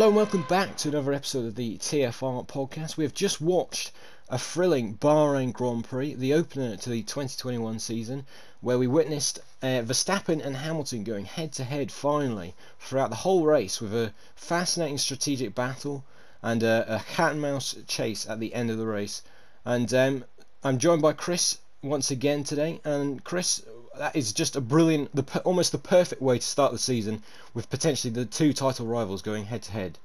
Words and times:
Hello 0.00 0.08
and 0.08 0.16
welcome 0.16 0.44
back 0.44 0.78
to 0.78 0.88
another 0.88 1.12
episode 1.12 1.44
of 1.44 1.56
the 1.56 1.76
TFR 1.76 2.48
podcast. 2.48 2.96
We 2.96 3.04
have 3.04 3.12
just 3.12 3.38
watched 3.38 3.92
a 4.30 4.38
thrilling 4.38 4.96
Bahrain 4.96 5.52
Grand 5.52 5.84
Prix, 5.84 6.14
the 6.14 6.32
opener 6.32 6.78
to 6.78 6.88
the 6.88 7.02
2021 7.02 7.78
season, 7.80 8.24
where 8.62 8.78
we 8.78 8.86
witnessed 8.86 9.40
uh, 9.60 9.82
Verstappen 9.84 10.42
and 10.42 10.56
Hamilton 10.56 11.04
going 11.04 11.26
head 11.26 11.52
to 11.52 11.64
head 11.64 11.92
finally 11.92 12.54
throughout 12.78 13.10
the 13.10 13.16
whole 13.16 13.44
race 13.44 13.78
with 13.82 13.94
a 13.94 14.14
fascinating 14.34 14.96
strategic 14.96 15.54
battle 15.54 16.02
and 16.40 16.62
a, 16.62 16.96
a 16.96 17.00
cat 17.00 17.32
and 17.32 17.42
mouse 17.42 17.76
chase 17.86 18.26
at 18.26 18.40
the 18.40 18.54
end 18.54 18.70
of 18.70 18.78
the 18.78 18.86
race. 18.86 19.20
And 19.66 19.92
um, 19.92 20.24
I'm 20.64 20.78
joined 20.78 21.02
by 21.02 21.12
Chris 21.12 21.58
once 21.82 22.10
again 22.10 22.42
today. 22.42 22.80
And 22.84 23.22
Chris, 23.22 23.62
that 23.98 24.14
is 24.16 24.32
just 24.32 24.56
a 24.56 24.60
brilliant, 24.60 25.14
the 25.14 25.42
almost 25.44 25.72
the 25.72 25.78
perfect 25.78 26.22
way 26.22 26.38
to 26.38 26.46
start 26.46 26.72
the 26.72 26.78
season 26.78 27.22
with 27.54 27.68
potentially 27.70 28.12
the 28.12 28.24
two 28.24 28.52
title 28.52 28.86
rivals 28.86 29.22
going 29.22 29.44
head 29.44 29.62
to 29.62 29.72
head. 29.72 29.98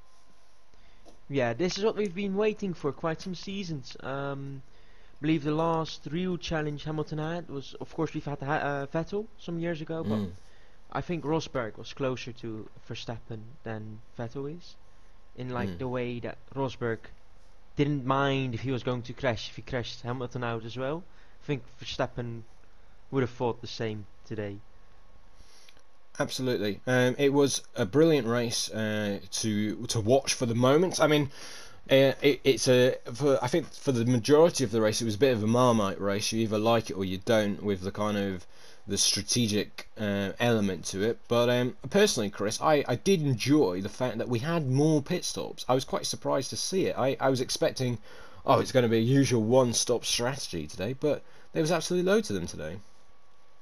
Yeah, 1.28 1.54
this 1.54 1.76
is 1.76 1.84
what 1.84 1.96
we've 1.96 2.14
been 2.14 2.36
waiting 2.36 2.74
for 2.74 2.92
quite 2.92 3.20
some 3.20 3.34
seasons. 3.34 3.96
Um, 4.00 4.62
I 5.18 5.18
believe 5.22 5.44
the 5.44 5.54
last 5.54 6.06
real 6.10 6.36
challenge 6.36 6.84
Hamilton 6.84 7.18
had 7.18 7.48
was, 7.48 7.74
of 7.80 7.94
course, 7.94 8.14
we've 8.14 8.24
had 8.24 8.42
uh, 8.42 8.86
Vettel 8.86 9.26
some 9.38 9.58
years 9.58 9.80
ago, 9.80 10.04
but 10.04 10.18
mm. 10.18 10.30
I 10.92 11.00
think 11.00 11.24
Rosberg 11.24 11.78
was 11.78 11.92
closer 11.92 12.32
to 12.32 12.68
Verstappen 12.88 13.40
than 13.64 14.00
Vettel 14.18 14.56
is, 14.56 14.76
in 15.36 15.50
like 15.50 15.68
mm. 15.68 15.78
the 15.78 15.88
way 15.88 16.20
that 16.20 16.38
Rosberg 16.54 16.98
didn't 17.76 18.06
mind 18.06 18.54
if 18.54 18.60
he 18.60 18.70
was 18.70 18.82
going 18.82 19.02
to 19.02 19.12
crash 19.12 19.50
if 19.50 19.56
he 19.56 19.62
crashed 19.62 20.02
Hamilton 20.02 20.44
out 20.44 20.64
as 20.64 20.76
well. 20.76 21.02
I 21.42 21.46
think 21.46 21.62
Verstappen 21.80 22.42
would 23.10 23.22
have 23.22 23.30
thought 23.30 23.60
the 23.60 23.66
same 23.66 24.06
today. 24.24 24.56
Absolutely, 26.18 26.80
um, 26.86 27.14
it 27.18 27.32
was 27.32 27.62
a 27.74 27.84
brilliant 27.84 28.26
race 28.26 28.70
uh, 28.70 29.18
to 29.30 29.86
to 29.86 30.00
watch 30.00 30.32
for 30.34 30.46
the 30.46 30.54
moment. 30.54 30.98
I 30.98 31.06
mean, 31.06 31.30
uh, 31.90 32.12
it, 32.22 32.40
it's 32.42 32.68
a 32.68 32.96
for 33.12 33.38
I 33.42 33.48
think 33.48 33.70
for 33.72 33.92
the 33.92 34.06
majority 34.06 34.64
of 34.64 34.70
the 34.70 34.80
race, 34.80 35.02
it 35.02 35.04
was 35.04 35.16
a 35.16 35.18
bit 35.18 35.34
of 35.34 35.42
a 35.42 35.46
marmite 35.46 36.00
race. 36.00 36.32
You 36.32 36.40
either 36.40 36.58
like 36.58 36.88
it 36.88 36.94
or 36.94 37.04
you 37.04 37.18
don't, 37.18 37.62
with 37.62 37.82
the 37.82 37.92
kind 37.92 38.16
of 38.16 38.46
the 38.88 38.96
strategic 38.96 39.88
uh, 39.98 40.30
element 40.38 40.84
to 40.86 41.02
it. 41.02 41.18
But 41.28 41.50
um, 41.50 41.76
personally, 41.90 42.30
Chris, 42.30 42.60
I, 42.60 42.84
I 42.86 42.94
did 42.94 43.20
enjoy 43.20 43.80
the 43.80 43.88
fact 43.88 44.18
that 44.18 44.28
we 44.28 44.38
had 44.38 44.70
more 44.70 45.02
pit 45.02 45.24
stops. 45.24 45.64
I 45.68 45.74
was 45.74 45.84
quite 45.84 46.06
surprised 46.06 46.50
to 46.50 46.56
see 46.56 46.86
it. 46.86 46.96
I, 46.96 47.16
I 47.18 47.28
was 47.28 47.40
expecting, 47.40 47.98
oh, 48.44 48.60
it's 48.60 48.72
going 48.72 48.84
to 48.84 48.88
be 48.88 48.98
a 48.98 49.00
usual 49.00 49.42
one-stop 49.42 50.04
strategy 50.04 50.66
today, 50.66 50.92
but 50.92 51.22
there 51.52 51.62
was 51.62 51.72
absolutely 51.72 52.10
loads 52.10 52.30
of 52.30 52.36
them 52.36 52.46
today. 52.46 52.78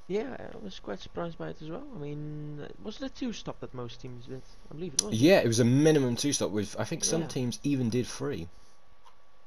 Yeah, 0.06 0.36
I 0.38 0.62
was 0.62 0.80
quite 0.80 1.00
surprised 1.00 1.38
by 1.38 1.48
it 1.48 1.62
as 1.62 1.70
well. 1.70 1.86
I 1.94 1.98
mean, 1.98 2.66
was 2.82 3.00
it 3.00 3.06
a 3.06 3.08
two-stop 3.08 3.60
that 3.60 3.72
most 3.72 4.02
teams 4.02 4.26
did? 4.26 4.42
I 4.70 4.74
believe 4.74 4.94
it 4.94 5.02
was. 5.02 5.14
Yeah, 5.14 5.38
it 5.38 5.46
was 5.46 5.60
a 5.60 5.64
minimum 5.64 6.16
two-stop. 6.16 6.50
With 6.50 6.76
I 6.78 6.84
think 6.84 7.04
some 7.04 7.22
yeah. 7.22 7.28
teams 7.28 7.58
even 7.62 7.88
did 7.88 8.06
three. 8.06 8.48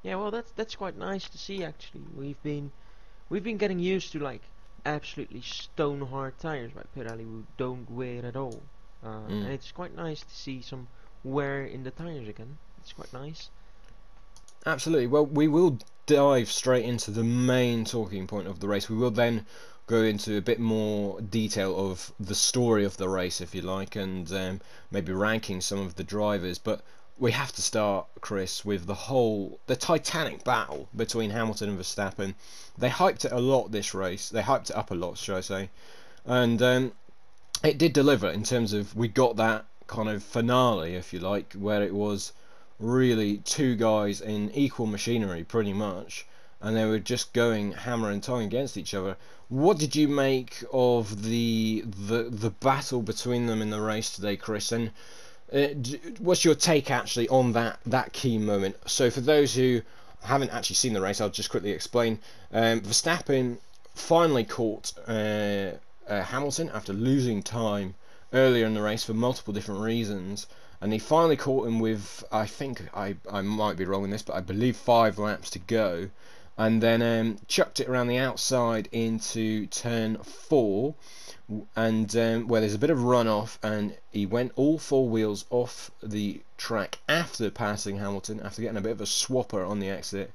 Yeah, 0.01 0.15
well, 0.15 0.31
that's 0.31 0.51
that's 0.51 0.75
quite 0.75 0.97
nice 0.97 1.29
to 1.29 1.37
see. 1.37 1.63
Actually, 1.63 2.01
we've 2.15 2.41
been 2.41 2.71
we've 3.29 3.43
been 3.43 3.57
getting 3.57 3.77
used 3.77 4.11
to 4.13 4.19
like 4.19 4.41
absolutely 4.85 5.41
stone-hard 5.41 6.39
tires 6.39 6.71
by 6.71 6.83
Pirelli, 6.95 7.23
who 7.23 7.45
don't 7.57 7.89
wear 7.91 8.25
at 8.25 8.35
all, 8.35 8.63
uh, 9.03 9.09
mm. 9.09 9.29
and 9.29 9.47
it's 9.49 9.71
quite 9.71 9.95
nice 9.95 10.21
to 10.21 10.35
see 10.35 10.61
some 10.61 10.87
wear 11.23 11.65
in 11.65 11.83
the 11.83 11.91
tires 11.91 12.27
again. 12.27 12.57
It's 12.79 12.93
quite 12.93 13.13
nice. 13.13 13.49
Absolutely. 14.65 15.07
Well, 15.07 15.25
we 15.25 15.47
will 15.47 15.77
dive 16.07 16.49
straight 16.49 16.85
into 16.85 17.11
the 17.11 17.23
main 17.23 17.85
talking 17.85 18.25
point 18.27 18.47
of 18.47 18.59
the 18.59 18.67
race. 18.67 18.89
We 18.89 18.97
will 18.97 19.11
then 19.11 19.45
go 19.87 20.03
into 20.03 20.37
a 20.37 20.41
bit 20.41 20.59
more 20.59 21.21
detail 21.21 21.89
of 21.89 22.11
the 22.19 22.35
story 22.35 22.83
of 22.83 22.97
the 22.97 23.07
race, 23.07 23.39
if 23.39 23.55
you 23.55 23.61
like, 23.61 23.95
and 23.95 24.31
um, 24.33 24.61
maybe 24.91 25.13
ranking 25.13 25.61
some 25.61 25.79
of 25.79 25.95
the 25.95 26.03
drivers. 26.03 26.57
But 26.57 26.81
we 27.17 27.31
have 27.31 27.53
to 27.53 27.61
start, 27.61 28.05
Chris, 28.19 28.65
with 28.65 28.85
the 28.85 28.93
whole 28.93 29.59
the 29.65 29.77
Titanic 29.77 30.43
battle 30.43 30.89
between 30.95 31.31
Hamilton 31.31 31.69
and 31.69 31.79
Verstappen. 31.79 32.35
They 32.77 32.89
hyped 32.89 33.23
it 33.23 33.31
a 33.31 33.39
lot 33.39 33.71
this 33.71 33.93
race. 33.93 34.29
They 34.29 34.41
hyped 34.41 34.69
it 34.69 34.75
up 34.75 34.91
a 34.91 34.95
lot, 34.95 35.17
should 35.17 35.37
I 35.37 35.41
say? 35.41 35.69
And 36.25 36.61
um, 36.61 36.91
it 37.63 37.77
did 37.77 37.93
deliver 37.93 38.29
in 38.29 38.43
terms 38.43 38.73
of 38.73 38.93
we 38.95 39.07
got 39.07 39.37
that 39.37 39.65
kind 39.87 40.09
of 40.09 40.21
finale, 40.21 40.95
if 40.95 41.13
you 41.13 41.19
like, 41.19 41.53
where 41.53 41.81
it 41.81 41.95
was 41.95 42.33
really 42.77 43.37
two 43.37 43.75
guys 43.75 44.19
in 44.19 44.51
equal 44.51 44.85
machinery, 44.85 45.45
pretty 45.45 45.73
much 45.73 46.27
and 46.61 46.75
they 46.75 46.85
were 46.85 46.99
just 46.99 47.33
going 47.33 47.71
hammer 47.71 48.09
and 48.09 48.23
tongue 48.23 48.43
against 48.43 48.77
each 48.77 48.93
other. 48.93 49.15
What 49.49 49.77
did 49.77 49.95
you 49.95 50.07
make 50.07 50.63
of 50.73 51.23
the 51.23 51.83
the 51.85 52.23
the 52.23 52.49
battle 52.49 53.01
between 53.01 53.45
them 53.45 53.61
in 53.61 53.69
the 53.69 53.81
race 53.81 54.15
today, 54.15 54.35
Chris? 54.35 54.71
And 54.71 54.91
uh, 55.53 55.67
what's 56.19 56.43
your 56.43 56.55
take 56.55 56.91
actually 56.91 57.29
on 57.29 57.53
that 57.53 57.79
that 57.85 58.13
key 58.13 58.37
moment? 58.37 58.75
So 58.89 59.09
for 59.09 59.21
those 59.21 59.53
who 59.53 59.81
haven't 60.23 60.51
actually 60.51 60.75
seen 60.75 60.93
the 60.93 61.01
race, 61.01 61.21
I'll 61.21 61.29
just 61.29 61.49
quickly 61.49 61.71
explain. 61.71 62.19
Um, 62.51 62.81
Verstappen 62.81 63.57
finally 63.95 64.43
caught 64.43 64.93
uh, 65.07 65.71
uh, 66.07 66.21
Hamilton 66.21 66.69
after 66.73 66.93
losing 66.93 67.43
time 67.43 67.95
earlier 68.33 68.65
in 68.65 68.73
the 68.73 68.81
race 68.81 69.03
for 69.03 69.13
multiple 69.13 69.53
different 69.53 69.81
reasons 69.81 70.47
and 70.81 70.93
he 70.93 70.99
finally 70.99 71.35
caught 71.35 71.67
him 71.67 71.79
with 71.79 72.23
I 72.31 72.45
think 72.45 72.87
I 72.93 73.15
I 73.31 73.41
might 73.41 73.77
be 73.77 73.85
wrong 73.85 74.03
in 74.03 74.11
this, 74.11 74.21
but 74.21 74.35
I 74.35 74.41
believe 74.41 74.77
five 74.77 75.17
laps 75.17 75.49
to 75.51 75.59
go, 75.59 76.09
and 76.57 76.81
then 76.81 77.01
um, 77.01 77.37
chucked 77.47 77.79
it 77.79 77.87
around 77.87 78.07
the 78.07 78.17
outside 78.17 78.89
into 78.91 79.67
turn 79.67 80.17
four 80.17 80.95
and 81.75 82.15
um, 82.15 82.47
where 82.47 82.59
there's 82.59 82.73
a 82.73 82.79
bit 82.79 82.89
of 82.89 82.97
runoff 82.97 83.57
and 83.63 83.95
he 84.11 84.25
went 84.25 84.51
all 84.55 84.77
four 84.77 85.07
wheels 85.07 85.45
off 85.49 85.91
the 86.03 86.41
track 86.57 86.97
after 87.07 87.49
passing 87.49 87.97
Hamilton 87.97 88.41
after 88.41 88.61
getting 88.61 88.77
a 88.77 88.81
bit 88.81 88.91
of 88.91 89.01
a 89.01 89.05
swapper 89.05 89.67
on 89.67 89.79
the 89.79 89.89
exit 89.89 90.33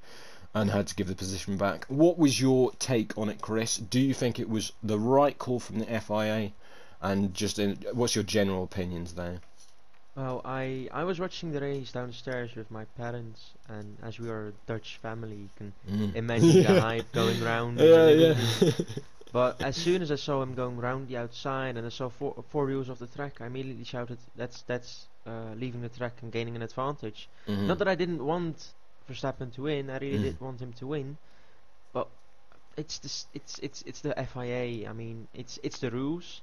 and 0.54 0.70
had 0.70 0.86
to 0.86 0.94
give 0.94 1.08
the 1.08 1.14
position 1.14 1.56
back. 1.56 1.84
What 1.86 2.18
was 2.18 2.40
your 2.40 2.72
take 2.78 3.16
on 3.16 3.28
it, 3.28 3.40
Chris? 3.40 3.76
Do 3.76 4.00
you 4.00 4.14
think 4.14 4.38
it 4.38 4.48
was 4.48 4.72
the 4.82 4.98
right 4.98 5.36
call 5.38 5.60
from 5.60 5.78
the 5.78 6.00
FIA? 6.00 6.52
And 7.00 7.34
just 7.34 7.58
in, 7.58 7.78
what's 7.92 8.14
your 8.14 8.24
general 8.24 8.62
opinions 8.62 9.14
there? 9.14 9.40
Well, 10.14 10.42
I 10.44 10.88
I 10.92 11.04
was 11.04 11.18
watching 11.18 11.52
the 11.52 11.60
race 11.60 11.92
downstairs 11.92 12.54
with 12.54 12.70
my 12.70 12.84
parents, 12.98 13.40
and 13.68 13.96
as 14.02 14.18
we 14.18 14.28
are 14.28 14.48
a 14.48 14.52
Dutch 14.66 14.98
family, 15.00 15.36
you 15.36 15.48
can 15.56 15.72
mm. 15.90 16.14
imagine 16.14 16.62
the 16.62 16.80
hype 16.88 17.10
going 17.12 17.42
round. 17.42 17.78
Yeah, 17.80 18.08
yeah. 18.08 18.34
but 19.32 19.62
as 19.62 19.74
soon 19.74 20.02
as 20.02 20.12
I 20.12 20.16
saw 20.16 20.42
him 20.42 20.54
going 20.54 20.76
round 20.76 21.08
the 21.08 21.16
outside, 21.16 21.78
and 21.78 21.86
I 21.86 21.88
saw 21.88 22.10
four 22.10 22.44
four 22.50 22.66
wheels 22.66 22.90
off 22.90 22.98
the 22.98 23.06
track, 23.06 23.40
I 23.40 23.46
immediately 23.46 23.84
shouted, 23.84 24.18
"That's 24.36 24.60
that's 24.62 25.06
uh, 25.26 25.54
leaving 25.56 25.80
the 25.80 25.88
track 25.88 26.18
and 26.20 26.30
gaining 26.30 26.56
an 26.56 26.62
advantage." 26.62 27.28
Mm 27.46 27.54
-hmm. 27.54 27.66
Not 27.66 27.78
that 27.78 27.88
I 27.88 27.96
didn't 27.96 28.22
want 28.22 28.74
Verstappen 29.08 29.50
to 29.52 29.62
win, 29.62 29.90
I 29.90 29.98
really 29.98 30.18
mm. 30.18 30.22
did 30.22 30.40
want 30.40 30.60
him 30.60 30.72
to 30.72 30.86
win, 30.88 31.16
but 31.92 32.08
it's 32.76 32.98
this 32.98 33.26
it's 33.32 33.58
it's 33.58 33.82
it's 33.86 34.00
the 34.00 34.14
FIA. 34.32 34.90
I 34.90 34.92
mean, 34.92 35.28
it's 35.34 35.58
it's 35.62 35.78
the 35.78 35.90
rules. 35.90 36.42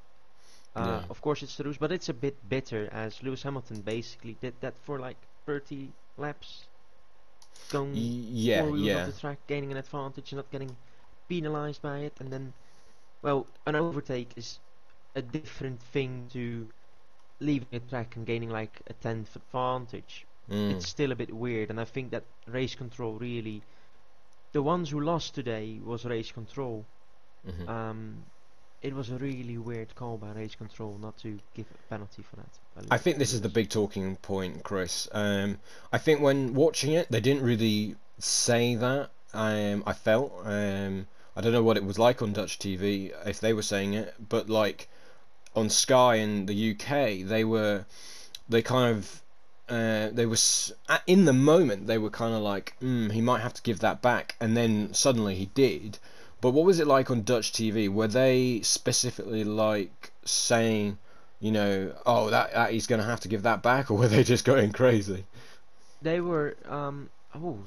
Uh, 0.75 1.01
yeah. 1.01 1.03
Of 1.09 1.21
course, 1.21 1.43
it's 1.43 1.55
the 1.57 1.63
rules, 1.63 1.77
but 1.77 1.91
it's 1.91 2.09
a 2.09 2.13
bit 2.13 2.37
bitter 2.47 2.89
as 2.91 3.21
Lewis 3.23 3.43
Hamilton 3.43 3.81
basically 3.81 4.37
did 4.39 4.53
that 4.61 4.75
for 4.83 4.99
like 4.99 5.17
30 5.45 5.89
laps, 6.17 6.65
going 7.71 7.91
yeah, 7.95 8.61
four 8.63 8.77
yeah. 8.77 9.01
off 9.01 9.13
the 9.13 9.19
track, 9.19 9.39
gaining 9.47 9.71
an 9.71 9.77
advantage, 9.77 10.31
and 10.31 10.37
not 10.37 10.51
getting 10.51 10.75
penalized 11.27 11.81
by 11.81 11.99
it, 11.99 12.13
and 12.19 12.31
then, 12.31 12.53
well, 13.21 13.47
an 13.65 13.75
overtake 13.75 14.31
is 14.35 14.59
a 15.15 15.21
different 15.21 15.81
thing 15.81 16.27
to 16.33 16.67
leaving 17.39 17.67
the 17.71 17.79
track 17.79 18.15
and 18.15 18.25
gaining 18.25 18.49
like 18.49 18.81
a 18.87 18.93
tenth 18.93 19.35
advantage. 19.35 20.25
Mm. 20.49 20.71
It's 20.71 20.87
still 20.87 21.11
a 21.11 21.15
bit 21.15 21.33
weird, 21.33 21.69
and 21.69 21.79
I 21.79 21.85
think 21.85 22.11
that 22.11 22.23
race 22.47 22.75
control 22.75 23.13
really, 23.13 23.61
the 24.51 24.61
ones 24.61 24.89
who 24.89 24.99
lost 24.99 25.35
today 25.35 25.79
was 25.83 26.05
race 26.05 26.31
control. 26.31 26.85
Mm 27.47 27.53
-hmm. 27.53 27.69
Um, 27.69 28.23
it 28.81 28.93
was 28.93 29.09
a 29.09 29.15
really 29.15 29.57
weird 29.57 29.93
call 29.95 30.17
by 30.17 30.31
Race 30.31 30.55
Control 30.55 30.97
not 31.01 31.17
to 31.19 31.39
give 31.53 31.65
a 31.73 31.89
penalty 31.89 32.23
for 32.23 32.37
that. 32.37 32.85
I 32.89 32.97
think 32.97 33.17
this 33.17 33.33
is 33.33 33.41
the 33.41 33.49
big 33.49 33.69
talking 33.69 34.15
point, 34.17 34.63
Chris. 34.63 35.09
Um, 35.11 35.59
I 35.91 35.97
think 35.97 36.21
when 36.21 36.53
watching 36.53 36.93
it, 36.93 37.11
they 37.11 37.19
didn't 37.19 37.43
really 37.43 37.95
say 38.19 38.75
that. 38.75 39.09
Um, 39.33 39.83
I 39.85 39.93
felt. 39.93 40.33
Um, 40.43 41.07
I 41.35 41.41
don't 41.41 41.53
know 41.53 41.63
what 41.63 41.77
it 41.77 41.85
was 41.85 41.99
like 41.99 42.21
on 42.21 42.33
Dutch 42.33 42.59
TV 42.59 43.13
if 43.25 43.39
they 43.39 43.53
were 43.53 43.61
saying 43.61 43.93
it, 43.93 44.13
but 44.29 44.49
like 44.49 44.89
on 45.55 45.69
Sky 45.69 46.15
in 46.15 46.45
the 46.45 46.71
UK, 46.71 47.27
they 47.27 47.43
were 47.43 47.85
they 48.47 48.61
kind 48.61 48.97
of 48.97 49.21
uh, 49.67 50.09
they 50.11 50.25
were 50.25 50.37
in 51.05 51.25
the 51.25 51.33
moment 51.33 51.87
they 51.87 51.97
were 51.97 52.09
kind 52.09 52.33
of 52.33 52.41
like 52.41 52.75
mm, 52.81 53.11
he 53.11 53.21
might 53.21 53.41
have 53.41 53.53
to 53.53 53.61
give 53.61 53.79
that 53.79 54.01
back, 54.01 54.35
and 54.39 54.55
then 54.57 54.93
suddenly 54.93 55.35
he 55.35 55.47
did 55.47 55.99
but 56.41 56.51
what 56.51 56.65
was 56.65 56.79
it 56.79 56.87
like 56.87 57.11
on 57.11 57.23
Dutch 57.23 57.51
TV? 57.51 57.89
Were 57.89 58.07
they 58.07 58.61
specifically 58.61 59.43
like 59.43 60.11
saying, 60.25 60.97
you 61.39 61.51
know, 61.51 61.93
oh 62.05 62.29
that, 62.29 62.53
that 62.53 62.71
he's 62.71 62.87
going 62.87 63.01
to 63.01 63.07
have 63.07 63.19
to 63.21 63.27
give 63.27 63.43
that 63.43 63.61
back, 63.61 63.91
or 63.91 63.97
were 63.97 64.07
they 64.07 64.23
just 64.23 64.45
going 64.45 64.71
crazy? 64.71 65.25
They 66.01 66.21
were. 66.21 66.55
Um, 66.67 67.09
oh, 67.35 67.59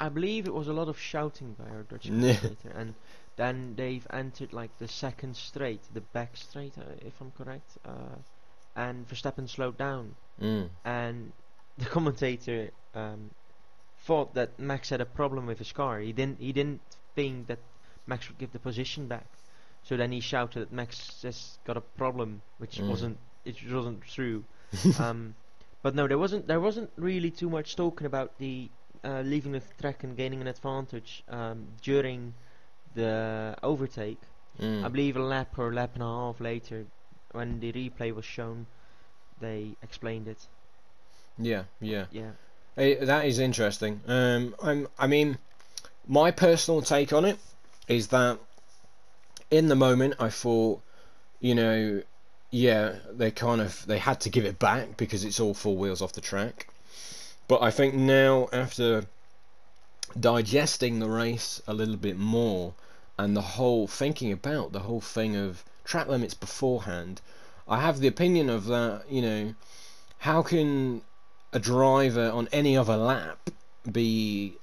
I 0.00 0.08
believe 0.08 0.46
it 0.46 0.54
was 0.54 0.68
a 0.68 0.72
lot 0.72 0.88
of 0.88 0.98
shouting 0.98 1.54
by 1.58 1.68
our 1.70 1.82
Dutch 1.82 2.04
commentator, 2.08 2.72
and 2.74 2.94
then 3.36 3.74
they've 3.76 4.06
entered 4.10 4.52
like 4.52 4.76
the 4.78 4.88
second 4.88 5.36
straight, 5.36 5.82
the 5.92 6.00
back 6.00 6.36
straight, 6.36 6.78
uh, 6.78 6.82
if 7.04 7.20
I'm 7.20 7.32
correct. 7.32 7.78
Uh, 7.84 8.16
and 8.76 9.08
Verstappen 9.08 9.48
slowed 9.48 9.76
down, 9.76 10.16
mm. 10.40 10.68
and 10.84 11.32
the 11.78 11.84
commentator 11.84 12.70
um, 12.94 13.30
thought 14.00 14.34
that 14.34 14.58
Max 14.58 14.90
had 14.90 15.00
a 15.00 15.06
problem 15.06 15.46
with 15.46 15.58
his 15.58 15.72
car. 15.72 16.00
He 16.00 16.12
didn't 16.12 16.40
he 16.40 16.52
didn't 16.52 16.80
think 17.14 17.46
that 17.48 17.58
Max 18.06 18.28
would 18.28 18.38
give 18.38 18.52
the 18.52 18.58
position 18.58 19.06
back. 19.06 19.26
So 19.82 19.96
then 19.96 20.12
he 20.12 20.20
shouted 20.20 20.60
that 20.60 20.72
Max 20.72 21.22
has 21.22 21.58
got 21.64 21.76
a 21.76 21.80
problem, 21.80 22.42
which 22.58 22.78
Mm. 22.78 22.88
wasn't 22.88 23.18
it 23.44 23.56
wasn't 23.70 24.00
true. 24.02 24.44
um, 24.98 25.34
but 25.82 25.94
no, 25.94 26.08
there 26.08 26.18
wasn't 26.18 26.46
there 26.46 26.60
wasn't 26.60 26.90
really 26.96 27.30
too 27.30 27.50
much 27.50 27.76
talking 27.76 28.06
about 28.06 28.38
the 28.38 28.70
uh, 29.04 29.20
leaving 29.20 29.52
the 29.52 29.62
track 29.80 30.02
and 30.02 30.16
gaining 30.16 30.40
an 30.40 30.46
advantage 30.46 31.22
um, 31.28 31.66
during 31.82 32.32
the 32.94 33.54
overtake. 33.62 34.20
Mm. 34.60 34.84
I 34.84 34.88
believe 34.88 35.16
a 35.16 35.22
lap 35.22 35.58
or 35.58 35.68
a 35.68 35.74
lap 35.74 35.90
and 35.94 36.02
a 36.02 36.06
half 36.06 36.40
later, 36.40 36.86
when 37.32 37.60
the 37.60 37.72
replay 37.72 38.14
was 38.14 38.24
shown, 38.24 38.66
they 39.40 39.76
explained 39.82 40.28
it. 40.28 40.46
Yeah, 41.36 41.64
yeah. 41.80 42.06
Yeah. 42.12 42.30
Eh, 42.76 43.04
that 43.04 43.26
is 43.26 43.38
interesting. 43.38 44.00
Um, 44.06 44.54
I'm, 44.62 44.88
I 44.98 45.06
mean, 45.06 45.38
my 46.06 46.30
personal 46.30 46.80
take 46.82 47.12
on 47.12 47.24
it 47.24 47.38
is 47.88 48.08
that 48.08 48.38
in 49.50 49.68
the 49.68 49.76
moment 49.76 50.14
I 50.18 50.30
thought, 50.30 50.82
you 51.40 51.54
know, 51.54 52.02
yeah, 52.50 52.96
they 53.10 53.30
kind 53.30 53.60
of 53.60 53.84
they 53.86 53.98
had 53.98 54.20
to 54.20 54.30
give 54.30 54.44
it 54.44 54.58
back 54.58 54.96
because 54.96 55.24
it's 55.24 55.40
all 55.40 55.54
four 55.54 55.76
wheels 55.76 56.00
off 56.00 56.12
the 56.12 56.20
track. 56.20 56.68
But 57.48 57.62
I 57.62 57.70
think 57.70 57.94
now 57.94 58.48
after 58.52 59.06
digesting 60.18 60.98
the 60.98 61.08
race 61.08 61.60
a 61.66 61.74
little 61.74 61.96
bit 61.96 62.16
more 62.16 62.74
and 63.18 63.36
the 63.36 63.42
whole 63.58 63.86
thinking 63.86 64.32
about 64.32 64.72
the 64.72 64.80
whole 64.80 65.00
thing 65.00 65.36
of 65.36 65.64
track 65.84 66.08
limits 66.08 66.34
beforehand, 66.34 67.20
I 67.68 67.80
have 67.80 68.00
the 68.00 68.08
opinion 68.08 68.48
of 68.48 68.66
that, 68.66 69.04
you 69.10 69.22
know, 69.22 69.54
how 70.18 70.42
can 70.42 71.02
a 71.52 71.58
driver 71.58 72.30
on 72.30 72.48
any 72.52 72.76
other 72.76 72.96
lap 72.96 73.50
be 73.90 74.56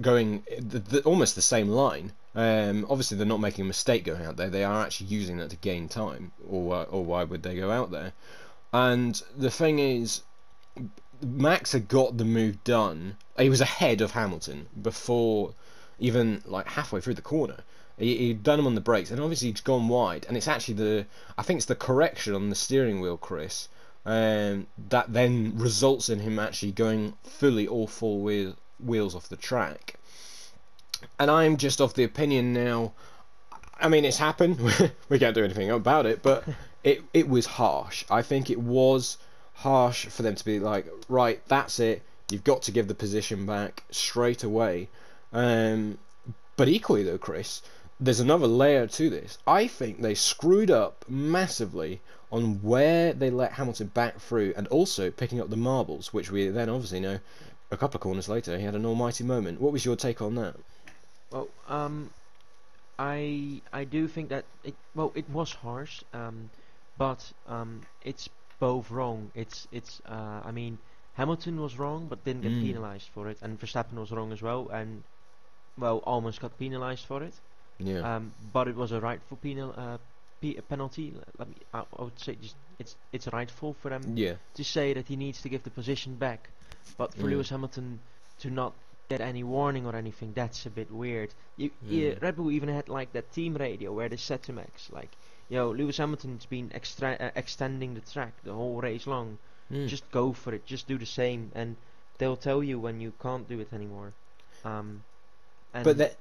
going 0.00 0.42
the, 0.58 0.78
the, 0.78 1.02
almost 1.02 1.34
the 1.34 1.42
same 1.42 1.68
line. 1.68 2.12
Um, 2.34 2.86
obviously, 2.90 3.16
they're 3.16 3.26
not 3.26 3.40
making 3.40 3.64
a 3.64 3.68
mistake 3.68 4.04
going 4.04 4.24
out 4.24 4.36
there. 4.36 4.50
They 4.50 4.64
are 4.64 4.84
actually 4.84 5.06
using 5.06 5.36
that 5.38 5.50
to 5.50 5.56
gain 5.56 5.88
time, 5.88 6.32
or 6.48 6.74
uh, 6.74 6.82
or 6.84 7.04
why 7.04 7.24
would 7.24 7.42
they 7.42 7.54
go 7.54 7.70
out 7.70 7.90
there? 7.90 8.12
And 8.72 9.22
the 9.36 9.50
thing 9.50 9.78
is, 9.78 10.22
Max 11.22 11.72
had 11.72 11.86
got 11.86 12.18
the 12.18 12.24
move 12.24 12.62
done. 12.64 13.16
He 13.38 13.48
was 13.48 13.60
ahead 13.60 14.00
of 14.00 14.10
Hamilton 14.12 14.66
before 14.80 15.54
even 16.00 16.42
like 16.44 16.66
halfway 16.66 17.00
through 17.00 17.14
the 17.14 17.22
corner. 17.22 17.58
He, 17.96 18.16
he'd 18.16 18.42
done 18.42 18.58
him 18.58 18.66
on 18.66 18.74
the 18.74 18.80
brakes, 18.80 19.12
and 19.12 19.20
obviously 19.20 19.48
he'd 19.48 19.62
gone 19.62 19.86
wide. 19.86 20.26
And 20.26 20.36
it's 20.36 20.48
actually 20.48 20.74
the 20.74 21.06
I 21.38 21.42
think 21.42 21.58
it's 21.58 21.66
the 21.66 21.76
correction 21.76 22.34
on 22.34 22.50
the 22.50 22.56
steering 22.56 23.00
wheel, 23.00 23.16
Chris, 23.16 23.68
um, 24.04 24.66
that 24.88 25.12
then 25.12 25.56
results 25.56 26.08
in 26.08 26.18
him 26.18 26.38
actually 26.40 26.72
going 26.72 27.14
fully 27.22 27.68
all 27.68 27.86
four 27.86 28.20
wheel, 28.20 28.56
wheels 28.78 29.14
off 29.14 29.28
the 29.28 29.36
track. 29.36 30.00
And 31.18 31.30
I'm 31.30 31.56
just 31.56 31.80
of 31.80 31.94
the 31.94 32.04
opinion 32.04 32.52
now. 32.52 32.92
I 33.80 33.88
mean, 33.88 34.04
it's 34.04 34.18
happened. 34.18 34.58
we 35.08 35.18
can't 35.18 35.34
do 35.34 35.44
anything 35.44 35.70
about 35.70 36.06
it, 36.06 36.22
but 36.22 36.44
it 36.84 37.02
it 37.12 37.28
was 37.28 37.46
harsh. 37.46 38.04
I 38.10 38.22
think 38.22 38.50
it 38.50 38.60
was 38.60 39.18
harsh 39.54 40.06
for 40.06 40.22
them 40.22 40.34
to 40.34 40.44
be 40.44 40.58
like, 40.58 40.86
right, 41.08 41.40
that's 41.48 41.80
it. 41.80 42.02
You've 42.30 42.44
got 42.44 42.62
to 42.62 42.72
give 42.72 42.88
the 42.88 42.94
position 42.94 43.46
back 43.46 43.84
straight 43.90 44.42
away. 44.42 44.88
Um, 45.32 45.98
but 46.56 46.68
equally 46.68 47.02
though, 47.02 47.18
Chris, 47.18 47.62
there's 48.00 48.20
another 48.20 48.46
layer 48.46 48.86
to 48.86 49.10
this. 49.10 49.38
I 49.46 49.66
think 49.66 50.00
they 50.00 50.14
screwed 50.14 50.70
up 50.70 51.04
massively 51.08 52.00
on 52.32 52.60
where 52.62 53.12
they 53.12 53.30
let 53.30 53.52
Hamilton 53.52 53.88
back 53.88 54.18
through 54.20 54.54
and 54.56 54.66
also 54.68 55.10
picking 55.10 55.40
up 55.40 55.50
the 55.50 55.56
marbles, 55.56 56.12
which 56.12 56.30
we 56.30 56.48
then 56.48 56.68
obviously 56.68 57.00
know 57.00 57.18
a 57.70 57.76
couple 57.76 57.98
of 57.98 58.02
corners 58.02 58.28
later 58.28 58.58
he 58.58 58.64
had 58.64 58.74
an 58.74 58.86
almighty 58.86 59.24
moment. 59.24 59.60
What 59.60 59.72
was 59.72 59.84
your 59.84 59.96
take 59.96 60.20
on 60.20 60.34
that? 60.36 60.56
Well, 61.34 61.50
um, 61.68 62.14
I 62.98 63.62
I 63.72 63.84
do 63.84 64.08
think 64.08 64.30
that 64.30 64.46
it 64.64 64.76
well 64.94 65.12
it 65.16 65.28
was 65.30 65.52
harsh, 65.54 66.04
um, 66.14 66.50
but 66.96 67.32
um, 67.46 67.86
it's 68.02 68.28
both 68.60 68.90
wrong. 68.90 69.32
It's 69.34 69.68
it's 69.72 70.00
uh, 70.06 70.42
I 70.44 70.52
mean 70.52 70.78
Hamilton 71.14 71.60
was 71.60 71.78
wrong, 71.78 72.08
but 72.08 72.24
didn't 72.24 72.42
get 72.42 72.52
Mm. 72.52 72.60
penalized 72.60 73.10
for 73.10 73.28
it, 73.28 73.38
and 73.42 73.58
Verstappen 73.58 73.98
was 73.98 74.12
wrong 74.12 74.32
as 74.32 74.42
well, 74.42 74.68
and 74.70 75.04
well 75.76 75.98
almost 76.04 76.40
got 76.40 76.58
penalized 76.58 77.06
for 77.06 77.22
it. 77.22 77.40
Yeah. 77.78 78.02
Um, 78.02 78.34
but 78.52 78.68
it 78.68 78.76
was 78.76 78.92
a 78.92 79.00
rightful 79.00 79.36
penal 79.38 79.74
uh, 79.76 79.98
pe- 80.40 80.60
penalty. 80.62 81.16
Let 81.38 81.48
me, 81.48 81.56
I, 81.72 81.84
I 81.98 82.02
would 82.04 82.18
say 82.20 82.36
just 82.36 82.56
it's 82.78 82.96
it's 83.12 83.28
rightful 83.32 83.74
for 83.74 83.90
them 83.90 84.14
yeah. 84.14 84.36
to 84.54 84.64
say 84.64 84.94
that 84.94 85.08
he 85.08 85.16
needs 85.16 85.42
to 85.42 85.50
give 85.50 85.62
the 85.64 85.70
position 85.70 86.16
back. 86.16 86.50
But 86.96 87.14
for 87.14 87.26
Mm. 87.26 87.30
Lewis 87.30 87.50
Hamilton 87.50 88.00
to 88.38 88.50
not 88.50 88.76
get 89.08 89.20
any 89.20 89.44
warning 89.44 89.86
or 89.86 89.94
anything, 89.94 90.32
that's 90.34 90.66
a 90.66 90.70
bit 90.70 90.90
weird. 90.90 91.30
You, 91.56 91.70
you, 91.86 92.12
Mm. 92.12 92.22
Red 92.22 92.36
Bull 92.36 92.50
even 92.50 92.68
had 92.68 92.88
like 92.88 93.12
that 93.12 93.32
team 93.32 93.54
radio 93.54 93.92
where 93.92 94.08
they 94.08 94.16
said 94.16 94.42
to 94.44 94.52
Max, 94.52 94.90
like, 94.90 95.10
"Yo, 95.48 95.70
Lewis 95.70 95.98
Hamilton's 95.98 96.46
been 96.46 96.70
extra- 96.74 97.16
uh, 97.20 97.30
extending 97.36 97.94
the 97.94 98.00
track 98.00 98.32
the 98.44 98.52
whole 98.54 98.80
race 98.80 99.06
long. 99.06 99.38
Mm. 99.70 99.88
Just 99.88 100.10
go 100.10 100.32
for 100.32 100.54
it. 100.54 100.66
Just 100.66 100.86
do 100.88 100.98
the 100.98 101.06
same, 101.06 101.52
and 101.54 101.76
they'll 102.18 102.36
tell 102.36 102.62
you 102.62 102.78
when 102.78 103.00
you 103.00 103.12
can't 103.20 103.48
do 103.48 103.60
it 103.60 103.72
anymore." 103.72 104.12
Um, 104.64 105.04
and 105.74 105.84
But 105.84 105.98
that, 105.98 106.16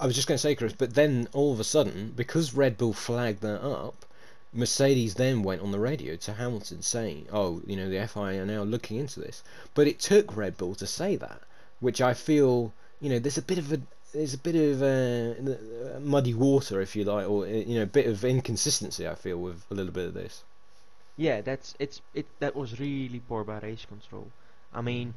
I 0.00 0.06
was 0.06 0.14
just 0.16 0.26
going 0.26 0.36
to 0.36 0.42
say, 0.42 0.54
Chris. 0.54 0.72
But 0.72 0.94
then 0.94 1.28
all 1.32 1.52
of 1.52 1.60
a 1.60 1.64
sudden, 1.64 2.12
because 2.16 2.54
Red 2.54 2.76
Bull 2.76 2.92
flagged 2.92 3.42
that 3.42 3.62
up, 3.62 4.04
Mercedes 4.52 5.14
then 5.14 5.42
went 5.42 5.60
on 5.60 5.70
the 5.70 5.78
radio 5.78 6.16
to 6.16 6.32
Hamilton 6.34 6.82
saying, 6.82 7.28
"Oh, 7.32 7.62
you 7.66 7.76
know, 7.76 7.88
the 7.88 8.00
FIA 8.08 8.42
are 8.42 8.46
now 8.46 8.62
looking 8.62 8.96
into 8.98 9.20
this." 9.20 9.42
But 9.74 9.86
it 9.86 10.00
took 10.00 10.36
Red 10.36 10.56
Bull 10.56 10.74
to 10.76 10.86
say 10.86 11.14
that, 11.16 11.42
which 11.80 12.00
I 12.00 12.14
feel, 12.14 12.72
you 13.00 13.10
know, 13.10 13.18
there's 13.18 13.38
a 13.38 13.42
bit 13.42 13.58
of 13.58 13.72
a 13.72 13.80
there's 14.12 14.34
a 14.34 14.38
bit 14.38 14.56
of 14.56 14.82
uh, 14.82 16.00
muddy 16.00 16.34
water, 16.34 16.80
if 16.80 16.96
you 16.96 17.04
like, 17.04 17.28
or 17.28 17.44
uh, 17.44 17.48
you 17.48 17.76
know, 17.76 17.82
a 17.82 17.86
bit 17.86 18.06
of 18.06 18.24
inconsistency. 18.24 19.06
I 19.08 19.14
feel 19.14 19.38
with 19.38 19.64
a 19.70 19.74
little 19.74 19.92
bit 19.92 20.08
of 20.08 20.14
this. 20.14 20.44
Yeah, 21.16 21.40
that's 21.42 21.74
it's 21.78 22.00
it. 22.14 22.38
That 22.40 22.54
was 22.56 22.80
really 22.80 23.20
poor 23.20 23.44
by 23.44 23.58
race 23.58 23.84
control. 23.84 24.32
I 24.72 24.80
mean, 24.82 25.14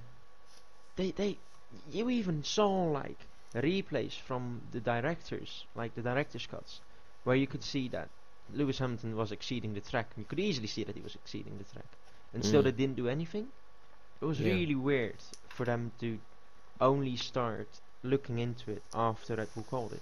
they 0.95 1.11
they 1.11 1.41
you 1.89 2.09
even 2.09 2.43
saw 2.43 2.85
like 2.91 3.27
replays 3.55 4.13
from 4.19 4.67
the 4.71 4.81
directors, 4.81 5.67
like 5.75 5.95
the 5.95 6.01
director's 6.03 6.47
cuts, 6.47 6.81
where 7.23 7.35
you 7.35 7.47
could 7.47 7.63
see 7.63 7.87
that 7.89 8.11
Lewis 8.49 8.79
Hamilton 8.79 9.15
was 9.15 9.31
exceeding 9.31 9.73
the 9.73 9.81
track. 9.81 10.13
You 10.17 10.25
could 10.25 10.39
easily 10.39 10.67
see 10.67 10.83
that 10.83 10.95
he 10.95 11.01
was 11.01 11.15
exceeding 11.15 11.57
the 11.57 11.63
track, 11.65 11.97
and 12.33 12.45
still 12.45 12.61
Mm. 12.61 12.63
they 12.63 12.71
didn't 12.71 12.95
do 12.97 13.07
anything. 13.09 13.51
It 14.21 14.25
was 14.25 14.39
Yeah. 14.39 14.45
really 14.45 14.75
weird 14.75 15.21
for 15.49 15.65
them 15.65 15.91
to 15.99 16.19
only 16.81 17.15
start 17.15 17.67
looking 18.03 18.39
into 18.39 18.71
it 18.71 18.83
after 18.93 19.35
Red 19.35 19.53
Bull 19.53 19.65
called 19.69 19.93
it. 19.93 20.01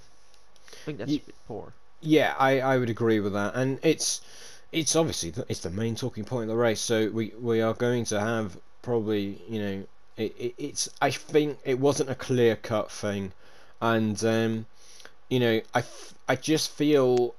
I 0.72 0.86
think 0.86 0.98
that's 1.00 1.12
Ye- 1.12 1.18
a 1.18 1.28
bit 1.28 1.36
poor. 1.48 1.74
Yeah, 2.02 2.36
I, 2.38 2.60
I 2.60 2.78
would 2.78 2.90
agree 2.90 3.20
with 3.20 3.34
that, 3.34 3.56
and 3.56 3.80
it's 3.82 4.22
it's 4.72 4.96
obviously 4.96 5.32
th- 5.32 5.48
it's 5.50 5.62
the 5.62 5.70
main 5.70 5.96
talking 5.96 6.26
point 6.26 6.44
of 6.44 6.50
the 6.50 6.56
race. 6.56 6.80
So 6.80 7.10
we 7.10 7.34
we 7.40 7.62
are 7.62 7.74
going 7.74 8.06
to 8.06 8.20
have 8.20 8.58
probably 8.82 9.42
you 9.50 9.60
know 9.60 9.84
it, 10.18 10.36
it 10.38 10.54
it's 10.58 10.90
I 11.02 11.10
think 11.12 11.58
it 11.66 11.80
wasn't 11.80 12.10
a 12.10 12.16
clear 12.16 12.56
cut 12.56 12.92
thing, 12.92 13.32
and 13.82 14.24
um, 14.24 14.66
you 15.30 15.40
know 15.40 15.62
I, 15.74 15.80
f- 15.80 16.14
I 16.28 16.36
just 16.36 16.72
feel 16.72 17.34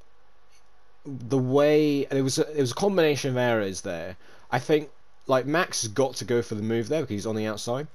the 1.04 1.38
way 1.38 2.06
it 2.10 2.22
was 2.22 2.38
a, 2.38 2.50
it 2.56 2.60
was 2.60 2.72
a 2.72 2.74
combination 2.74 3.30
of 3.30 3.36
errors 3.36 3.82
there. 3.82 4.16
I 4.50 4.58
think 4.58 4.90
like 5.26 5.46
Max 5.46 5.82
has 5.82 5.90
got 5.90 6.16
to 6.16 6.24
go 6.24 6.42
for 6.42 6.54
the 6.54 6.62
move 6.62 6.88
there 6.88 7.02
because 7.02 7.14
he's 7.14 7.26
on 7.26 7.36
the 7.36 7.46
outside, 7.46 7.86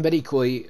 but 0.00 0.14
equally. 0.14 0.68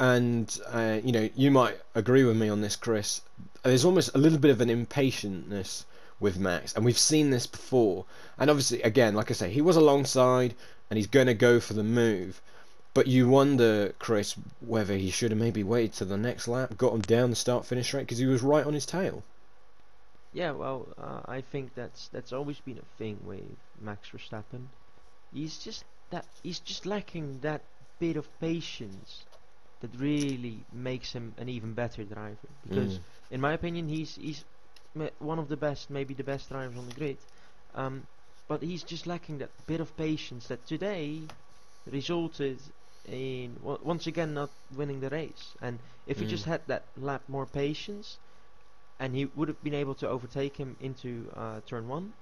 And 0.00 0.60
uh, 0.68 1.00
you 1.02 1.10
know, 1.10 1.28
you 1.34 1.50
might 1.50 1.76
agree 1.96 2.22
with 2.22 2.36
me 2.36 2.48
on 2.48 2.60
this, 2.60 2.76
Chris 2.76 3.20
there's 3.62 3.84
almost 3.84 4.14
a 4.14 4.18
little 4.18 4.38
bit 4.38 4.50
of 4.50 4.60
an 4.60 4.68
impatientness 4.68 5.84
with 6.20 6.38
Max, 6.38 6.74
and 6.74 6.84
we've 6.84 6.98
seen 6.98 7.30
this 7.30 7.46
before. 7.46 8.04
And 8.38 8.50
obviously, 8.50 8.82
again, 8.82 9.14
like 9.14 9.30
I 9.30 9.34
say, 9.34 9.50
he 9.50 9.60
was 9.60 9.76
alongside, 9.76 10.54
and 10.90 10.96
he's 10.96 11.06
going 11.06 11.26
to 11.26 11.34
go 11.34 11.60
for 11.60 11.74
the 11.74 11.84
move. 11.84 12.40
But 12.94 13.06
you 13.06 13.28
wonder, 13.28 13.94
Chris, 13.98 14.34
whether 14.60 14.96
he 14.96 15.10
should 15.10 15.30
have 15.30 15.40
maybe 15.40 15.62
waited 15.62 15.94
to 15.94 16.04
the 16.04 16.16
next 16.16 16.48
lap, 16.48 16.76
got 16.76 16.94
him 16.94 17.02
down 17.02 17.30
the 17.30 17.36
start-finish 17.36 17.86
straight, 17.86 18.02
because 18.02 18.18
he 18.18 18.26
was 18.26 18.42
right 18.42 18.66
on 18.66 18.74
his 18.74 18.86
tail. 18.86 19.22
Yeah, 20.32 20.52
well, 20.52 20.88
uh, 20.98 21.20
I 21.26 21.40
think 21.40 21.74
that's 21.74 22.08
that's 22.08 22.32
always 22.32 22.60
been 22.60 22.78
a 22.78 22.98
thing 22.98 23.18
with 23.24 23.42
Max 23.80 24.08
Verstappen. 24.10 24.66
He's 25.32 25.58
just 25.58 25.84
that 26.10 26.26
he's 26.42 26.58
just 26.58 26.86
lacking 26.86 27.40
that 27.40 27.62
bit 27.98 28.16
of 28.16 28.38
patience 28.40 29.26
that 29.80 29.94
really 29.98 30.66
makes 30.72 31.12
him 31.12 31.34
an 31.38 31.48
even 31.48 31.74
better 31.74 32.04
driver. 32.04 32.48
Because 32.62 32.98
Mm. 32.98 33.04
in 33.30 33.40
my 33.40 33.52
opinion, 33.52 33.88
he's 33.88 34.14
he's 34.16 34.44
one 35.18 35.38
of 35.38 35.48
the 35.48 35.56
best, 35.56 35.90
maybe 35.90 36.14
the 36.14 36.24
best 36.24 36.48
drivers 36.48 36.76
on 36.76 36.86
the 36.86 36.92
grid. 36.92 37.18
Um, 37.74 38.06
but 38.48 38.62
he's 38.62 38.84
just 38.84 39.06
lacking 39.06 39.38
that 39.38 39.66
bit 39.66 39.80
of 39.80 39.96
patience 39.96 40.48
that 40.48 40.66
today 40.66 41.30
resulted 41.86 42.60
in 43.04 43.56
once 43.60 44.06
again 44.06 44.34
not 44.34 44.52
winning 44.70 45.00
the 45.00 45.10
race. 45.10 45.56
And 45.60 45.80
if 46.06 46.20
he 46.20 46.26
Mm. 46.26 46.26
just 46.26 46.44
had 46.44 46.66
that 46.68 46.90
lap 46.96 47.24
more 47.28 47.46
patience, 47.46 48.18
and 49.00 49.14
he 49.14 49.26
would 49.26 49.48
have 49.48 49.62
been 49.62 49.74
able 49.74 49.94
to 49.96 50.08
overtake 50.08 50.56
him 50.56 50.76
into 50.80 51.30
uh, 51.34 51.60
turn 51.62 51.88
one, 51.88 52.14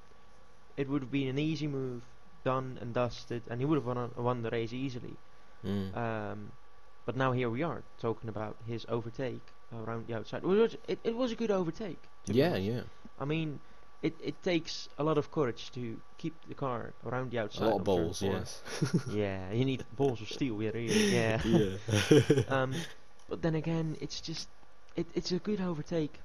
it 0.76 0.88
would 0.88 1.02
have 1.02 1.10
been 1.10 1.28
an 1.28 1.38
easy 1.38 1.66
move 1.66 2.04
done 2.44 2.78
and 2.80 2.94
dusted, 2.94 3.46
and 3.48 3.60
he 3.60 3.64
would 3.66 3.76
have 3.76 3.86
won, 3.86 4.12
won 4.16 4.42
the 4.42 4.50
race 4.50 4.72
easily. 4.72 5.18
Mm. 5.66 5.96
Um, 5.96 6.52
but 7.04 7.16
now 7.16 7.32
here 7.32 7.50
we 7.50 7.62
are 7.62 7.82
talking 8.00 8.28
about 8.28 8.56
his 8.66 8.86
overtake 8.88 9.42
around 9.72 10.06
the 10.06 10.14
outside. 10.14 10.42
It 10.42 10.46
was, 10.46 10.76
it, 10.88 10.98
it 11.04 11.16
was 11.16 11.32
a 11.32 11.34
good 11.36 11.50
overtake. 11.50 12.02
Yeah, 12.26 12.56
yeah. 12.56 12.82
I 13.20 13.24
mean, 13.24 13.60
it, 14.02 14.14
it 14.22 14.42
takes 14.42 14.88
a 14.98 15.04
lot 15.04 15.18
of 15.18 15.30
courage 15.30 15.70
to 15.72 16.00
keep 16.18 16.34
the 16.48 16.54
car 16.54 16.92
around 17.04 17.30
the 17.30 17.38
outside. 17.38 17.66
A 17.66 17.70
lot 17.70 17.78
of 17.78 17.84
balls, 17.84 18.22
yes. 18.22 18.62
yeah, 19.10 19.50
you 19.52 19.64
need 19.64 19.84
balls 19.96 20.20
of 20.20 20.28
steel. 20.28 20.62
Yeah, 20.62 20.70
really. 20.74 21.12
Yeah. 21.14 21.40
yeah. 21.44 22.42
um, 22.48 22.74
but 23.28 23.42
then 23.42 23.54
again, 23.54 23.96
it's 24.00 24.20
just 24.20 24.48
it, 24.96 25.06
it's 25.14 25.32
a 25.32 25.38
good 25.38 25.60
overtake. 25.60 26.20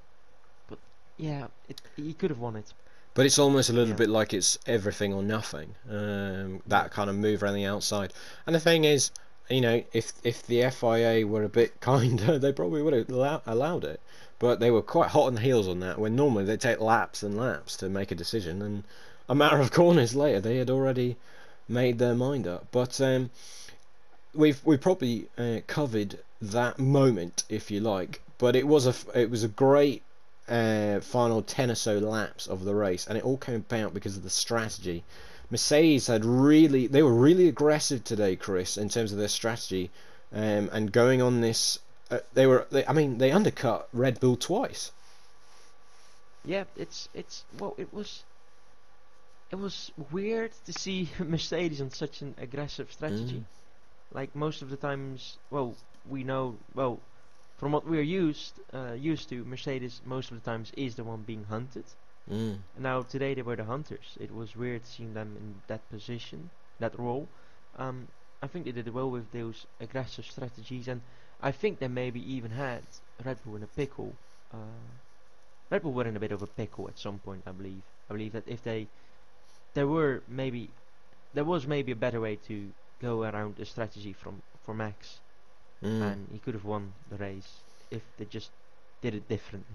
But 0.68 0.78
yeah, 1.16 1.46
it, 1.68 1.80
he 1.96 2.14
could 2.14 2.30
have 2.30 2.38
won 2.40 2.56
it. 2.56 2.72
But 3.14 3.26
it's 3.26 3.38
almost 3.38 3.68
a 3.70 3.72
little 3.72 3.90
Yeah. 3.90 3.96
bit 3.96 4.08
like 4.08 4.32
it's 4.32 4.58
everything 4.66 5.12
or 5.12 5.22
nothing. 5.22 5.74
Um, 5.88 6.62
that 6.66 6.90
kind 6.92 7.10
of 7.10 7.16
move 7.16 7.42
around 7.42 7.54
the 7.54 7.66
outside. 7.66 8.12
And 8.46 8.54
the 8.54 8.60
thing 8.60 8.84
is, 8.84 9.10
you 9.48 9.60
know, 9.60 9.82
if 9.92 10.12
if 10.24 10.46
the 10.46 10.70
FIA 10.70 11.26
were 11.26 11.42
a 11.42 11.48
bit 11.48 11.80
kinder, 11.80 12.38
they 12.38 12.52
probably 12.52 12.82
would 12.82 12.94
have 12.94 13.08
allow, 13.10 13.42
allowed 13.46 13.84
it. 13.84 14.00
But 14.38 14.60
they 14.60 14.70
were 14.70 14.82
quite 14.82 15.10
hot 15.10 15.26
on 15.26 15.34
the 15.36 15.40
heels 15.40 15.68
on 15.68 15.80
that. 15.80 15.98
When 15.98 16.16
normally 16.16 16.44
they 16.44 16.56
take 16.56 16.80
laps 16.80 17.22
and 17.22 17.36
laps 17.36 17.76
to 17.78 17.88
make 17.88 18.10
a 18.10 18.16
decision, 18.16 18.62
and 18.62 18.84
a 19.28 19.34
matter 19.34 19.58
of 19.58 19.70
corners 19.80 20.14
later, 20.14 20.40
they 20.40 20.56
had 20.56 20.70
already 20.70 21.16
made 21.68 21.98
their 21.98 22.14
mind 22.14 22.46
up. 22.46 22.66
But 22.72 23.00
um, 23.00 23.30
we've 24.34 24.64
we 24.64 24.76
probably 24.76 25.28
uh, 25.38 25.60
covered 25.66 26.18
that 26.40 26.78
moment, 26.78 27.44
if 27.48 27.70
you 27.70 27.80
like. 27.80 28.20
But 28.38 28.56
it 28.56 28.66
was 28.66 28.86
a 28.86 28.94
it 29.14 29.30
was 29.30 29.44
a 29.44 29.48
great 29.48 30.02
uh, 30.48 31.00
final 31.00 31.42
10 31.42 31.70
or 31.70 31.74
so 31.74 31.98
laps 31.98 32.46
of 32.46 32.64
the 32.64 32.74
race, 32.74 33.06
and 33.06 33.16
it 33.16 33.24
all 33.24 33.36
came 33.36 33.56
about 33.56 33.94
because 33.94 34.16
of 34.16 34.22
the 34.22 34.30
strategy. 34.30 35.04
Mercedes 35.52 36.06
had 36.06 36.24
really, 36.24 36.86
they 36.86 37.02
were 37.02 37.12
really 37.12 37.46
aggressive 37.46 38.02
today, 38.02 38.36
Chris, 38.36 38.78
in 38.78 38.88
terms 38.88 39.12
of 39.12 39.18
their 39.18 39.28
strategy, 39.28 39.90
um, 40.32 40.70
and 40.72 40.90
going 40.90 41.20
on 41.20 41.42
this. 41.42 41.78
Uh, 42.10 42.20
they 42.32 42.46
were, 42.46 42.66
they, 42.70 42.86
I 42.86 42.94
mean, 42.94 43.18
they 43.18 43.30
undercut 43.30 43.86
Red 43.92 44.18
Bull 44.18 44.36
twice. 44.36 44.92
Yeah, 46.42 46.64
it's 46.74 47.10
it's 47.12 47.44
well, 47.58 47.74
it 47.76 47.92
was 47.92 48.24
it 49.50 49.56
was 49.56 49.92
weird 50.10 50.52
to 50.64 50.72
see 50.72 51.10
Mercedes 51.18 51.82
on 51.82 51.90
such 51.90 52.22
an 52.22 52.34
aggressive 52.38 52.90
strategy. 52.90 53.44
Mm. 53.44 54.14
Like 54.14 54.34
most 54.34 54.62
of 54.62 54.70
the 54.70 54.78
times, 54.78 55.36
well, 55.50 55.74
we 56.08 56.24
know 56.24 56.56
well 56.74 56.98
from 57.58 57.72
what 57.72 57.86
we're 57.86 58.00
used 58.00 58.54
uh, 58.72 58.94
used 58.94 59.28
to, 59.28 59.44
Mercedes 59.44 60.00
most 60.06 60.30
of 60.30 60.42
the 60.42 60.50
times 60.50 60.72
is 60.78 60.94
the 60.94 61.04
one 61.04 61.20
being 61.20 61.44
hunted. 61.44 61.84
Mm. 62.30 62.58
Now 62.78 63.02
today 63.02 63.34
they 63.34 63.42
were 63.42 63.56
the 63.56 63.64
hunters. 63.64 64.16
It 64.20 64.34
was 64.34 64.56
weird 64.56 64.86
seeing 64.86 65.14
them 65.14 65.36
in 65.36 65.54
that 65.66 65.88
position, 65.90 66.50
that 66.78 66.98
role. 66.98 67.28
Um, 67.78 68.08
I 68.42 68.46
think 68.46 68.64
they 68.64 68.72
did 68.72 68.92
well 68.92 69.10
with 69.10 69.30
those 69.32 69.66
aggressive 69.80 70.24
strategies, 70.24 70.88
and 70.88 71.00
I 71.42 71.52
think 71.52 71.78
they 71.78 71.88
maybe 71.88 72.20
even 72.34 72.50
had 72.50 72.82
Red 73.24 73.38
Bull 73.44 73.56
in 73.56 73.62
a 73.62 73.66
pickle. 73.66 74.12
Uh, 74.52 74.56
Red 75.70 75.82
Bull 75.82 75.92
were 75.92 76.06
in 76.06 76.16
a 76.16 76.20
bit 76.20 76.32
of 76.32 76.42
a 76.42 76.46
pickle 76.46 76.88
at 76.88 76.98
some 76.98 77.18
point, 77.18 77.42
I 77.46 77.52
believe. 77.52 77.82
I 78.10 78.12
believe 78.14 78.32
that 78.32 78.46
if 78.48 78.62
they, 78.62 78.86
there 79.74 79.86
were 79.86 80.22
maybe, 80.28 80.70
there 81.34 81.44
was 81.44 81.66
maybe 81.66 81.92
a 81.92 81.96
better 81.96 82.20
way 82.20 82.36
to 82.48 82.68
go 83.00 83.22
around 83.22 83.56
the 83.56 83.64
strategy 83.64 84.12
from 84.12 84.42
for 84.64 84.74
Max, 84.74 85.18
Mm. 85.82 86.02
and 86.12 86.28
he 86.32 86.38
could 86.38 86.54
have 86.54 86.64
won 86.64 86.92
the 87.10 87.16
race 87.16 87.58
if 87.90 88.02
they 88.16 88.24
just 88.24 88.50
did 89.00 89.14
it 89.14 89.28
differently. 89.28 89.74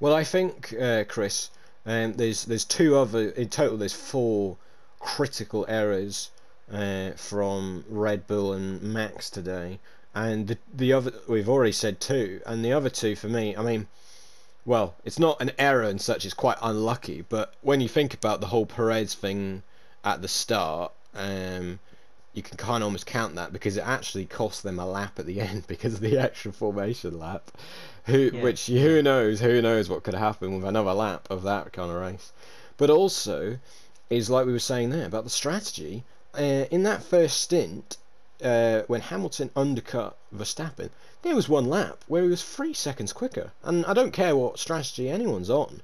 Well, 0.00 0.14
I 0.14 0.24
think, 0.24 0.72
uh, 0.80 1.04
Chris, 1.04 1.50
um, 1.84 2.14
there's 2.14 2.46
there's 2.46 2.64
two 2.64 2.96
other 2.96 3.28
in 3.32 3.50
total. 3.50 3.76
There's 3.76 3.92
four 3.92 4.56
critical 4.98 5.66
errors 5.68 6.30
uh, 6.72 7.10
from 7.12 7.84
Red 7.86 8.26
Bull 8.26 8.54
and 8.54 8.80
Max 8.80 9.28
today, 9.28 9.78
and 10.14 10.48
the 10.48 10.58
the 10.72 10.94
other 10.94 11.12
we've 11.28 11.50
already 11.50 11.72
said 11.72 12.00
two, 12.00 12.40
and 12.46 12.64
the 12.64 12.72
other 12.72 12.88
two 12.88 13.14
for 13.14 13.28
me, 13.28 13.54
I 13.54 13.62
mean, 13.62 13.88
well, 14.64 14.94
it's 15.04 15.18
not 15.18 15.38
an 15.42 15.52
error 15.58 15.82
and 15.82 16.00
such. 16.00 16.24
It's 16.24 16.32
quite 16.32 16.56
unlucky, 16.62 17.20
but 17.28 17.52
when 17.60 17.82
you 17.82 17.88
think 17.88 18.14
about 18.14 18.40
the 18.40 18.46
whole 18.46 18.64
Perez 18.64 19.12
thing 19.12 19.62
at 20.02 20.22
the 20.22 20.28
start, 20.28 20.92
um, 21.14 21.78
you 22.32 22.42
can 22.42 22.56
kind 22.56 22.82
of 22.82 22.86
almost 22.86 23.06
count 23.06 23.34
that 23.34 23.52
because 23.52 23.76
it 23.76 23.84
actually 23.86 24.24
cost 24.24 24.62
them 24.62 24.78
a 24.78 24.86
lap 24.86 25.18
at 25.18 25.26
the 25.26 25.40
end 25.48 25.66
because 25.66 25.94
of 25.94 26.00
the 26.00 26.16
extra 26.18 26.52
formation 26.52 27.18
lap. 27.18 27.50
Who, 28.04 28.30
Yeah. 28.32 28.42
which 28.42 28.66
who 28.66 29.02
knows? 29.02 29.40
Who 29.40 29.60
knows 29.60 29.88
what 29.88 30.02
could 30.02 30.14
happen 30.14 30.54
with 30.56 30.64
another 30.64 30.92
lap 30.92 31.26
of 31.30 31.42
that 31.42 31.72
kind 31.72 31.90
of 31.90 31.96
race? 31.96 32.32
But 32.76 32.90
also, 32.90 33.58
is 34.08 34.30
like 34.30 34.46
we 34.46 34.52
were 34.52 34.58
saying 34.58 34.90
there 34.90 35.06
about 35.06 35.24
the 35.24 35.30
strategy. 35.30 36.04
Uh, 36.34 36.64
in 36.70 36.82
that 36.84 37.02
first 37.02 37.40
stint, 37.40 37.96
uh, 38.42 38.82
when 38.86 39.00
Hamilton 39.00 39.50
undercut 39.54 40.16
Verstappen, 40.34 40.90
there 41.22 41.34
was 41.34 41.48
one 41.48 41.66
lap 41.66 42.04
where 42.08 42.22
he 42.22 42.28
was 42.28 42.42
three 42.42 42.72
seconds 42.72 43.12
quicker. 43.12 43.52
And 43.62 43.84
I 43.86 43.92
don't 43.92 44.12
care 44.12 44.34
what 44.34 44.58
strategy 44.58 45.10
anyone's 45.10 45.50
on. 45.50 45.82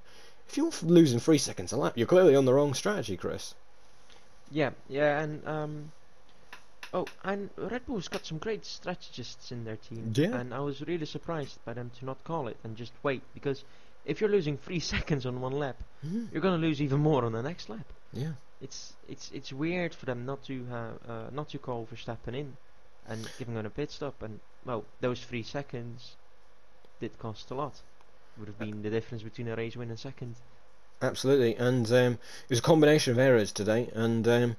If 0.48 0.56
you're 0.56 0.70
losing 0.82 1.18
three 1.18 1.38
seconds 1.38 1.72
a 1.72 1.76
lap, 1.76 1.94
you're 1.96 2.06
clearly 2.06 2.34
on 2.36 2.44
the 2.44 2.54
wrong 2.54 2.72
strategy, 2.72 3.16
Chris. 3.16 3.54
Yeah, 4.50 4.70
yeah, 4.88 5.20
and 5.20 5.46
um, 5.46 5.92
oh, 6.96 7.06
and 7.24 7.50
Red 7.56 7.84
Bull's 7.86 8.08
got 8.08 8.24
some 8.26 8.38
great 8.38 8.64
strategists 8.64 9.52
in 9.52 9.64
their 9.64 9.76
team. 9.76 10.12
Yeah. 10.14 10.36
And 10.38 10.52
I 10.54 10.60
was 10.60 10.80
really 10.82 11.06
surprised 11.06 11.58
by 11.64 11.74
them 11.74 11.90
to 11.98 12.04
not 12.04 12.22
call 12.24 12.48
it 12.48 12.56
and 12.64 12.76
just 12.76 12.92
wait 13.02 13.22
because 13.34 13.64
if 14.04 14.20
you're 14.20 14.30
losing 14.30 14.56
three 14.56 14.80
seconds 14.94 15.26
on 15.26 15.40
one 15.40 15.52
lap, 15.52 15.76
Mhm. 16.04 16.32
you're 16.32 16.42
gonna 16.42 16.58
lose 16.68 16.80
even 16.80 17.00
more 17.00 17.24
on 17.24 17.32
the 17.32 17.42
next 17.42 17.68
lap. 17.68 17.86
Yeah. 18.12 18.32
It's 18.60 18.94
it's 19.08 19.30
it's 19.32 19.52
weird 19.52 19.94
for 19.94 20.06
them 20.06 20.24
not 20.24 20.42
to 20.44 20.64
have 20.66 20.92
uh, 21.08 21.26
not 21.32 21.50
to 21.50 21.58
call 21.58 21.86
Verstappen 21.92 22.34
in 22.34 22.56
and 23.06 23.28
giving 23.38 23.56
on 23.58 23.66
a 23.66 23.70
pit 23.70 23.90
stop. 23.90 24.22
And 24.22 24.40
well, 24.64 24.84
those 25.00 25.20
three 25.20 25.42
seconds 25.42 26.16
did 27.00 27.18
cost 27.18 27.50
a 27.50 27.54
lot. 27.54 27.74
Would 28.38 28.48
have 28.48 28.58
been 28.58 28.82
the 28.82 28.90
difference 28.90 29.22
between 29.22 29.48
a 29.48 29.56
race 29.56 29.76
win 29.76 29.90
and 29.90 29.98
second. 29.98 30.36
Absolutely, 31.02 31.54
and 31.56 31.86
um, 31.92 32.12
it 32.14 32.50
was 32.50 32.58
a 32.60 32.62
combination 32.62 33.12
of 33.12 33.18
errors 33.18 33.52
today, 33.52 33.90
and 33.94 34.26
um, 34.28 34.56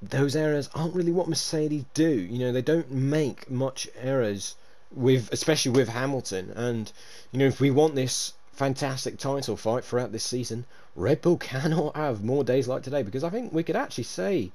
those 0.00 0.36
errors 0.36 0.70
aren't 0.74 0.94
really 0.94 1.12
what 1.12 1.28
Mercedes 1.28 1.84
do. 1.92 2.08
You 2.08 2.38
know, 2.38 2.52
they 2.52 2.62
don't 2.62 2.90
make 2.90 3.50
much 3.50 3.88
errors 4.00 4.54
with, 4.92 5.32
especially 5.32 5.72
with 5.72 5.88
Hamilton. 5.88 6.52
And 6.54 6.92
you 7.32 7.38
know, 7.38 7.46
if 7.46 7.60
we 7.60 7.70
want 7.70 7.94
this 7.94 8.34
fantastic 8.52 9.18
title 9.18 9.56
fight 9.56 9.84
throughout 9.84 10.12
this 10.12 10.24
season, 10.24 10.66
Red 10.94 11.22
Bull 11.22 11.36
cannot 11.52 11.96
have 11.96 12.24
more 12.24 12.44
days 12.44 12.68
like 12.68 12.82
today 12.82 13.02
because 13.02 13.24
I 13.24 13.30
think 13.30 13.52
we 13.52 13.62
could 13.62 13.76
actually 13.76 14.04
say, 14.04 14.50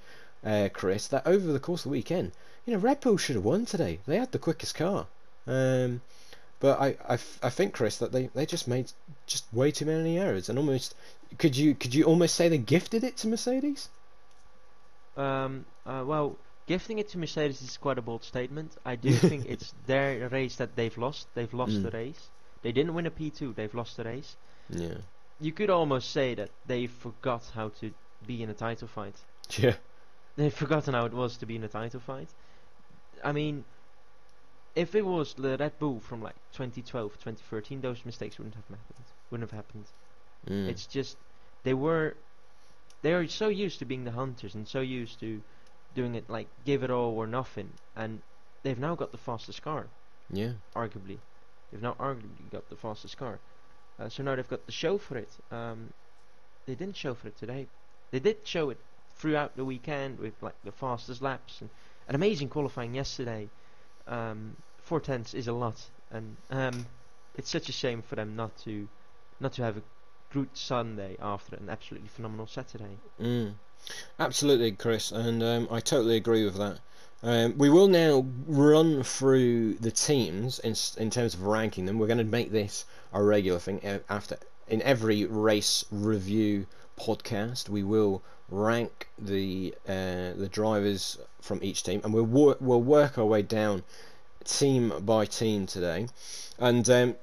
uh, 0.45 0.69
Chris, 0.71 1.07
that 1.07 1.27
over 1.27 1.51
the 1.51 1.59
course 1.59 1.81
of 1.81 1.91
the 1.91 1.97
weekend, 1.97 2.31
you 2.65 2.73
know, 2.73 2.79
Red 2.79 3.01
Bull 3.01 3.17
should 3.17 3.35
have 3.35 3.45
won 3.45 3.65
today. 3.65 3.99
They 4.05 4.17
had 4.17 4.31
the 4.31 4.39
quickest 4.39 4.75
car. 4.75 5.07
Um, 5.45 6.01
but 6.61 6.79
I 7.09 7.49
think 7.49 7.73
Chris 7.73 7.97
that 7.97 8.13
they, 8.13 8.29
they 8.33 8.45
just 8.45 8.69
made 8.69 8.93
just 9.27 9.45
way 9.51 9.71
too 9.71 9.85
many 9.85 10.17
errors 10.17 10.47
and 10.47 10.57
almost 10.57 10.95
could 11.37 11.57
you 11.57 11.75
could 11.75 11.93
you 11.93 12.05
almost 12.05 12.35
say 12.35 12.47
they 12.47 12.57
gifted 12.57 13.03
it 13.03 13.17
to 13.17 13.27
Mercedes? 13.27 13.89
Um, 15.17 15.65
uh, 15.85 16.03
well, 16.05 16.37
gifting 16.65 16.99
it 16.99 17.09
to 17.09 17.17
Mercedes 17.17 17.61
is 17.61 17.77
quite 17.77 17.97
a 17.97 18.01
bold 18.01 18.23
statement. 18.23 18.75
I 18.85 18.95
do 18.95 19.11
think 19.29 19.45
it's 19.47 19.73
their 19.85 20.29
race 20.29 20.55
that 20.57 20.75
they've 20.75 20.97
lost. 20.97 21.27
They've 21.35 21.53
lost 21.53 21.73
Mm. 21.73 21.83
the 21.83 21.91
race. 21.91 22.29
They 22.61 22.71
didn't 22.71 22.93
win 22.93 23.05
a 23.05 23.11
P2. 23.11 23.55
They've 23.55 23.73
lost 23.73 23.97
the 23.97 24.03
race. 24.05 24.35
Yeah. 24.69 24.95
You 25.39 25.51
could 25.51 25.69
almost 25.69 26.11
say 26.11 26.35
that 26.35 26.49
they 26.65 26.87
forgot 26.87 27.43
how 27.53 27.69
to 27.81 27.91
be 28.25 28.41
in 28.43 28.49
a 28.49 28.53
title 28.53 28.87
fight. 28.87 29.15
Yeah. 29.57 29.75
They've 30.35 30.53
forgotten 30.53 30.93
how 30.95 31.05
it 31.05 31.13
was 31.13 31.37
to 31.37 31.45
be 31.45 31.57
in 31.57 31.63
a 31.63 31.67
title 31.67 31.99
fight. 31.99 32.29
I 33.23 33.33
mean, 33.33 33.65
if 34.73 34.95
it 34.95 35.05
was 35.05 35.35
the 35.35 35.57
Red 35.57 35.77
Bull 35.77 35.99
from 35.99 36.23
like 36.23 36.35
2012, 36.53 37.11
2013, 37.13 37.81
those 37.81 38.03
mistakes 38.05 38.39
wouldn't 38.39 38.55
have 38.55 38.63
happened. 38.63 39.05
Wouldn't 39.29 39.51
have 39.51 39.55
happened. 39.55 39.85
Mm. 40.49 40.69
It's 40.69 40.87
just 40.87 41.17
they 41.63 41.73
were 41.75 42.15
they 43.03 43.13
are 43.13 43.27
so 43.27 43.49
used 43.49 43.79
to 43.79 43.85
being 43.85 44.05
the 44.05 44.11
hunters 44.11 44.55
and 44.55 44.67
so 44.67 44.81
used 44.81 45.19
to 45.19 45.41
doing 45.93 46.15
it 46.15 46.29
like 46.29 46.47
give 46.65 46.83
it 46.83 46.89
all 46.89 47.11
or 47.15 47.27
nothing, 47.27 47.69
and 47.95 48.21
they've 48.63 48.79
now 48.79 48.95
got 48.95 49.11
the 49.11 49.17
fastest 49.17 49.61
car, 49.61 49.85
yeah. 50.31 50.53
arguably. 50.75 51.19
They've 51.71 51.81
now 51.81 51.95
arguably 51.99 52.49
got 52.51 52.69
the 52.69 52.75
fastest 52.75 53.17
car, 53.17 53.39
uh, 53.99 54.09
so 54.09 54.23
now 54.23 54.35
they've 54.35 54.49
got 54.49 54.65
the 54.65 54.71
show 54.71 54.97
for 54.97 55.17
it. 55.17 55.29
Um, 55.51 55.93
they 56.65 56.75
didn't 56.75 56.95
show 56.95 57.13
for 57.13 57.27
it 57.27 57.37
today. 57.37 57.67
They 58.11 58.19
did 58.19 58.37
show 58.45 58.69
it 58.69 58.79
throughout 59.17 59.55
the 59.55 59.65
weekend 59.65 60.19
with 60.19 60.33
like 60.41 60.55
the 60.63 60.71
fastest 60.71 61.21
laps 61.21 61.61
and 61.61 61.69
an 62.07 62.15
amazing 62.15 62.49
qualifying 62.49 62.95
yesterday. 62.95 63.49
Um, 64.07 64.55
four 64.81 64.99
tenths 64.99 65.33
is 65.33 65.47
a 65.47 65.53
lot, 65.53 65.79
and 66.11 66.35
um, 66.49 66.85
it's 67.35 67.49
such 67.49 67.69
a 67.69 67.73
shame 67.73 68.01
for 68.01 68.15
them 68.15 68.35
not 68.35 68.57
to 68.59 68.87
not 69.39 69.53
to 69.53 69.63
have 69.63 69.77
a 69.77 69.81
good 70.33 70.49
Sunday 70.53 71.15
after 71.21 71.55
an 71.55 71.69
absolutely 71.69 72.09
phenomenal 72.09 72.47
Saturday. 72.47 72.97
Mm. 73.21 73.53
Absolutely, 74.19 74.71
Chris, 74.71 75.11
and 75.11 75.43
um, 75.43 75.67
I 75.69 75.79
totally 75.79 76.15
agree 76.15 76.43
with 76.43 76.55
that. 76.55 76.79
Um, 77.21 77.57
we 77.57 77.69
will 77.69 77.87
now 77.87 78.25
run 78.47 79.03
through 79.03 79.75
the 79.75 79.91
teams 79.91 80.59
in 80.59 80.75
in 81.01 81.09
terms 81.09 81.33
of 81.33 81.43
ranking 81.43 81.85
them. 81.85 81.99
We're 81.99 82.07
going 82.07 82.17
to 82.17 82.23
make 82.23 82.51
this 82.51 82.85
a 83.13 83.21
regular 83.23 83.59
thing 83.59 83.79
uh, 83.85 83.99
after 84.09 84.37
in 84.67 84.81
every 84.81 85.25
race 85.25 85.85
review 85.91 86.65
podcast, 86.97 87.69
we 87.69 87.83
will 87.83 88.23
rank 88.49 89.07
the 89.17 89.73
uh, 89.87 90.33
the 90.33 90.49
drivers 90.51 91.17
from 91.41 91.59
each 91.63 91.83
team, 91.83 92.01
and 92.03 92.13
we'll 92.13 92.23
wor- 92.23 92.57
we'll 92.59 92.81
work 92.81 93.17
our 93.17 93.25
way 93.25 93.41
down 93.41 93.83
team 94.43 94.93
by 95.01 95.25
team 95.25 95.65
today. 95.65 96.07
And 96.59 96.89
um, 96.89 97.15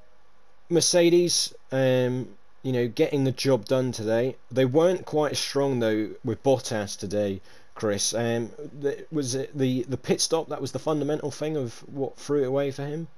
Mercedes, 0.69 1.55
um, 1.73 2.29
you 2.63 2.73
know, 2.73 2.89
getting 2.89 3.25
the 3.25 3.33
job 3.33 3.65
done 3.65 3.93
today. 3.93 4.37
They 4.51 4.65
weren't 4.65 5.07
quite 5.07 5.33
as 5.33 5.39
strong 5.39 5.81
though 5.81 6.11
with 6.25 6.43
Bottas 6.43 6.99
today. 6.99 7.41
Chris, 7.75 8.13
um, 8.13 8.51
the, 8.79 9.07
was 9.11 9.35
it 9.35 9.57
the 9.57 9.85
the 9.85 9.97
pit 9.97 10.21
stop 10.21 10.49
that 10.49 10.61
was 10.61 10.73
the 10.73 10.79
fundamental 10.79 11.31
thing 11.31 11.57
of 11.57 11.79
what 11.89 12.17
threw 12.17 12.43
it 12.43 12.47
away 12.47 12.71
for 12.71 12.85
him? 12.85 13.09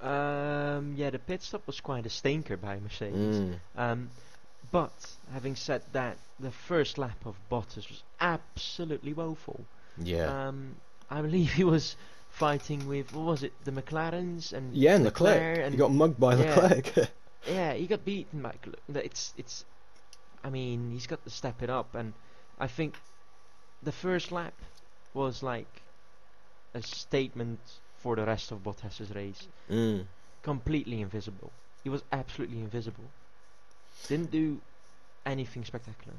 Um, 0.00 0.94
yeah, 0.96 1.10
the 1.10 1.18
pit 1.18 1.42
stop 1.42 1.66
was 1.66 1.80
quite 1.80 2.06
a 2.06 2.10
stinker 2.10 2.56
by 2.56 2.78
Mercedes. 2.78 3.40
Mm. 3.40 3.54
Um, 3.76 4.10
but 4.70 4.92
having 5.32 5.56
said 5.56 5.82
that, 5.92 6.16
the 6.38 6.50
first 6.50 6.98
lap 6.98 7.26
of 7.26 7.34
Bottas 7.50 7.88
was 7.88 8.02
absolutely 8.20 9.12
woeful. 9.12 9.64
Yeah. 9.96 10.48
Um, 10.48 10.76
I 11.10 11.22
believe 11.22 11.52
he 11.52 11.64
was 11.64 11.96
fighting 12.30 12.86
with 12.86 13.12
what 13.12 13.24
was 13.24 13.42
it, 13.42 13.52
the 13.64 13.72
McLarens 13.72 14.52
and 14.52 14.74
yeah, 14.74 14.94
and 14.94 15.04
Leclerc. 15.04 15.34
Leclerc 15.34 15.58
and 15.58 15.74
he 15.74 15.78
got 15.78 15.90
mugged 15.90 16.20
by 16.20 16.36
yeah. 16.36 16.54
Leclerc. 16.54 17.08
yeah, 17.46 17.74
he 17.74 17.86
got 17.86 18.04
beaten 18.04 18.42
by. 18.42 18.54
It's 18.94 19.34
it's. 19.36 19.64
I 20.42 20.50
mean, 20.50 20.90
he's 20.92 21.06
got 21.06 21.22
to 21.24 21.30
step 21.30 21.62
it 21.62 21.70
up, 21.70 21.94
and 21.94 22.12
I 22.58 22.68
think 22.68 22.94
the 23.82 23.92
first 23.92 24.32
lap 24.32 24.54
was 25.14 25.42
like 25.42 25.82
a 26.74 26.82
statement 26.82 27.60
for 27.98 28.16
the 28.16 28.24
rest 28.24 28.52
of 28.52 28.62
Bottas's 28.62 29.14
race. 29.14 29.46
mm. 29.70 30.04
Completely 30.42 31.00
invisible. 31.00 31.50
He 31.82 31.90
was 31.90 32.02
absolutely 32.12 32.58
invisible. 32.58 33.04
Didn't 34.06 34.30
do 34.30 34.60
anything 35.26 35.64
spectacular. 35.64 36.16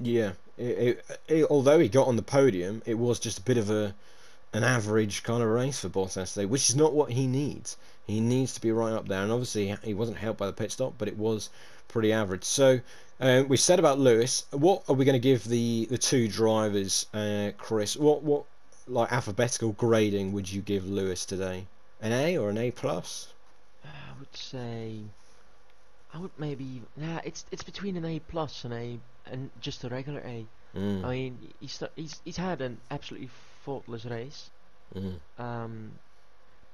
Yeah. 0.00 0.32
It, 0.58 0.64
it, 0.64 1.20
it, 1.28 1.46
although 1.50 1.78
he 1.78 1.88
got 1.88 2.08
on 2.08 2.16
the 2.16 2.22
podium, 2.22 2.82
it 2.86 2.98
was 2.98 3.20
just 3.20 3.38
a 3.38 3.42
bit 3.42 3.56
of 3.56 3.70
a 3.70 3.94
an 4.52 4.64
average 4.64 5.22
kind 5.22 5.42
of 5.42 5.48
race 5.48 5.80
for 5.80 5.88
Bottas 5.88 6.34
today, 6.34 6.46
which 6.46 6.68
is 6.68 6.76
not 6.76 6.92
what 6.92 7.12
he 7.12 7.26
needs. 7.26 7.76
He 8.06 8.20
needs 8.20 8.52
to 8.54 8.60
be 8.60 8.72
right 8.72 8.92
up 8.92 9.06
there, 9.06 9.22
and 9.22 9.30
obviously 9.30 9.76
he 9.84 9.94
wasn't 9.94 10.18
helped 10.18 10.38
by 10.38 10.46
the 10.46 10.52
pit 10.52 10.72
stop, 10.72 10.94
but 10.98 11.08
it 11.08 11.16
was 11.16 11.50
pretty 11.88 12.12
average. 12.12 12.44
So 12.44 12.80
uh, 13.20 13.44
we 13.46 13.56
said 13.56 13.78
about 13.78 13.98
Lewis. 13.98 14.44
What 14.50 14.82
are 14.88 14.94
we 14.94 15.04
going 15.04 15.20
to 15.20 15.20
give 15.20 15.44
the 15.44 15.86
the 15.90 15.98
two 15.98 16.26
drivers, 16.26 17.06
uh, 17.14 17.50
Chris? 17.58 17.96
What 17.96 18.22
what 18.22 18.44
like 18.88 19.12
alphabetical 19.12 19.72
grading 19.72 20.32
would 20.32 20.50
you 20.50 20.62
give 20.62 20.86
Lewis 20.86 21.24
today? 21.24 21.66
An 22.00 22.12
A 22.12 22.38
or 22.38 22.50
an 22.50 22.58
A 22.58 22.70
plus? 22.70 23.28
I 23.84 24.18
would 24.18 24.34
say. 24.34 25.00
I 26.12 26.18
would 26.18 26.32
maybe. 26.38 26.82
Nah, 26.96 27.20
it's 27.24 27.44
it's 27.52 27.62
between 27.62 27.96
an 27.96 28.04
A 28.04 28.18
plus 28.18 28.64
and 28.64 28.74
a 28.74 28.98
and 29.26 29.50
just 29.60 29.84
a 29.84 29.88
regular 29.88 30.20
A. 30.20 30.46
Mm. 30.74 31.04
I 31.04 31.10
mean, 31.10 31.38
he's 31.60 31.82
he's 31.94 32.20
he's 32.24 32.36
had 32.36 32.60
an 32.60 32.78
absolutely 32.90 33.30
faultless 33.60 34.04
race. 34.06 34.50
Mm. 34.94 35.20
Um, 35.38 36.00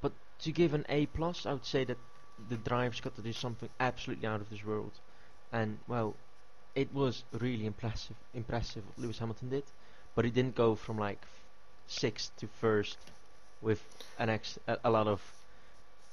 but 0.00 0.12
to 0.40 0.52
give 0.52 0.74
an 0.74 0.84
A 0.88 1.06
plus, 1.06 1.46
I 1.46 1.52
would 1.52 1.64
say 1.66 1.84
that 1.84 1.98
the 2.38 2.56
driver's 2.58 3.00
got 3.00 3.14
to 3.16 3.22
do 3.22 3.32
something 3.32 3.70
absolutely 3.80 4.26
out 4.26 4.40
of 4.40 4.50
this 4.50 4.64
world, 4.64 5.00
and 5.52 5.78
well, 5.86 6.16
it 6.74 6.92
was 6.92 7.24
really 7.32 7.66
impressive. 7.66 8.16
Impressive 8.34 8.86
what 8.86 8.98
Lewis 8.98 9.18
Hamilton 9.18 9.50
did, 9.50 9.72
but 10.14 10.24
he 10.24 10.30
didn't 10.30 10.54
go 10.56 10.74
from 10.76 10.98
like 10.98 11.20
f- 11.24 11.46
sixth 11.86 12.36
to 12.36 12.48
first 12.48 12.98
with 13.60 13.88
an 14.18 14.28
ex 14.30 14.58
a, 14.66 14.78
a 14.84 14.90
lot 14.90 15.06
of 15.08 15.20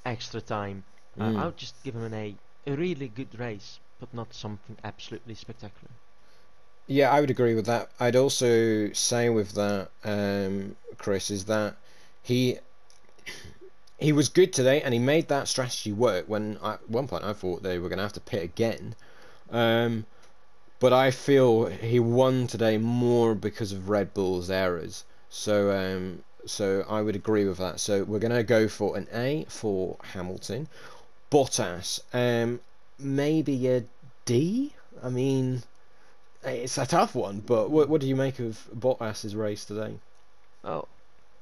extra 0.04 0.40
time. 0.40 0.84
Uh, 1.20 1.32
Mm. 1.32 1.36
I 1.36 1.46
would 1.46 1.56
just 1.56 1.82
give 1.82 1.94
him 1.94 2.02
an 2.04 2.14
A. 2.14 2.38
A 2.66 2.76
really 2.76 3.08
good 3.08 3.38
race, 3.38 3.80
but 3.98 4.12
not 4.14 4.34
something 4.34 4.76
absolutely 4.84 5.34
spectacular. 5.34 5.94
Yeah, 6.86 7.10
I 7.10 7.20
would 7.20 7.30
agree 7.30 7.54
with 7.54 7.66
that. 7.66 7.90
I'd 7.98 8.16
also 8.16 8.92
say 8.92 9.30
with 9.30 9.52
that, 9.52 9.88
um, 10.04 10.76
Chris, 10.98 11.30
is 11.30 11.46
that 11.46 11.76
he 12.22 12.58
he 13.98 14.12
was 14.12 14.28
good 14.28 14.52
today, 14.52 14.82
and 14.82 14.92
he 14.92 15.00
made 15.00 15.28
that 15.28 15.48
strategy 15.48 15.92
work. 15.92 16.26
When 16.28 16.58
at 16.62 16.88
one 16.90 17.08
point 17.08 17.24
I 17.24 17.32
thought 17.32 17.62
they 17.62 17.78
were 17.78 17.88
going 17.88 17.98
to 17.98 18.02
have 18.04 18.12
to 18.14 18.20
pit 18.20 18.42
again, 18.42 18.94
um, 19.50 20.04
but 20.78 20.92
I 20.92 21.10
feel 21.10 21.66
he 21.66 21.98
won 22.00 22.46
today 22.46 22.76
more 22.76 23.34
because 23.34 23.72
of 23.72 23.88
Red 23.88 24.12
Bull's 24.12 24.50
errors. 24.50 25.04
So 25.30 25.70
um, 25.70 26.22
so 26.44 26.84
I 26.88 27.00
would 27.00 27.16
agree 27.16 27.46
with 27.46 27.58
that. 27.58 27.80
So 27.80 28.04
we're 28.04 28.18
going 28.18 28.34
to 28.34 28.42
go 28.42 28.68
for 28.68 28.96
an 28.96 29.08
A 29.12 29.46
for 29.48 29.96
Hamilton. 30.12 30.68
Bottas, 31.30 32.00
um, 32.12 32.60
maybe 32.98 33.68
a 33.68 33.84
D. 34.26 34.74
I 35.02 35.08
mean, 35.08 35.62
it's 36.44 36.78
a 36.78 36.86
tough 36.86 37.14
one, 37.14 37.40
but 37.40 37.70
what 37.70 37.88
what 37.88 38.00
do 38.00 38.06
you 38.06 38.16
make 38.16 38.38
of 38.38 38.68
Bottas's 38.74 39.34
race 39.34 39.64
today? 39.64 39.98
Oh, 40.64 40.86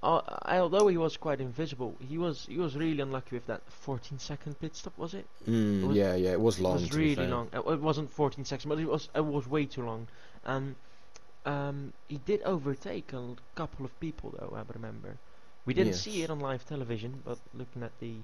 uh, 0.02 0.20
although 0.46 0.88
he 0.88 0.96
was 0.96 1.16
quite 1.16 1.40
invisible, 1.40 1.94
he 2.08 2.18
was 2.18 2.46
he 2.46 2.58
was 2.58 2.74
really 2.76 3.00
unlucky 3.00 3.36
with 3.36 3.46
that 3.46 3.62
14 3.70 4.18
second 4.18 4.58
pit 4.60 4.74
stop. 4.74 4.96
Was 4.98 5.14
it? 5.14 5.26
Mm, 5.48 5.88
was- 5.88 5.96
yeah, 5.96 6.14
yeah, 6.14 6.32
it 6.32 6.40
was 6.40 6.58
long. 6.58 6.76
it 6.78 6.80
was 6.82 6.94
really 6.94 7.26
long. 7.26 7.48
It 7.52 7.80
wasn't 7.80 8.10
14 8.10 8.44
seconds, 8.44 8.68
but 8.68 8.78
it 8.78 8.86
was 8.86 9.08
it 9.14 9.24
was 9.24 9.46
way 9.46 9.66
too 9.66 9.84
long. 9.84 10.08
Um, 10.44 10.76
um, 11.44 11.92
he 12.08 12.18
did 12.18 12.42
overtake 12.42 13.12
a 13.12 13.36
couple 13.54 13.84
of 13.84 13.98
people 14.00 14.30
though. 14.38 14.54
I 14.56 14.62
remember. 14.72 15.16
We 15.64 15.74
didn't 15.74 15.94
see 15.94 16.22
it 16.24 16.30
on 16.30 16.40
live 16.40 16.66
television, 16.66 17.22
but 17.24 17.38
looking 17.54 17.84
at 17.84 17.92
the 18.00 18.14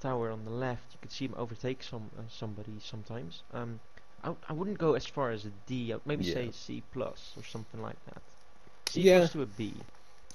tower 0.00 0.30
on 0.30 0.44
the 0.44 0.50
left, 0.50 0.92
you 0.92 0.98
could 1.00 1.10
see 1.12 1.24
him 1.24 1.34
overtake 1.36 1.82
some 1.82 2.10
uh, 2.18 2.22
somebody 2.28 2.72
sometimes. 2.80 3.42
Um, 3.54 3.80
I, 4.24 4.34
I 4.48 4.52
wouldn't 4.52 4.78
go 4.78 4.94
as 4.94 5.06
far 5.06 5.30
as 5.30 5.44
a 5.44 5.50
D. 5.66 5.92
I'd 5.92 6.00
maybe 6.04 6.24
Yeah. 6.24 6.34
say 6.34 6.50
C 6.52 6.82
plus 6.92 7.32
or 7.36 7.44
something 7.44 7.80
like 7.82 7.96
that. 8.06 8.20
C 8.90 9.02
Yeah. 9.02 9.18
plus 9.18 9.32
to 9.32 9.42
a 9.42 9.46
B. 9.46 9.74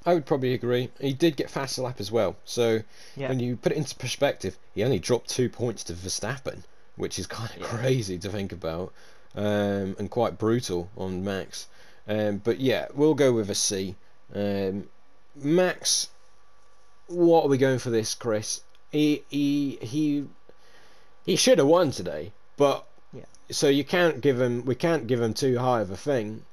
I 0.06 0.14
would 0.14 0.26
probably 0.26 0.54
agree. 0.54 0.90
He 1.00 1.14
did 1.14 1.38
get 1.38 1.50
faster 1.50 1.82
lap 1.82 2.00
as 2.00 2.12
well. 2.12 2.36
So 2.46 2.84
Yeah. 3.16 3.30
when 3.30 3.40
you 3.40 3.56
put 3.56 3.72
it 3.72 3.78
into 3.78 3.96
perspective, 3.96 4.58
he 4.76 4.84
only 4.84 5.00
dropped 5.00 5.30
two 5.30 5.50
points 5.50 5.84
to 5.86 5.94
Verstappen, 5.94 6.64
which 6.96 7.18
is 7.18 7.28
kind 7.28 7.50
of 7.52 7.58
Yeah. 7.62 7.68
crazy 7.68 8.18
to 8.20 8.30
think 8.30 8.52
about, 8.52 8.94
um, 9.36 9.96
and 9.98 10.10
quite 10.12 10.38
brutal 10.38 10.90
on 10.98 11.24
Max. 11.24 11.68
Um, 12.08 12.38
but 12.38 12.60
yeah, 12.60 12.88
we'll 12.94 13.14
go 13.16 13.32
with 13.32 13.50
a 13.50 13.56
C. 13.56 13.96
Um, 14.36 14.90
Max, 15.36 16.10
what 17.08 17.46
are 17.46 17.48
we 17.50 17.58
going 17.58 17.80
for 17.80 17.90
this, 17.90 18.14
Chris? 18.14 18.62
He 18.92 19.24
he 19.30 19.78
he 19.82 20.28
he 21.26 21.36
should 21.36 21.58
have 21.60 21.68
won 21.68 21.92
today, 21.92 22.32
but. 22.58 22.86
So 23.54 23.70
you 23.70 23.84
can't 23.84 24.22
give 24.22 24.40
him 24.42 24.66
we 24.66 24.76
can't 24.76 25.08
give 25.08 25.22
him 25.22 25.34
too 25.34 25.58
high 25.60 25.82
of 25.82 25.92
a 25.92 25.98
thing. 25.98 26.46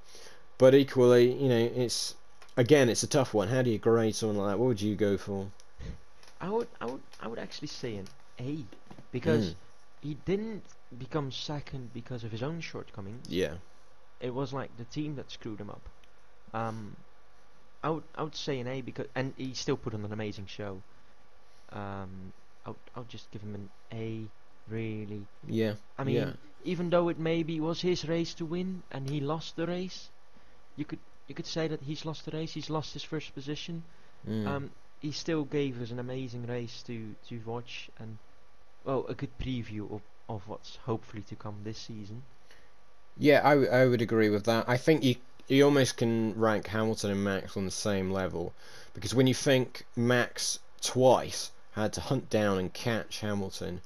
But 0.58 0.74
equally, 0.74 1.32
you 1.32 1.48
know, 1.48 1.70
it's 1.74 2.14
again 2.56 2.88
it's 2.88 3.02
a 3.02 3.06
tough 3.08 3.34
one. 3.34 3.48
How 3.48 3.62
do 3.62 3.70
you 3.70 3.78
grade 3.78 4.14
someone 4.14 4.38
like 4.38 4.52
that? 4.52 4.58
What 4.58 4.66
would 4.68 4.80
you 4.82 4.94
go 4.94 5.16
for? 5.16 5.50
I 6.40 6.48
would, 6.48 6.68
I 6.80 6.86
would, 6.86 7.02
I 7.20 7.28
would 7.28 7.38
actually 7.38 7.68
say 7.68 7.96
an 7.96 8.06
A, 8.38 8.64
because 9.12 9.50
Mm. 9.50 9.54
he 10.00 10.14
didn't 10.24 10.62
become 10.98 11.30
second 11.30 11.92
because 11.92 12.24
of 12.24 12.32
his 12.32 12.42
own 12.42 12.60
shortcomings. 12.62 13.26
Yeah. 13.28 13.54
It 14.20 14.32
was 14.34 14.52
like 14.52 14.74
the 14.78 14.84
team 14.84 15.16
that 15.16 15.30
screwed 15.30 15.60
him 15.60 15.68
up. 15.70 15.82
Um, 16.54 16.96
I 17.82 17.90
would, 17.90 18.04
I 18.14 18.22
would 18.22 18.34
say 18.36 18.58
an 18.60 18.66
A 18.68 18.80
because, 18.80 19.06
and 19.14 19.34
he 19.36 19.52
still 19.52 19.76
put 19.76 19.92
on 19.94 20.02
an 20.04 20.12
amazing 20.12 20.46
show. 20.46 20.80
Um, 21.72 22.32
I'll 22.66 22.76
I 22.94 23.00
would 23.00 23.08
just 23.08 23.30
give 23.30 23.42
him 23.42 23.54
an 23.54 23.68
A, 23.92 24.24
really. 24.68 25.26
Yeah. 25.46 25.74
I 25.98 26.04
mean, 26.04 26.16
yeah. 26.16 26.32
Even 26.64 26.90
though 26.90 27.08
it 27.08 27.18
maybe 27.18 27.60
was 27.60 27.80
his 27.80 28.06
race 28.08 28.34
to 28.34 28.44
win 28.44 28.82
and 28.90 29.08
he 29.08 29.20
lost 29.20 29.56
the 29.56 29.66
race, 29.66 30.08
you 30.76 30.84
could, 30.84 30.98
you 31.28 31.34
could 31.34 31.46
say 31.46 31.68
that 31.68 31.82
he's 31.82 32.04
lost 32.04 32.24
the 32.24 32.32
race. 32.32 32.52
He's 32.52 32.70
lost 32.70 32.92
his 32.92 33.02
first 33.02 33.34
position. 33.34 33.82
Mm. 34.28 34.46
Um, 34.46 34.70
he 35.00 35.12
still 35.12 35.44
gave 35.44 35.80
us 35.80 35.90
an 35.90 35.98
amazing 35.98 36.46
race 36.46 36.82
to 36.82 37.14
to 37.28 37.40
watch 37.46 37.88
and 37.98 38.18
well 38.84 39.06
a 39.08 39.14
good 39.14 39.30
preview 39.38 39.90
of 39.92 40.02
of 40.28 40.46
what's 40.46 40.76
hopefully 40.84 41.22
to 41.22 41.34
come 41.34 41.56
this 41.64 41.78
season. 41.78 42.22
Yeah, 43.18 43.40
I, 43.44 43.50
w- 43.50 43.70
I 43.70 43.86
would 43.86 44.02
agree 44.02 44.30
with 44.30 44.44
that. 44.44 44.68
I 44.68 44.76
think 44.76 45.02
you 45.02 45.16
you 45.48 45.64
almost 45.64 45.96
can 45.96 46.38
rank 46.38 46.68
Hamilton 46.68 47.10
and 47.10 47.24
Max 47.24 47.56
on 47.56 47.64
the 47.64 47.70
same 47.70 48.10
level 48.10 48.52
because 48.94 49.14
when 49.14 49.26
you 49.26 49.34
think 49.34 49.84
Max 49.96 50.60
twice 50.80 51.50
had 51.72 51.92
to 51.94 52.00
hunt 52.00 52.30
down 52.30 52.58
and 52.58 52.72
catch 52.72 53.20
Hamilton, 53.20 53.80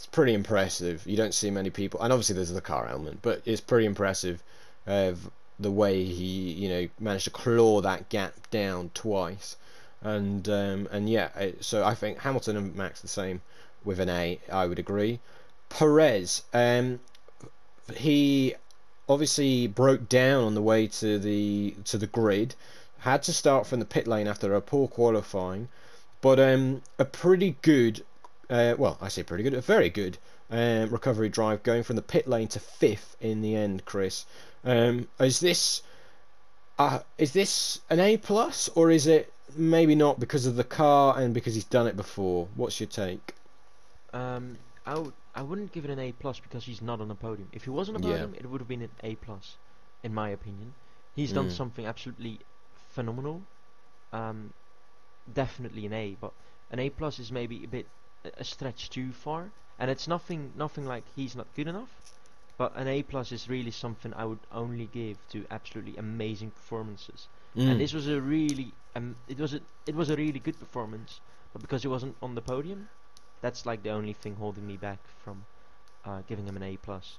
it's 0.00 0.06
pretty 0.06 0.32
impressive. 0.32 1.06
You 1.06 1.14
don't 1.14 1.34
see 1.34 1.50
many 1.50 1.68
people, 1.68 2.00
and 2.00 2.10
obviously 2.10 2.34
there's 2.34 2.50
the 2.50 2.62
car 2.62 2.88
element, 2.88 3.18
but 3.20 3.42
it's 3.44 3.60
pretty 3.60 3.84
impressive 3.84 4.42
of 4.86 5.30
the 5.58 5.70
way 5.70 6.04
he 6.04 6.52
you 6.52 6.70
know 6.70 6.88
managed 6.98 7.24
to 7.24 7.30
claw 7.30 7.82
that 7.82 8.08
gap 8.08 8.32
down 8.50 8.92
twice, 8.94 9.56
and 10.00 10.48
um, 10.48 10.88
and 10.90 11.10
yeah, 11.10 11.28
so 11.60 11.84
I 11.84 11.94
think 11.94 12.20
Hamilton 12.20 12.56
and 12.56 12.74
Max 12.74 13.02
the 13.02 13.08
same 13.08 13.42
with 13.84 14.00
an 14.00 14.08
A. 14.08 14.40
I 14.50 14.64
would 14.64 14.78
agree. 14.78 15.20
Perez, 15.68 16.44
um, 16.54 17.00
he 17.94 18.54
obviously 19.06 19.66
broke 19.66 20.08
down 20.08 20.44
on 20.44 20.54
the 20.54 20.62
way 20.62 20.86
to 20.86 21.18
the 21.18 21.74
to 21.84 21.98
the 21.98 22.06
grid. 22.06 22.54
Had 23.00 23.22
to 23.24 23.34
start 23.34 23.66
from 23.66 23.80
the 23.80 23.84
pit 23.84 24.06
lane 24.06 24.26
after 24.26 24.54
a 24.54 24.62
poor 24.62 24.88
qualifying, 24.88 25.68
but 26.22 26.40
um, 26.40 26.80
a 26.98 27.04
pretty 27.04 27.56
good 27.60 28.02
uh, 28.50 28.74
well, 28.78 28.98
I 29.00 29.08
say 29.08 29.22
pretty 29.22 29.44
good, 29.44 29.54
a 29.54 29.60
very 29.62 29.88
good 29.90 30.18
um, 30.50 30.90
recovery 30.90 31.28
drive, 31.30 31.62
going 31.62 31.82
from 31.84 31.96
the 31.96 32.02
pit 32.02 32.26
lane 32.28 32.48
to 32.48 32.60
fifth 32.60 33.16
in 33.20 33.40
the 33.42 33.54
end. 33.56 33.84
Chris, 33.86 34.26
um, 34.64 35.08
is 35.20 35.40
this 35.40 35.82
uh, 36.78 37.00
is 37.18 37.32
this 37.32 37.80
an 37.90 38.00
A 38.00 38.16
plus 38.16 38.68
or 38.70 38.90
is 38.90 39.06
it 39.06 39.32
maybe 39.56 39.94
not 39.94 40.20
because 40.20 40.46
of 40.46 40.56
the 40.56 40.64
car 40.64 41.18
and 41.18 41.34
because 41.34 41.54
he's 41.54 41.64
done 41.64 41.86
it 41.86 41.96
before? 41.96 42.48
What's 42.54 42.80
your 42.80 42.88
take? 42.88 43.34
Um, 44.12 44.58
I 44.86 44.96
would 44.96 45.14
I 45.34 45.42
wouldn't 45.42 45.72
give 45.72 45.84
it 45.84 45.90
an 45.90 45.98
A 45.98 46.12
plus 46.12 46.40
because 46.40 46.64
he's 46.64 46.82
not 46.82 47.00
on 47.00 47.08
the 47.08 47.14
podium. 47.14 47.48
If 47.52 47.64
he 47.64 47.70
was 47.70 47.88
on 47.88 47.94
the 47.94 48.00
Yeah. 48.00 48.00
podium, 48.00 48.34
it 48.34 48.46
would 48.46 48.60
have 48.60 48.68
been 48.68 48.82
an 48.82 48.90
A 49.02 49.14
plus, 49.16 49.58
in 50.02 50.12
my 50.14 50.28
opinion. 50.30 50.74
He's 51.12 51.32
done 51.32 51.48
Mm. 51.48 51.50
something 51.50 51.86
absolutely 51.86 52.40
phenomenal. 52.74 53.46
Um, 54.12 54.54
definitely 55.32 55.86
an 55.86 55.92
A, 55.94 56.16
but 56.16 56.34
an 56.70 56.78
A 56.80 56.90
plus 56.90 57.18
is 57.18 57.32
maybe 57.32 57.64
a 57.64 57.68
bit 57.68 57.90
a- 58.24 58.44
stretch 58.44 58.90
too 58.90 59.12
far, 59.12 59.50
and 59.78 59.90
it's 59.90 60.06
nothing 60.08 60.52
nothing 60.56 60.86
like 60.86 61.04
he's 61.16 61.34
not 61.36 61.52
good 61.54 61.68
enough. 61.68 62.00
But 62.58 62.76
an 62.76 62.88
A 62.88 63.02
plus 63.02 63.32
is 63.32 63.48
really 63.48 63.70
something 63.70 64.12
I 64.14 64.24
would 64.24 64.40
only 64.52 64.86
give 64.86 65.16
to 65.30 65.46
absolutely 65.50 65.96
amazing 65.96 66.50
performances. 66.52 67.28
Mm. 67.56 67.70
And 67.70 67.80
this 67.80 67.92
was 67.92 68.06
a 68.08 68.20
really 68.20 68.74
um, 68.94 69.16
it 69.28 69.38
was 69.38 69.54
a 69.54 69.60
it 69.86 69.94
was 69.94 70.10
a 70.10 70.16
really 70.16 70.40
good 70.40 70.58
performance, 70.58 71.20
but 71.52 71.62
because 71.62 71.82
he 71.82 71.88
wasn't 71.88 72.16
on 72.22 72.34
the 72.34 72.42
podium, 72.42 72.88
that's 73.40 73.66
like 73.66 73.82
the 73.82 73.90
only 73.90 74.12
thing 74.12 74.36
holding 74.36 74.66
me 74.66 74.76
back 74.76 74.98
from 75.24 75.46
uh, 76.04 76.22
giving 76.28 76.46
him 76.46 76.56
an 76.56 76.62
A 76.62 76.76
plus. 76.76 77.18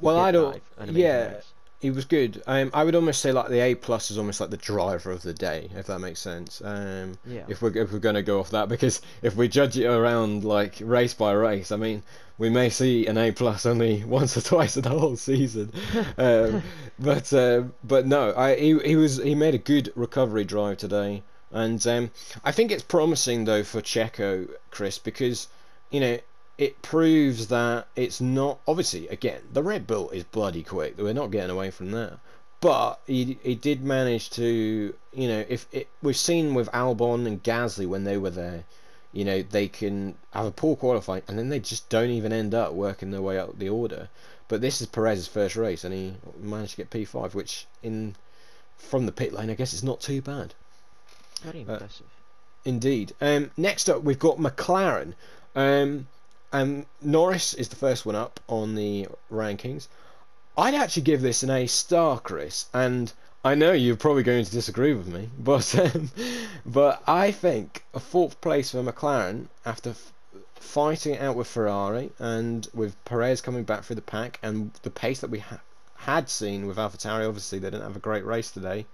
well, 0.00 0.18
I 0.18 0.30
don't. 0.32 0.50
drive, 0.52 0.70
an 0.78 0.88
amazing 0.90 1.02
Yeah, 1.02 1.26
race. 1.26 1.52
He 1.80 1.90
was 1.90 2.04
good. 2.04 2.42
Um, 2.46 2.70
I 2.74 2.84
would 2.84 2.94
almost 2.94 3.20
say 3.22 3.32
like 3.32 3.48
the 3.48 3.60
A 3.60 3.74
plus 3.74 4.10
is 4.10 4.18
almost 4.18 4.40
like 4.40 4.50
the 4.50 4.56
driver 4.58 5.10
of 5.10 5.22
the 5.22 5.32
day, 5.32 5.70
if 5.74 5.86
that 5.86 5.98
makes 5.98 6.20
sense. 6.20 6.60
Um, 6.64 7.18
Yeah. 7.26 7.44
if 7.48 7.62
we're 7.62 7.76
if 7.76 7.90
we're 7.92 7.98
going 7.98 8.14
to 8.16 8.22
go 8.22 8.38
off 8.40 8.50
that 8.50 8.68
because 8.68 9.00
if 9.22 9.34
we 9.34 9.48
judge 9.48 9.78
it 9.78 9.86
around 9.86 10.44
like 10.44 10.76
race 10.80 11.14
by 11.14 11.32
race, 11.32 11.72
I 11.72 11.76
mean 11.76 12.02
we 12.38 12.50
may 12.50 12.70
see 12.70 13.06
an 13.06 13.16
A 13.18 13.32
plus 13.32 13.66
only 13.66 14.04
once 14.18 14.36
or 14.36 14.40
twice 14.42 14.76
in 14.76 14.82
the 14.82 14.90
whole 14.90 15.16
season. 15.16 15.72
um, 16.18 16.62
but 16.98 17.32
uh, 17.32 17.62
but 17.82 18.06
no, 18.06 18.34
I 18.36 18.56
he 18.56 18.78
he 18.80 18.96
was 18.96 19.16
he 19.16 19.34
made 19.34 19.54
a 19.54 19.58
good 19.58 19.90
recovery 19.96 20.44
drive 20.44 20.76
today, 20.78 21.22
and 21.50 21.84
um, 21.86 22.10
I 22.44 22.52
think 22.52 22.70
it's 22.70 22.82
promising 22.82 23.44
though 23.46 23.62
for 23.64 23.80
Checo, 23.80 24.48
Chris, 24.70 24.98
because 24.98 25.48
you 25.90 26.00
know 26.00 26.18
it 26.60 26.82
proves 26.82 27.46
that 27.46 27.88
it's 27.96 28.20
not 28.20 28.58
obviously 28.68 29.08
again 29.08 29.40
the 29.50 29.62
Red 29.62 29.86
Bull 29.86 30.10
is 30.10 30.24
bloody 30.24 30.62
quick. 30.62 30.98
We're 30.98 31.14
not 31.14 31.30
getting 31.30 31.48
away 31.48 31.70
from 31.70 31.90
that. 31.92 32.18
But 32.60 33.00
he 33.06 33.38
he 33.42 33.54
did 33.54 33.82
manage 33.82 34.28
to 34.32 34.94
you 35.14 35.28
know 35.28 35.42
if 35.48 35.66
it 35.72 35.88
we've 36.02 36.16
seen 36.18 36.52
with 36.52 36.70
Albon 36.72 37.26
and 37.26 37.42
Gasly 37.42 37.86
when 37.86 38.04
they 38.04 38.18
were 38.18 38.28
there, 38.28 38.64
you 39.10 39.24
know 39.24 39.40
they 39.40 39.68
can 39.68 40.16
have 40.34 40.44
a 40.44 40.50
poor 40.50 40.76
qualifying 40.76 41.22
and 41.26 41.38
then 41.38 41.48
they 41.48 41.60
just 41.60 41.88
don't 41.88 42.10
even 42.10 42.30
end 42.30 42.54
up 42.54 42.74
working 42.74 43.10
their 43.10 43.22
way 43.22 43.38
up 43.38 43.58
the 43.58 43.70
order. 43.70 44.10
But 44.46 44.60
this 44.60 44.82
is 44.82 44.86
Perez's 44.86 45.28
first 45.28 45.56
race 45.56 45.82
and 45.82 45.94
he 45.94 46.16
managed 46.38 46.72
to 46.72 46.76
get 46.76 46.90
P5, 46.90 47.32
which 47.32 47.66
in 47.82 48.16
from 48.76 49.06
the 49.06 49.12
pit 49.12 49.32
lane 49.32 49.48
I 49.48 49.54
guess 49.54 49.72
it's 49.72 49.82
not 49.82 50.02
too 50.02 50.20
bad. 50.20 50.52
Very 51.40 51.60
uh, 51.60 51.72
impressive. 51.72 52.06
Indeed. 52.66 53.14
Um, 53.18 53.50
next 53.56 53.88
up, 53.88 54.02
we've 54.02 54.18
got 54.18 54.36
McLaren. 54.36 55.14
Um, 55.56 56.06
and 56.52 56.86
Norris 57.00 57.54
is 57.54 57.68
the 57.68 57.76
first 57.76 58.04
one 58.04 58.16
up 58.16 58.40
on 58.48 58.74
the 58.74 59.08
rankings. 59.30 59.88
I'd 60.56 60.74
actually 60.74 61.02
give 61.02 61.22
this 61.22 61.42
an 61.42 61.50
A 61.50 61.66
star, 61.66 62.18
Chris, 62.18 62.66
and 62.74 63.12
I 63.42 63.54
know 63.54 63.72
you're 63.72 63.96
probably 63.96 64.22
going 64.22 64.44
to 64.44 64.50
disagree 64.50 64.92
with 64.92 65.06
me, 65.06 65.30
but 65.38 65.74
um, 65.78 66.10
but 66.66 67.02
I 67.06 67.30
think 67.30 67.84
a 67.94 68.00
fourth 68.00 68.40
place 68.40 68.72
for 68.72 68.82
McLaren 68.82 69.46
after 69.64 69.94
fighting 70.56 71.14
it 71.14 71.22
out 71.22 71.36
with 71.36 71.46
Ferrari 71.46 72.12
and 72.18 72.68
with 72.74 73.02
Perez 73.04 73.40
coming 73.40 73.64
back 73.64 73.84
through 73.84 73.96
the 73.96 74.02
pack 74.02 74.38
and 74.42 74.72
the 74.82 74.90
pace 74.90 75.20
that 75.20 75.30
we 75.30 75.38
ha- 75.38 75.60
had 75.96 76.28
seen 76.28 76.66
with 76.66 76.76
AlphaTauri. 76.76 77.26
Obviously, 77.26 77.58
they 77.58 77.70
didn't 77.70 77.84
have 77.84 77.96
a 77.96 78.00
great 78.00 78.26
race 78.26 78.50
today. 78.50 78.86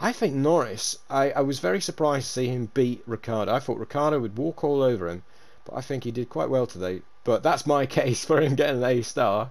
I 0.00 0.12
think 0.12 0.34
Norris, 0.34 0.98
I, 1.08 1.30
I 1.30 1.40
was 1.40 1.60
very 1.60 1.80
surprised 1.80 2.26
to 2.26 2.32
see 2.32 2.48
him 2.48 2.70
beat 2.74 3.02
Ricciardo. 3.06 3.52
I 3.52 3.60
thought 3.60 3.78
Ricciardo 3.78 4.18
would 4.18 4.36
walk 4.36 4.64
all 4.64 4.82
over 4.82 5.08
him, 5.08 5.22
but 5.64 5.74
I 5.76 5.80
think 5.80 6.04
he 6.04 6.10
did 6.10 6.28
quite 6.28 6.50
well 6.50 6.66
today. 6.66 7.02
But 7.24 7.42
that's 7.42 7.66
my 7.66 7.86
case 8.00 8.24
for 8.24 8.40
him 8.40 8.54
getting 8.54 8.82
an 8.82 8.84
A 8.84 9.02
star, 9.02 9.50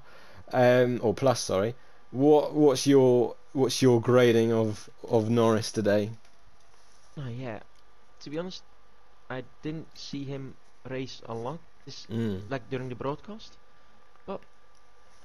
um, 0.52 1.00
or 1.04 1.14
plus, 1.14 1.40
sorry. 1.42 1.76
What 2.12 2.54
what's 2.54 2.86
your 2.86 3.36
what's 3.54 3.82
your 3.82 4.00
grading 4.02 4.52
of 4.54 4.90
of 5.10 5.30
Norris 5.30 5.72
today? 5.72 6.12
Oh 7.18 7.30
yeah. 7.30 7.60
To 8.22 8.30
be 8.30 8.38
honest, 8.38 8.64
I 9.30 9.44
didn't 9.62 9.88
see 9.98 10.24
him 10.24 10.56
race 10.90 11.22
a 11.26 11.34
lot 11.34 11.60
this 11.86 12.06
Mm. 12.08 12.50
like 12.50 12.70
during 12.70 12.90
the 12.90 12.96
broadcast. 12.96 13.58
But 14.26 14.40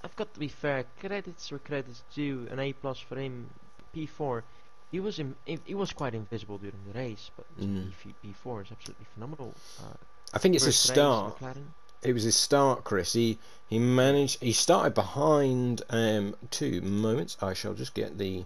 I've 0.03 0.16
got 0.16 0.33
to 0.35 0.40
be 0.40 0.48
fair. 0.48 0.85
Credits 1.01 1.51
where 1.51 1.59
credits 1.61 2.03
due. 2.14 2.48
An 2.51 2.59
A 2.59 2.72
plus 2.72 2.98
for 2.98 3.16
him. 3.16 3.51
P4. 3.94 4.42
He 4.90 5.01
was 5.01 5.18
in, 5.18 5.35
he 5.44 5.74
was 5.74 5.92
quite 5.92 6.14
invisible 6.14 6.57
during 6.59 6.79
the 6.90 6.98
race, 6.98 7.31
but 7.37 7.46
Mm. 7.61 7.90
P, 8.03 8.14
P4 8.24 8.62
is 8.64 8.72
absolutely 8.72 9.07
phenomenal. 9.14 9.55
Uh, 9.81 9.94
I 10.32 10.38
think 10.38 10.54
it's 10.54 10.64
his 10.64 10.78
start. 10.78 11.38
McLaren. 11.38 11.64
It 12.02 12.12
was 12.12 12.22
his 12.22 12.36
start, 12.36 12.84
Chris. 12.84 13.12
He 13.12 13.38
he 13.68 13.78
managed. 13.78 14.42
He 14.42 14.52
started 14.52 14.94
behind. 14.94 15.82
Um, 15.90 16.36
two 16.50 16.80
moments. 16.80 17.36
I 17.40 17.54
shall 17.54 17.74
just 17.74 17.94
get 17.94 18.18
the 18.18 18.44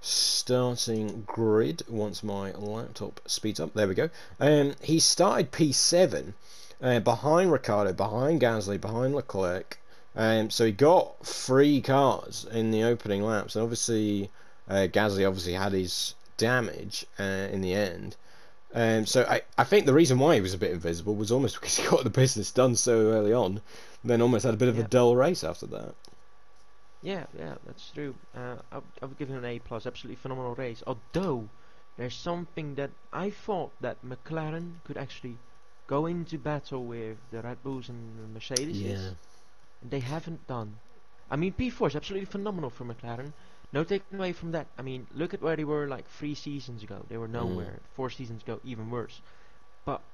starting 0.00 1.22
grid 1.26 1.82
once 1.88 2.22
my 2.22 2.52
laptop 2.52 3.20
speeds 3.26 3.60
up. 3.60 3.72
There 3.72 3.88
we 3.88 3.94
go. 3.94 4.10
Um, 4.40 4.74
he 4.82 4.98
started 4.98 5.52
P7 5.52 6.34
uh, 6.82 6.98
behind 7.00 7.52
Ricciardo, 7.52 7.92
behind 7.92 8.40
Gasly, 8.40 8.80
behind 8.80 9.14
Leclerc. 9.14 9.78
Um, 10.16 10.50
so 10.50 10.66
he 10.66 10.72
got 10.72 11.24
three 11.24 11.80
cars 11.80 12.44
in 12.50 12.70
the 12.70 12.82
opening 12.82 13.22
laps, 13.22 13.54
and 13.54 13.62
obviously 13.62 14.30
uh, 14.68 14.88
Gasly 14.92 15.26
obviously 15.26 15.54
had 15.54 15.72
his 15.72 16.14
damage 16.36 17.06
uh, 17.18 17.48
in 17.52 17.62
the 17.62 17.72
end. 17.72 18.16
Um, 18.74 19.04
so 19.04 19.24
I, 19.28 19.42
I 19.58 19.64
think 19.64 19.84
the 19.86 19.92
reason 19.92 20.18
why 20.18 20.34
he 20.34 20.40
was 20.40 20.54
a 20.54 20.58
bit 20.58 20.70
invisible 20.70 21.14
was 21.14 21.30
almost 21.30 21.56
because 21.60 21.76
he 21.76 21.86
got 21.88 22.04
the 22.04 22.10
business 22.10 22.50
done 22.50 22.74
so 22.74 23.10
early 23.12 23.32
on, 23.32 23.60
then 24.02 24.22
almost 24.22 24.44
had 24.44 24.54
a 24.54 24.56
bit 24.58 24.68
of 24.68 24.78
a 24.78 24.82
dull 24.84 25.14
race 25.16 25.44
after 25.44 25.66
that. 25.66 25.94
Yeah, 27.02 27.26
yeah, 27.36 27.54
that's 27.66 27.90
true. 27.90 28.14
Uh, 28.36 28.56
I, 28.70 28.76
would- 28.76 28.84
I 29.02 29.06
would 29.06 29.18
give 29.18 29.28
him 29.28 29.38
an 29.38 29.44
A 29.44 29.58
plus. 29.58 29.86
Absolutely 29.86 30.16
phenomenal 30.16 30.54
race. 30.54 30.82
Although 30.86 31.48
there's 31.98 32.14
something 32.14 32.76
that 32.76 32.90
I 33.12 33.28
thought 33.30 33.72
that 33.80 34.04
McLaren 34.04 34.74
could 34.84 34.96
actually 34.96 35.36
go 35.88 36.06
into 36.06 36.38
battle 36.38 36.84
with 36.84 37.18
the 37.30 37.42
Red 37.42 37.62
Bulls 37.62 37.88
and 37.88 38.18
the 38.22 38.28
Mercedes. 38.28 38.80
Yeah. 38.80 39.10
They 39.82 39.98
haven't 40.00 40.46
done. 40.46 40.76
I 41.30 41.36
mean, 41.36 41.52
P4 41.52 41.88
is 41.88 41.96
absolutely 41.96 42.26
phenomenal 42.26 42.70
for 42.70 42.84
McLaren. 42.84 43.32
No 43.72 43.84
taking 43.84 44.18
away 44.18 44.32
from 44.32 44.52
that. 44.52 44.70
I 44.78 44.82
mean, 44.82 45.06
look 45.10 45.34
at 45.34 45.40
where 45.42 45.56
they 45.56 45.64
were 45.64 45.88
like 45.88 46.08
three 46.08 46.34
seasons 46.34 46.82
ago. 46.82 47.04
They 47.08 47.16
were 47.18 47.28
nowhere. 47.28 47.82
Four 47.92 48.10
seasons 48.10 48.42
ago, 48.42 48.60
even 48.62 48.90
worse. 48.90 49.20
But 49.84 50.04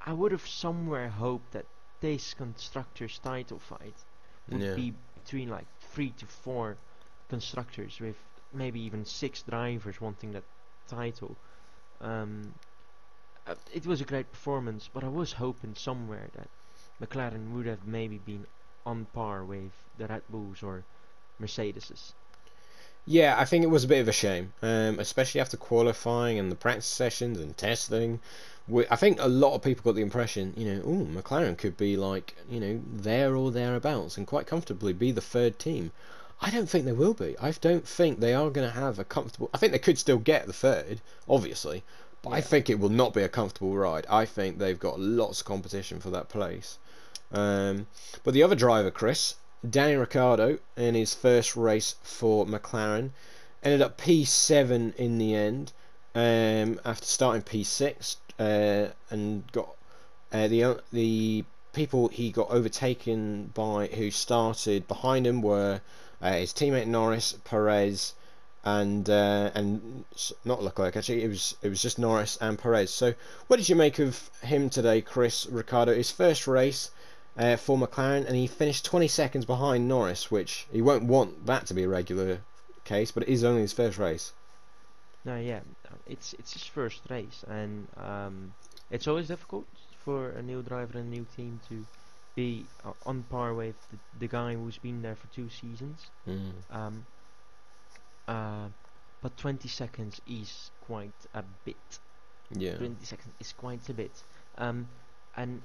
I 0.00 0.12
would 0.12 0.32
have 0.32 0.46
somewhere 0.46 1.08
hoped 1.08 1.52
that 1.52 1.68
this 2.00 2.34
constructors 2.34 3.18
title 3.20 3.58
fight 3.58 4.04
would 4.48 4.64
Yeah. 4.64 4.74
be 4.74 4.96
between 5.14 5.48
like 5.48 5.68
three 5.80 6.12
to 6.12 6.26
four 6.26 6.78
constructors 7.28 8.00
with 8.00 8.16
maybe 8.52 8.80
even 8.80 9.04
six 9.04 9.42
drivers 9.42 10.00
wanting 10.00 10.32
that 10.32 10.44
title. 10.86 11.38
Um, 12.00 12.54
uh, 13.46 13.54
it 13.72 13.86
was 13.86 14.00
a 14.00 14.04
great 14.06 14.30
performance, 14.32 14.88
but 14.88 15.04
I 15.04 15.08
was 15.08 15.32
hoping 15.32 15.74
somewhere 15.74 16.30
that 16.34 16.50
McLaren 17.00 17.52
would 17.52 17.66
have 17.66 17.84
maybe 17.86 18.18
been 18.18 18.46
on 18.86 19.06
par 19.06 19.44
with 19.44 19.72
the 19.96 20.06
Red 20.08 20.22
Bulls 20.28 20.62
or 20.62 20.84
Mercedeses. 21.40 22.14
Yeah, 23.04 23.34
I 23.36 23.44
think 23.44 23.64
it 23.64 23.68
was 23.68 23.82
a 23.82 23.88
bit 23.88 24.00
of 24.00 24.06
a 24.06 24.12
shame, 24.12 24.52
um, 24.62 25.00
especially 25.00 25.40
after 25.40 25.56
qualifying 25.56 26.38
and 26.38 26.52
the 26.52 26.56
practice 26.56 26.86
sessions 26.86 27.38
and 27.40 27.56
testing. 27.56 28.20
We, 28.68 28.86
I 28.88 28.96
think 28.96 29.20
a 29.20 29.26
lot 29.26 29.54
of 29.54 29.62
people 29.62 29.82
got 29.82 29.96
the 29.96 30.02
impression, 30.02 30.54
you 30.56 30.72
know, 30.72 30.82
oh, 30.84 31.06
McLaren 31.06 31.58
could 31.58 31.76
be 31.76 31.96
like, 31.96 32.36
you 32.48 32.60
know, 32.60 32.80
there 32.92 33.34
or 33.34 33.50
thereabouts 33.50 34.16
and 34.16 34.26
quite 34.26 34.46
comfortably 34.46 34.92
be 34.92 35.10
the 35.10 35.20
third 35.20 35.58
team. 35.58 35.90
I 36.40 36.50
don't 36.50 36.68
think 36.68 36.84
they 36.84 36.92
will 36.92 37.14
be. 37.14 37.36
I 37.40 37.50
don't 37.50 37.86
think 37.86 38.20
they 38.20 38.34
are 38.34 38.50
going 38.50 38.68
to 38.68 38.74
have 38.74 39.00
a 39.00 39.04
comfortable. 39.04 39.50
I 39.52 39.58
think 39.58 39.72
they 39.72 39.80
could 39.80 39.98
still 39.98 40.18
get 40.18 40.46
the 40.46 40.52
third, 40.52 41.00
obviously, 41.28 41.82
but 42.22 42.30
I 42.30 42.40
think 42.40 42.70
it 42.70 42.78
will 42.78 42.88
not 42.88 43.14
be 43.14 43.22
a 43.22 43.28
comfortable 43.28 43.74
ride. 43.76 44.06
I 44.08 44.26
think 44.26 44.58
they've 44.58 44.78
got 44.78 45.00
lots 45.00 45.40
of 45.40 45.46
competition 45.46 45.98
for 45.98 46.10
that 46.10 46.28
place. 46.28 46.78
Um, 47.32 47.88
but 48.22 48.32
the 48.34 48.44
other 48.44 48.54
driver, 48.54 48.92
Chris, 48.92 49.34
Danny 49.68 49.94
Ricciardo, 49.94 50.58
in 50.76 50.96
his 50.96 51.14
first 51.14 51.54
race 51.54 51.94
for 52.02 52.44
McLaren, 52.46 53.10
ended 53.62 53.80
up 53.80 53.96
P7 53.96 54.92
in 54.96 55.18
the 55.18 55.36
end 55.36 55.72
um, 56.16 56.80
after 56.84 57.06
starting 57.06 57.42
P6 57.42 58.16
uh, 58.40 58.92
and 59.08 59.50
got 59.52 59.76
uh, 60.32 60.48
the 60.48 60.64
o- 60.64 60.80
the 60.92 61.44
people 61.72 62.08
he 62.08 62.32
got 62.32 62.50
overtaken 62.50 63.52
by 63.54 63.86
who 63.86 64.10
started 64.10 64.88
behind 64.88 65.28
him 65.28 65.40
were 65.40 65.80
uh, 66.20 66.32
his 66.32 66.52
teammate 66.52 66.88
Norris, 66.88 67.34
Perez, 67.44 68.14
and 68.64 69.08
uh, 69.08 69.52
and 69.54 70.04
not 70.44 70.62
Leclerc 70.62 70.96
actually. 70.96 71.22
It 71.22 71.28
was 71.28 71.56
it 71.62 71.68
was 71.68 71.80
just 71.80 72.00
Norris 72.00 72.36
and 72.40 72.58
Perez. 72.58 72.90
So, 72.90 73.14
what 73.46 73.58
did 73.58 73.68
you 73.68 73.76
make 73.76 74.00
of 74.00 74.28
him 74.42 74.70
today, 74.70 75.00
Chris 75.00 75.46
Ricciardo? 75.46 75.94
His 75.94 76.10
first 76.10 76.48
race 76.48 76.90
uh, 77.36 77.56
for 77.56 77.78
McLaren, 77.78 78.26
and 78.26 78.36
he 78.36 78.46
finished 78.46 78.84
20 78.84 79.08
seconds 79.08 79.44
behind 79.44 79.88
Norris, 79.88 80.30
which 80.30 80.66
he 80.72 80.82
won't 80.82 81.04
want 81.04 81.46
that 81.46 81.66
to 81.66 81.74
be 81.74 81.84
a 81.84 81.88
regular 81.88 82.40
case, 82.84 83.10
but 83.10 83.22
it 83.22 83.28
is 83.28 83.44
only 83.44 83.62
his 83.62 83.72
first 83.72 83.98
race. 83.98 84.32
No, 85.24 85.36
yeah, 85.38 85.60
it's 86.06 86.34
it's 86.34 86.52
his 86.52 86.64
first 86.64 87.00
race, 87.08 87.44
and 87.48 87.86
um, 87.96 88.54
it's 88.90 89.06
always 89.06 89.28
difficult 89.28 89.66
for 90.04 90.30
a 90.30 90.42
new 90.42 90.62
driver 90.62 90.98
and 90.98 91.06
a 91.06 91.10
new 91.10 91.26
team 91.36 91.60
to 91.68 91.86
be 92.34 92.66
uh, 92.84 92.92
on 93.06 93.22
par 93.30 93.54
with 93.54 93.76
the, 93.90 93.98
the, 94.18 94.26
guy 94.26 94.54
who's 94.54 94.78
been 94.78 95.02
there 95.02 95.14
for 95.14 95.26
two 95.28 95.48
seasons. 95.48 96.06
Mm. 96.26 96.52
Um, 96.70 97.06
uh, 98.26 98.68
but 99.20 99.36
20 99.36 99.68
seconds 99.68 100.20
is 100.28 100.70
quite 100.86 101.12
a 101.34 101.44
bit. 101.64 101.76
Yeah. 102.50 102.76
20 102.76 103.04
seconds 103.04 103.34
is 103.38 103.52
quite 103.52 103.88
a 103.88 103.94
bit. 103.94 104.22
Um, 104.58 104.88
and 105.36 105.62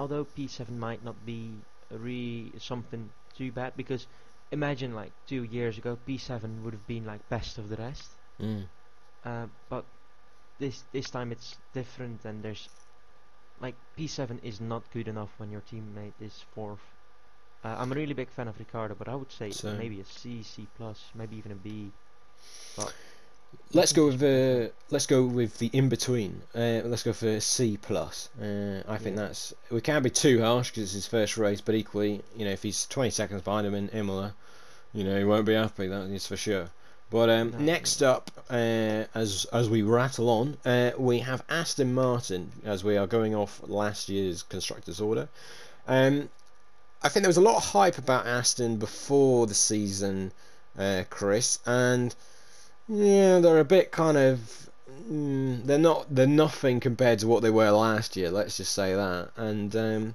although 0.00 0.24
P7 0.24 0.70
might 0.78 1.04
not 1.04 1.14
be 1.26 1.52
re 1.90 2.50
something 2.58 3.10
too 3.36 3.52
bad, 3.52 3.76
because 3.76 4.06
imagine 4.50 4.94
like 4.94 5.12
two 5.26 5.44
years 5.44 5.76
ago 5.76 5.98
P7 6.08 6.62
would 6.62 6.72
have 6.72 6.86
been 6.86 7.04
like 7.04 7.28
best 7.28 7.58
of 7.58 7.68
the 7.68 7.76
rest. 7.76 8.08
Mm. 8.40 8.64
Uh, 9.24 9.46
but 9.68 9.84
this 10.58 10.84
this 10.92 11.10
time 11.10 11.32
it's 11.32 11.58
different, 11.74 12.24
and 12.24 12.42
there's 12.42 12.68
like 13.60 13.74
P7 13.98 14.42
is 14.42 14.58
not 14.60 14.82
good 14.94 15.06
enough 15.06 15.32
when 15.36 15.50
your 15.50 15.62
teammate 15.70 16.18
is 16.20 16.44
fourth. 16.54 16.86
Uh, 17.62 17.76
I'm 17.78 17.92
a 17.92 17.94
really 17.94 18.14
big 18.14 18.30
fan 18.30 18.48
of 18.48 18.58
Ricciardo 18.58 18.94
but 18.98 19.06
I 19.06 19.14
would 19.14 19.30
say 19.30 19.50
so. 19.50 19.74
maybe 19.76 20.00
a 20.00 20.04
C, 20.06 20.42
C 20.42 20.66
plus, 20.78 20.98
maybe 21.14 21.36
even 21.36 21.52
a 21.52 21.60
B. 21.66 21.90
But 22.74 22.94
let's 23.72 23.92
go 23.92 24.06
with 24.06 24.18
the 24.18 24.72
let's 24.90 25.06
go 25.06 25.24
with 25.24 25.58
the 25.58 25.70
in 25.72 25.88
between. 25.88 26.42
Uh, 26.54 26.82
let's 26.84 27.02
go 27.02 27.12
for 27.12 27.40
C 27.40 27.76
plus. 27.80 28.28
Uh, 28.40 28.82
I 28.88 28.98
think 28.98 29.16
yeah. 29.16 29.26
that's 29.26 29.54
we 29.70 29.80
can't 29.80 30.04
be 30.04 30.10
too 30.10 30.40
harsh 30.40 30.70
because 30.70 30.84
it's 30.84 30.92
his 30.92 31.06
first 31.06 31.36
race, 31.36 31.60
but 31.60 31.74
equally, 31.74 32.22
you 32.36 32.44
know, 32.44 32.50
if 32.50 32.62
he's 32.62 32.86
20 32.86 33.10
seconds 33.10 33.42
behind 33.42 33.66
him 33.66 33.74
in 33.74 33.88
Imola, 33.90 34.34
you 34.92 35.04
know, 35.04 35.16
he 35.18 35.24
won't 35.24 35.46
be 35.46 35.54
happy. 35.54 35.86
That 35.86 36.10
is 36.10 36.26
for 36.26 36.36
sure. 36.36 36.70
But 37.10 37.28
um, 37.28 37.50
no, 37.50 37.58
next 37.58 38.00
no. 38.00 38.12
up, 38.12 38.30
uh, 38.50 39.04
as 39.14 39.46
as 39.52 39.68
we 39.68 39.82
rattle 39.82 40.28
on, 40.28 40.56
uh, 40.64 40.92
we 40.96 41.20
have 41.20 41.42
Aston 41.48 41.92
Martin 41.92 42.52
as 42.64 42.84
we 42.84 42.96
are 42.96 43.06
going 43.06 43.34
off 43.34 43.60
last 43.66 44.08
year's 44.08 44.42
constructors 44.42 45.00
order. 45.00 45.28
Um, 45.88 46.28
I 47.02 47.08
think 47.08 47.22
there 47.22 47.30
was 47.30 47.36
a 47.36 47.40
lot 47.40 47.56
of 47.56 47.64
hype 47.64 47.98
about 47.98 48.26
Aston 48.26 48.76
before 48.76 49.46
the 49.46 49.54
season, 49.54 50.32
uh, 50.78 51.04
Chris, 51.08 51.58
and 51.66 52.14
yeah, 52.90 53.38
they're 53.38 53.60
a 53.60 53.64
bit 53.64 53.90
kind 53.92 54.18
of 54.18 54.70
mm, 55.10 55.64
they're 55.64 55.78
not 55.78 56.14
they're 56.14 56.26
nothing 56.26 56.80
compared 56.80 57.20
to 57.20 57.26
what 57.26 57.42
they 57.42 57.50
were 57.50 57.70
last 57.70 58.16
year. 58.16 58.30
Let's 58.30 58.56
just 58.56 58.72
say 58.72 58.94
that, 58.94 59.30
and 59.36 59.74
um, 59.76 60.14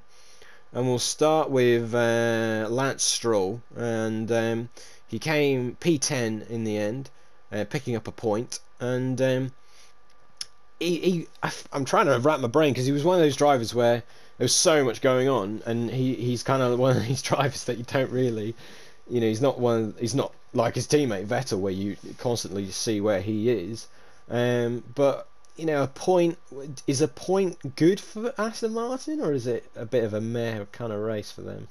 and 0.74 0.88
we'll 0.88 1.00
start 1.00 1.50
with 1.50 1.96
uh, 1.96 2.68
Lance 2.70 3.04
Stroll 3.04 3.62
and. 3.76 4.32
Um, 4.32 4.70
he 5.08 5.20
came 5.20 5.78
P10 5.80 6.50
in 6.50 6.64
the 6.64 6.78
end, 6.78 7.10
uh, 7.52 7.66
picking 7.70 7.96
up 7.96 8.08
a 8.08 8.12
point, 8.12 8.60
and 8.80 9.22
um, 9.22 9.52
he, 10.80 10.98
he 10.98 11.28
I, 11.44 11.52
am 11.74 11.86
trying 11.86 12.08
to 12.08 12.20
wrap 12.20 12.40
my 12.40 12.48
brain 12.48 12.74
because 12.74 12.86
he 12.86 12.92
was 12.92 13.04
one 13.04 13.16
of 13.16 13.22
those 13.22 13.36
drivers 13.36 13.74
where 13.74 14.04
there 14.38 14.46
was 14.46 14.56
so 14.56 14.84
much 14.84 15.02
going 15.02 15.30
on, 15.30 15.62
and 15.66 15.90
he, 15.90 16.16
he's 16.16 16.44
kind 16.44 16.62
of 16.62 16.78
one 16.80 16.98
of 16.98 17.08
these 17.08 17.22
drivers 17.32 17.66
that 17.66 17.78
you 17.78 17.84
don't 17.84 18.12
really, 18.12 18.56
you 19.10 19.22
know, 19.22 19.28
he's 19.28 19.42
not 19.42 19.60
one, 19.60 19.94
he's 20.00 20.16
not 20.16 20.34
like 20.56 20.76
his 20.76 20.88
teammate 20.88 21.28
Vettel 21.28 21.60
where 21.60 21.74
you 21.74 21.98
constantly 22.18 22.72
see 22.72 23.02
where 23.02 23.22
he 23.22 23.50
is, 23.50 23.88
um, 24.30 24.84
but 24.96 25.28
you 25.56 25.66
know, 25.66 25.84
a 25.84 25.88
point 25.88 26.38
is 26.86 27.02
a 27.02 27.08
point 27.08 27.76
good 27.76 28.00
for 28.00 28.34
Aston 28.38 28.74
Martin, 28.74 29.22
or 29.22 29.32
is 29.32 29.48
it 29.48 29.70
a 29.76 29.86
bit 29.86 30.04
of 30.04 30.14
a 30.14 30.22
meh 30.22 30.66
kind 30.72 30.92
of 30.92 31.00
race 31.00 31.32
for 31.32 31.42
them? 31.42 31.68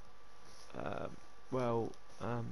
Uh, 0.79 1.07
well, 1.51 1.93
um, 2.21 2.47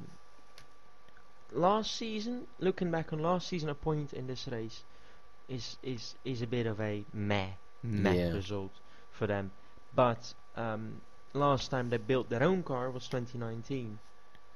last 1.52 1.96
season, 1.96 2.46
looking 2.60 2.90
back 2.90 3.12
on 3.12 3.20
last 3.20 3.48
season, 3.48 3.68
a 3.68 3.74
point 3.74 4.12
in 4.12 4.26
this 4.26 4.46
race 4.48 4.82
is 5.48 5.76
is 5.82 6.14
is 6.24 6.42
a 6.42 6.46
bit 6.46 6.66
of 6.66 6.80
a 6.80 7.04
meh 7.12 7.48
meh 7.82 8.14
yeah. 8.14 8.32
result 8.32 8.72
for 9.12 9.26
them. 9.26 9.50
But 9.94 10.34
um, 10.56 11.00
last 11.32 11.70
time 11.70 11.90
they 11.90 11.96
built 11.96 12.28
their 12.28 12.42
own 12.42 12.62
car 12.62 12.90
was 12.90 13.08
2019. 13.08 13.98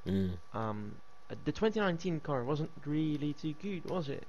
Mm. 0.07 0.33
Um, 0.55 0.93
the 1.29 1.53
2019 1.53 2.21
car 2.21 2.45
wasn't 2.45 2.71
really 2.85 3.33
too 3.33 3.55
good, 3.61 3.85
was 3.91 4.09
it? 4.09 4.27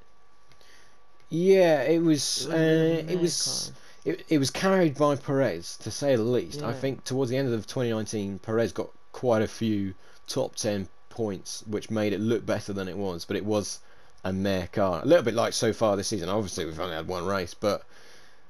Yeah, 1.29 1.83
it 1.83 2.01
was. 2.01 2.47
Uh, 2.47 3.03
it, 3.07 3.19
was 3.19 3.71
it, 4.05 4.25
it 4.29 4.37
was 4.37 4.49
carried 4.49 4.97
by 4.97 5.15
Perez, 5.15 5.77
to 5.77 5.91
say 5.91 6.15
the 6.15 6.23
least. 6.23 6.61
Yeah. 6.61 6.69
I 6.69 6.73
think 6.73 7.03
towards 7.03 7.29
the 7.29 7.37
end 7.37 7.53
of 7.53 7.67
2019, 7.67 8.39
Perez 8.39 8.71
got 8.71 8.89
quite 9.11 9.41
a 9.41 9.47
few 9.47 9.93
top 10.27 10.55
10 10.55 10.87
points, 11.09 11.63
which 11.67 11.89
made 11.89 12.13
it 12.13 12.19
look 12.19 12.45
better 12.45 12.73
than 12.73 12.87
it 12.87 12.97
was. 12.97 13.25
But 13.25 13.35
it 13.35 13.45
was 13.45 13.79
a 14.23 14.31
meh 14.31 14.67
car, 14.67 15.01
a 15.01 15.05
little 15.05 15.23
bit 15.23 15.33
like 15.33 15.53
so 15.53 15.73
far 15.73 15.97
this 15.97 16.07
season. 16.07 16.29
Obviously, 16.29 16.65
we've 16.65 16.79
only 16.79 16.95
had 16.95 17.07
one 17.07 17.25
race, 17.25 17.53
but 17.53 17.83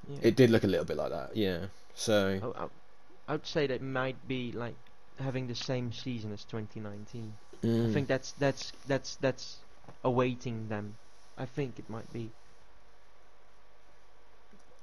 yeah. 0.08 0.18
it 0.22 0.36
did 0.36 0.50
look 0.50 0.64
a 0.64 0.68
little 0.68 0.86
bit 0.86 0.96
like 0.96 1.10
that. 1.10 1.36
Yeah. 1.36 1.66
So. 1.94 2.38
Oh, 2.42 2.70
I 3.26 3.32
would 3.32 3.46
say 3.46 3.66
that 3.66 3.74
it 3.74 3.82
might 3.82 4.26
be 4.26 4.52
like 4.52 4.74
having 5.18 5.48
the 5.48 5.54
same 5.54 5.92
season 5.92 6.32
as 6.32 6.44
2019. 6.44 7.34
Mm. 7.62 7.90
I 7.90 7.92
think 7.92 8.08
that's 8.08 8.32
that's 8.32 8.72
that's 8.86 9.16
that's 9.16 9.56
awaiting 10.04 10.68
them. 10.68 10.96
I 11.36 11.46
think 11.46 11.78
it 11.78 11.88
might 11.88 12.12
be. 12.12 12.30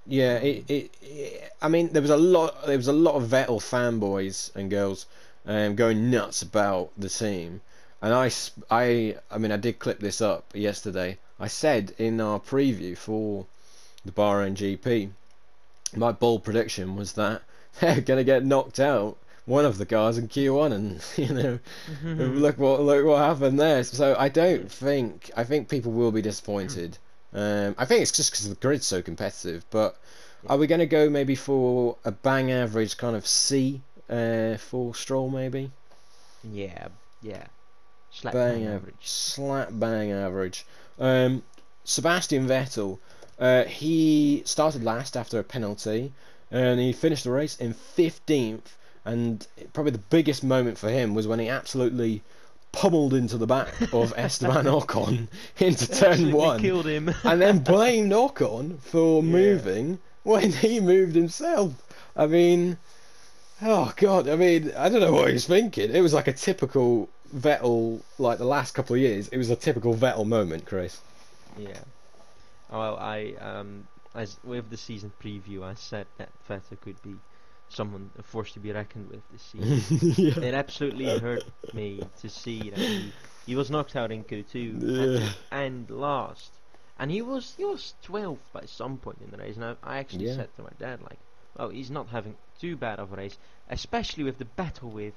Yeah, 0.07 0.35
it, 0.37 0.69
it, 0.69 0.91
it, 1.01 1.51
I 1.61 1.67
mean, 1.67 1.89
there 1.91 2.01
was 2.01 2.11
a 2.11 2.17
lot. 2.17 2.65
There 2.65 2.77
was 2.77 2.87
a 2.87 2.93
lot 2.93 3.15
of 3.15 3.23
Vettel 3.23 3.59
fanboys 3.59 4.55
and 4.55 4.69
girls 4.69 5.07
um, 5.45 5.75
going 5.75 6.11
nuts 6.11 6.41
about 6.41 6.91
the 6.97 7.09
team, 7.09 7.61
and 8.01 8.13
I, 8.13 8.31
I, 8.69 9.17
I 9.31 9.37
mean, 9.37 9.51
I 9.51 9.57
did 9.57 9.79
clip 9.79 9.99
this 9.99 10.21
up 10.21 10.45
yesterday. 10.53 11.17
I 11.39 11.47
said 11.47 11.93
in 11.97 12.21
our 12.21 12.39
preview 12.39 12.97
for 12.97 13.45
the 14.05 14.11
Bahrain 14.11 14.53
GP, 14.55 15.09
my 15.95 16.11
bold 16.11 16.43
prediction 16.43 16.95
was 16.95 17.13
that 17.13 17.41
they're 17.79 18.01
going 18.01 18.19
to 18.19 18.23
get 18.23 18.45
knocked 18.45 18.79
out 18.79 19.17
one 19.45 19.65
of 19.65 19.77
the 19.77 19.85
cars 19.85 20.17
in 20.17 20.27
Q1, 20.27 20.73
and 20.73 21.03
you 21.17 21.33
know, 21.33 21.59
mm-hmm. 21.89 22.21
look 22.39 22.57
what 22.57 22.81
look 22.81 23.05
what 23.05 23.17
happened 23.17 23.59
there. 23.59 23.83
So 23.83 24.15
I 24.17 24.29
don't 24.29 24.71
think 24.71 25.31
I 25.35 25.43
think 25.43 25.69
people 25.69 25.91
will 25.91 26.11
be 26.11 26.21
disappointed. 26.21 26.97
Um, 27.33 27.75
I 27.77 27.85
think 27.85 28.01
it's 28.01 28.11
just 28.11 28.31
because 28.31 28.47
the 28.47 28.55
grid's 28.55 28.85
so 28.85 29.01
competitive. 29.01 29.65
But 29.69 29.97
are 30.47 30.57
we 30.57 30.67
going 30.67 30.79
to 30.79 30.85
go 30.85 31.09
maybe 31.09 31.35
for 31.35 31.97
a 32.05 32.11
bang 32.11 32.51
average 32.51 32.97
kind 32.97 33.15
of 33.15 33.27
C 33.27 33.81
uh, 34.09 34.57
for 34.57 34.95
Stroll 34.95 35.29
maybe? 35.29 35.71
Yeah, 36.43 36.87
yeah. 37.21 37.45
Slap 38.11 38.33
bang, 38.33 38.63
bang 38.63 38.67
average. 38.67 38.95
Slap 39.01 39.69
bang 39.71 40.11
average. 40.11 40.65
Um, 40.99 41.43
Sebastian 41.83 42.47
Vettel, 42.47 42.99
uh, 43.37 43.65
he 43.65 44.41
started 44.45 44.83
last 44.83 45.17
after 45.17 45.37
a 45.39 45.43
penalty, 45.43 46.13
and 46.49 46.79
he 46.79 46.93
finished 46.93 47.25
the 47.25 47.31
race 47.31 47.57
in 47.57 47.73
15th. 47.73 48.77
And 49.05 49.45
probably 49.73 49.91
the 49.91 49.99
biggest 49.99 50.43
moment 50.43 50.77
for 50.77 50.89
him 50.89 51.13
was 51.13 51.27
when 51.27 51.39
he 51.39 51.47
absolutely 51.47 52.23
pummeled 52.71 53.13
into 53.13 53.37
the 53.37 53.47
back 53.47 53.73
of 53.93 54.13
Esteban 54.17 54.65
Ocon 54.65 55.27
into 55.59 55.87
turn 55.87 56.31
one, 56.31 56.59
killed 56.59 56.87
him, 56.87 57.13
and 57.23 57.41
then 57.41 57.59
blamed 57.59 58.11
Ocon 58.11 58.79
for 58.79 59.23
yeah. 59.23 59.29
moving 59.29 59.99
when 60.23 60.51
he 60.51 60.79
moved 60.79 61.15
himself. 61.15 61.73
I 62.15 62.27
mean, 62.27 62.77
oh 63.61 63.93
god, 63.95 64.27
I 64.27 64.35
mean, 64.35 64.73
I 64.75 64.89
don't 64.89 65.01
know 65.01 65.13
what 65.13 65.27
he 65.27 65.33
was 65.33 65.47
thinking. 65.47 65.91
It 65.91 66.01
was 66.01 66.13
like 66.13 66.27
a 66.27 66.33
typical 66.33 67.09
Vettel, 67.35 68.01
like 68.17 68.37
the 68.37 68.45
last 68.45 68.73
couple 68.73 68.95
of 68.95 69.01
years. 69.01 69.27
It 69.29 69.37
was 69.37 69.49
a 69.49 69.55
typical 69.55 69.95
Vettel 69.95 70.25
moment, 70.25 70.65
Chris. 70.65 70.99
Yeah. 71.57 71.79
Well, 72.71 72.97
I 72.97 73.35
um, 73.39 73.87
as 74.13 74.37
with 74.43 74.69
the 74.69 74.77
season 74.77 75.11
preview, 75.23 75.63
I 75.63 75.75
said 75.75 76.07
that 76.17 76.29
Vettel 76.49 76.79
could 76.81 77.01
be 77.01 77.15
someone 77.75 78.09
a 78.17 78.23
force 78.23 78.51
to 78.53 78.59
be 78.59 78.71
reckoned 78.71 79.09
with 79.09 79.21
this 79.31 79.41
season. 79.41 79.99
yeah. 80.17 80.39
It 80.39 80.53
absolutely 80.53 81.19
hurt 81.19 81.43
me 81.73 82.01
to 82.21 82.29
see 82.29 82.69
that 82.69 82.79
he, 82.79 83.11
he 83.45 83.55
was 83.55 83.69
knocked 83.69 83.95
out 83.95 84.11
in 84.11 84.23
Q2 84.23 85.19
yeah. 85.21 85.29
and, 85.51 85.89
last. 85.89 86.51
And 86.97 87.11
he 87.11 87.21
was 87.21 87.55
he 87.57 87.65
was 87.65 87.93
12th 88.05 88.37
by 88.53 88.61
some 88.65 88.97
point 88.97 89.17
in 89.23 89.29
the 89.29 89.37
race. 89.37 89.57
And 89.57 89.65
I, 89.65 89.75
I 89.83 89.97
actually 89.97 90.27
yeah. 90.27 90.35
said 90.35 90.55
to 90.55 90.63
my 90.63 90.69
dad, 90.79 91.01
like, 91.01 91.19
oh, 91.57 91.69
he's 91.69 91.91
not 91.91 92.07
having 92.07 92.35
too 92.59 92.77
bad 92.77 92.99
of 92.99 93.11
a 93.11 93.17
race, 93.17 93.37
especially 93.69 94.23
with 94.23 94.37
the 94.37 94.45
battle 94.45 94.89
with 94.89 95.13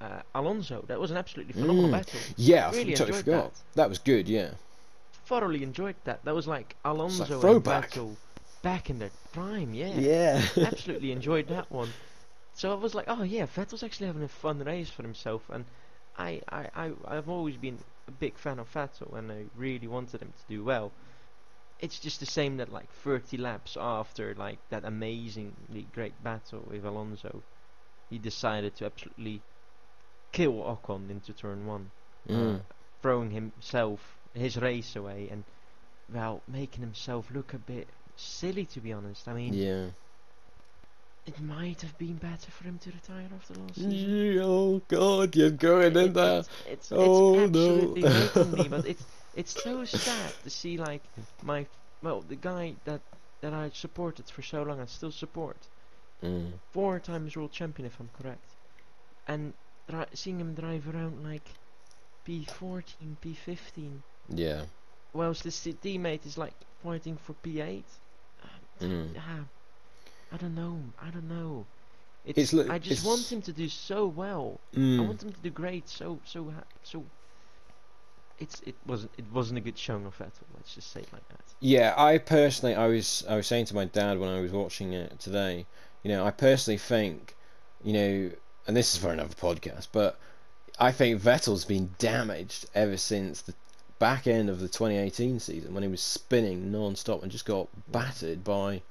uh, 0.00 0.20
Alonso. 0.34 0.84
That 0.86 1.00
was 1.00 1.10
an 1.10 1.16
absolutely 1.16 1.54
phenomenal 1.54 1.88
mm. 1.88 1.92
battle. 1.92 2.20
Yeah, 2.36 2.70
really 2.70 2.92
I 2.92 2.94
totally 2.94 3.18
forgot. 3.18 3.54
That. 3.54 3.62
that. 3.74 3.88
was 3.88 3.98
good, 3.98 4.28
yeah. 4.28 4.50
Thoroughly 5.24 5.64
enjoyed 5.64 5.96
that. 6.04 6.24
That 6.24 6.34
was 6.36 6.46
like 6.46 6.76
Alonso 6.84 7.40
like 7.40 7.56
and 7.56 7.64
Vettel 7.64 8.16
back 8.62 8.90
in 8.90 8.98
the 8.98 9.10
prime, 9.32 9.74
yeah. 9.74 10.00
Yeah. 10.00 10.42
Absolutely 10.60 11.12
enjoyed 11.12 11.48
that 11.48 11.70
one. 11.70 11.94
So 12.52 12.72
I 12.72 12.74
was 12.74 12.94
like, 12.94 13.06
oh 13.08 13.22
yeah, 13.22 13.46
Vettel's 13.46 13.82
actually 13.82 14.06
having 14.08 14.22
a 14.24 14.28
fun 14.28 14.58
race 14.60 14.90
for 14.90 15.02
himself, 15.02 15.48
and 15.50 15.66
I, 16.16 16.42
I, 16.48 16.68
I, 16.74 16.92
I've 17.06 17.28
always 17.28 17.56
been 17.56 17.84
a 18.08 18.12
big 18.12 18.38
fan 18.38 18.58
of 18.58 18.72
Vettel 18.72 19.16
and 19.16 19.30
I 19.32 19.46
really 19.54 19.88
wanted 19.88 20.22
him 20.22 20.32
to 20.32 20.46
do 20.48 20.64
well. 20.64 20.92
It's 21.78 21.98
just 22.00 22.20
the 22.20 22.26
same 22.26 22.56
that 22.58 22.70
like 22.72 22.90
30 22.92 23.36
laps 23.38 23.76
after 23.80 24.34
like 24.34 24.60
that 24.70 24.84
amazingly 24.84 25.84
great 25.92 26.22
battle 26.22 26.64
with 26.70 26.84
Alonso, 26.84 27.44
he 28.10 28.18
decided 28.18 28.76
to 28.76 28.86
absolutely 28.86 29.44
kill 30.32 30.62
Ocon 30.62 31.10
into 31.10 31.32
turn 31.34 31.66
one, 31.66 31.90
Mm. 32.28 32.60
uh, 32.60 32.62
throwing 33.02 33.30
himself 33.30 34.18
his 34.34 34.56
race 34.56 34.96
away 34.96 35.28
and 35.30 35.44
well 36.08 36.42
making 36.48 36.82
himself 36.82 37.30
look 37.30 37.54
a 37.54 37.58
bit 37.58 37.90
silly 38.16 38.64
to 38.66 38.80
be 38.80 38.92
honest. 38.92 39.28
I 39.28 39.34
mean, 39.34 39.54
Yeah. 39.54 39.86
it 41.26 41.40
might 41.40 41.80
have 41.82 41.96
been 41.98 42.14
better 42.16 42.50
for 42.50 42.64
him 42.64 42.78
to 42.78 42.90
retire 42.90 43.28
after 43.34 43.54
last 43.54 43.74
season. 43.76 44.38
Oh 44.42 44.80
God, 44.88 45.34
you're 45.36 45.50
going 45.50 45.92
in 45.96 46.08
It- 46.10 46.14
there. 46.14 46.38
It's, 46.40 46.48
it's, 46.66 46.92
Oh, 46.92 47.34
it's 47.34 47.44
absolutely 47.48 48.02
no. 48.36 48.44
me, 48.62 48.68
but 48.68 48.86
it's 48.86 49.04
it's 49.34 49.62
so 49.62 49.84
sad 49.84 50.32
to 50.44 50.50
see 50.50 50.76
like 50.78 51.02
my 51.42 51.66
well 52.02 52.22
the 52.22 52.36
guy 52.36 52.74
that 52.84 53.00
that 53.42 53.52
I 53.52 53.70
supported 53.74 54.26
for 54.30 54.42
so 54.42 54.62
long 54.62 54.80
and 54.80 54.88
still 54.88 55.12
support 55.12 55.56
Mm. 56.22 56.52
four 56.72 56.98
times 56.98 57.36
world 57.36 57.52
champion 57.52 57.84
if 57.86 58.00
I'm 58.00 58.08
correct, 58.18 58.48
and 59.28 59.52
dri- 59.86 60.06
seeing 60.14 60.40
him 60.40 60.54
drive 60.54 60.88
around 60.88 61.22
like 61.22 61.46
P14, 62.26 63.16
P15, 63.22 64.02
Yeah. 64.30 64.64
whilst 65.12 65.44
his 65.44 65.54
teammate 65.60 66.24
is 66.24 66.38
like 66.38 66.54
fighting 66.82 67.18
for 67.18 67.34
P8. 67.44 67.84
Mm. 68.80 69.14
Ah, 69.18 69.40
I 70.32 70.36
don't 70.36 70.54
know. 70.54 70.80
I 71.00 71.10
don't 71.10 71.28
know. 71.28 71.66
It's 72.24 72.38
It's, 72.38 72.52
li- 72.52 72.68
I 72.68 72.78
just 72.78 73.00
it's- 73.00 73.04
want 73.04 73.30
him 73.30 73.40
to 73.42 73.52
do 73.52 73.68
so 73.68 74.06
well. 74.06 74.60
I 74.74 74.78
Mm. 74.78 75.06
want 75.06 75.22
him 75.22 75.32
to 75.32 75.40
do 75.40 75.50
great. 75.50 75.88
So 75.88 76.20
so 76.24 76.52
so. 76.82 77.04
It's 78.38 78.60
it 78.66 78.74
wasn't 78.86 79.12
it 79.16 79.24
wasn't 79.32 79.58
a 79.58 79.60
good 79.62 79.78
showing 79.78 80.04
of 80.04 80.18
Vettel. 80.18 80.44
Let's 80.54 80.74
just 80.74 80.92
say 80.92 81.00
it 81.00 81.12
like 81.12 81.26
that. 81.28 81.40
Yeah, 81.60 81.94
I 81.96 82.18
personally, 82.18 82.74
I 82.74 82.86
was, 82.86 83.24
I 83.28 83.36
was 83.36 83.46
saying 83.46 83.64
to 83.66 83.74
my 83.74 83.86
dad 83.86 84.18
when 84.18 84.28
I 84.28 84.40
was 84.40 84.52
watching 84.52 84.92
it 84.92 85.18
today. 85.18 85.64
You 86.02 86.10
know, 86.10 86.26
I 86.26 86.30
personally 86.32 86.76
think, 86.76 87.34
you 87.82 87.94
know, 87.94 88.30
and 88.66 88.76
this 88.76 88.92
is 88.92 89.00
for 89.00 89.10
another 89.10 89.34
podcast, 89.34 89.88
but 89.90 90.18
I 90.78 90.92
think 90.92 91.22
Vettel's 91.22 91.64
been 91.64 91.94
damaged 91.98 92.66
ever 92.74 92.98
since 92.98 93.40
the 93.40 93.54
back 93.98 94.26
end 94.26 94.50
of 94.50 94.60
the 94.60 94.68
2018 94.68 95.40
season 95.40 95.72
when 95.72 95.82
he 95.82 95.88
was 95.88 96.02
spinning 96.02 96.70
non-stop 96.70 97.22
and 97.22 97.32
just 97.32 97.46
got 97.46 97.68
battered 97.90 98.44
by 98.44 98.82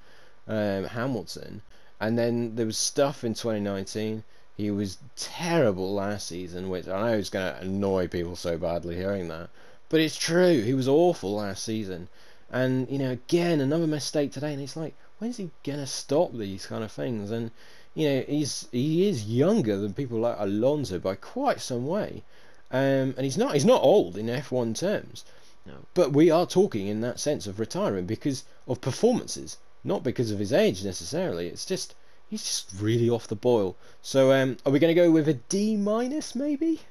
um, 0.48 0.86
Hamilton. 0.86 1.62
And 2.00 2.18
then 2.18 2.56
there 2.56 2.66
was 2.66 2.78
stuff 2.78 3.24
in 3.24 3.34
2019. 3.34 4.24
He 4.58 4.72
was 4.72 4.98
terrible 5.16 5.94
last 5.94 6.28
season, 6.28 6.70
which 6.70 6.88
I 6.88 7.12
know 7.12 7.18
is 7.18 7.30
going 7.30 7.54
to 7.54 7.62
annoy 7.62 8.08
people 8.08 8.36
so 8.36 8.58
badly 8.58 8.96
hearing 8.96 9.28
that. 9.28 9.50
But 9.90 10.02
it's 10.02 10.18
true. 10.18 10.62
He 10.62 10.74
was 10.74 10.88
awful 10.88 11.36
last 11.36 11.64
season. 11.64 12.10
And, 12.52 12.90
you 12.90 12.98
know, 12.98 13.12
again, 13.12 13.60
another 13.62 13.88
mistake 13.88 14.32
today. 14.32 14.54
And 14.54 14.62
it's 14.62 14.76
like, 14.76 14.96
when's 15.20 15.38
he 15.38 15.52
going 15.64 15.80
to 15.80 15.88
stop 15.88 16.34
these 16.34 16.66
kind 16.66 16.84
of 16.84 16.92
things? 16.92 17.32
And, 17.32 17.52
you 17.94 18.10
know, 18.10 18.24
he's 18.28 18.68
he 18.72 19.08
is 19.08 19.26
younger 19.26 19.78
than 19.78 19.94
people 19.94 20.20
like 20.20 20.36
Alonso 20.40 21.00
by 21.00 21.16
quite 21.16 21.62
some 21.62 21.88
way. 21.88 22.24
Um, 22.72 23.14
and 23.16 23.20
he's 23.20 23.38
not 23.38 23.54
he's 23.54 23.66
not 23.66 23.82
old 23.82 24.18
in 24.18 24.28
F1 24.28 24.78
terms. 24.78 25.24
No. 25.66 25.74
But 25.94 26.14
we 26.14 26.30
are 26.30 26.46
talking 26.46 26.88
in 26.88 27.02
that 27.02 27.20
sense 27.20 27.48
of 27.48 27.60
retiring 27.60 28.06
because 28.06 28.44
of 28.68 28.82
performances, 28.82 29.58
not 29.84 30.04
because 30.04 30.32
of 30.32 30.40
his 30.40 30.54
age 30.54 30.84
necessarily. 30.84 31.48
It's 31.48 31.66
just 31.66 31.96
he's 32.30 32.44
just 32.44 32.72
really 32.80 33.10
off 33.10 33.28
the 33.28 33.36
boil. 33.36 33.76
So 34.02 34.32
um, 34.32 34.58
are 34.66 34.72
we 34.72 34.80
going 34.80 34.94
to 34.94 35.02
go 35.02 35.12
with 35.12 35.28
a 35.28 35.34
D 35.34 35.78
minus 35.78 36.36
maybe? 36.36 36.82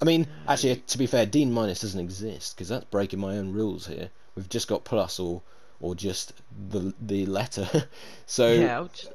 I 0.00 0.04
mean, 0.04 0.26
actually, 0.46 0.76
to 0.76 0.98
be 0.98 1.06
fair, 1.06 1.26
D 1.26 1.44
minus 1.44 1.80
doesn't 1.80 2.00
exist 2.00 2.54
because 2.54 2.68
that's 2.68 2.84
breaking 2.84 3.18
my 3.18 3.38
own 3.38 3.52
rules 3.52 3.86
here. 3.86 4.10
We've 4.34 4.48
just 4.48 4.68
got 4.68 4.84
plus 4.84 5.18
or 5.18 5.42
or 5.80 5.94
just 5.94 6.34
the 6.70 6.94
the 7.00 7.26
letter. 7.26 7.88
so 8.26 8.52
yeah, 8.52 8.86
just, 8.92 9.10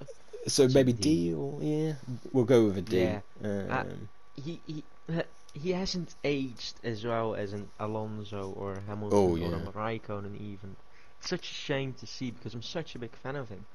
so 0.48 0.64
I'll 0.64 0.70
maybe 0.70 0.94
D. 0.94 1.30
D. 1.30 1.34
or 1.34 1.60
yeah, 1.62 1.94
we'll 2.32 2.46
go 2.46 2.66
with 2.66 2.78
a 2.78 2.82
D. 2.82 3.02
Yeah. 3.02 3.20
Um, 3.44 4.10
he 4.44 4.60
he 4.66 4.84
he 5.54 5.72
hasn't 5.72 6.16
aged 6.24 6.76
as 6.84 7.04
well 7.04 7.36
as 7.36 7.54
an 7.54 7.70
Alonso 7.80 8.54
or 8.58 8.74
a 8.74 8.82
Hamilton 8.82 9.18
Oh, 9.18 9.52
or 9.52 9.56
a 9.56 9.72
Raikkonen 9.72 10.36
even. 10.40 10.76
It's 11.20 11.30
such 11.30 11.50
a 11.52 11.54
shame 11.54 11.94
to 12.00 12.08
see 12.08 12.32
because 12.32 12.54
I'm 12.54 12.62
such 12.62 12.96
a 12.96 13.00
big 13.00 13.12
fan 13.16 13.36
of 13.36 13.50
him. 13.50 13.66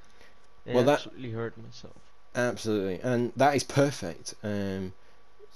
It 0.65 0.75
Well, 0.75 0.85
that- 0.85 0.99
absolutely 1.01 1.31
hurt 1.31 1.57
myself. 1.59 1.95
Absolutely, 2.35 3.01
and 3.01 3.33
that 3.37 3.55
is 3.57 3.63
perfect. 3.65 4.35
Um, 4.43 4.93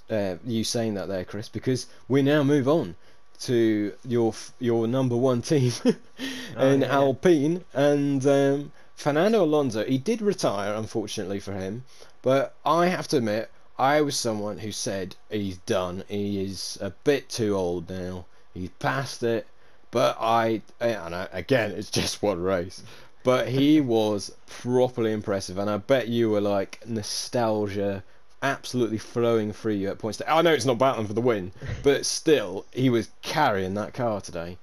uh, 0.09 0.37
you 0.47 0.65
saying 0.65 0.95
that 0.95 1.09
there, 1.09 1.25
Chris, 1.25 1.49
because 1.49 1.87
we 2.09 2.23
now 2.23 2.43
move 2.43 2.67
on 2.69 2.97
to 3.41 3.93
your 4.07 4.31
f- 4.31 4.53
your 4.59 4.87
number 4.87 5.17
one 5.17 5.43
team 5.43 5.73
in 6.59 6.81
yeah. 6.81 6.87
Alpine, 6.89 7.65
and 7.75 8.27
um, 8.27 8.73
Fernando 8.97 9.45
Alonso. 9.45 9.85
He 9.85 9.99
did 9.99 10.23
retire, 10.23 10.75
unfortunately 10.75 11.39
for 11.41 11.53
him, 11.53 11.85
but 12.23 12.55
I 12.65 12.87
have 12.87 13.09
to 13.09 13.19
admit, 13.19 13.51
I 13.81 14.03
was 14.03 14.15
someone 14.15 14.59
who 14.59 14.73
said 14.73 15.17
he's 15.31 15.57
done. 15.57 16.05
He 16.07 16.45
is 16.45 16.77
a 16.83 16.91
bit 16.91 17.31
too 17.31 17.57
old 17.57 17.89
now. 17.89 18.27
He's 18.53 18.69
past 18.79 19.23
it. 19.23 19.47
But 19.91 20.19
I, 20.21 20.61
and 20.81 21.15
I, 21.15 21.29
again, 21.33 21.71
it's 21.71 21.91
just 22.01 22.23
one 22.23 22.43
race. 22.43 22.83
But 23.25 23.49
he 23.49 23.81
was 23.97 24.33
properly 24.47 25.13
impressive, 25.13 25.57
and 25.57 25.71
I 25.71 25.79
bet 25.79 26.09
you 26.09 26.29
were 26.29 26.43
like 26.43 26.87
nostalgia 26.87 28.05
absolutely 28.43 28.99
flowing 28.99 29.51
through 29.51 29.73
you 29.73 29.89
at 29.89 29.99
points. 29.99 30.21
I 30.29 30.43
know 30.43 30.53
it's 30.53 30.67
not 30.67 30.77
battling 30.77 31.07
for 31.07 31.15
the 31.15 31.23
win, 31.23 31.51
but 31.83 32.05
still, 32.05 32.67
he 32.73 32.91
was 32.91 33.09
carrying 33.23 33.73
that 33.75 33.95
car 33.95 34.21
today. 34.21 34.59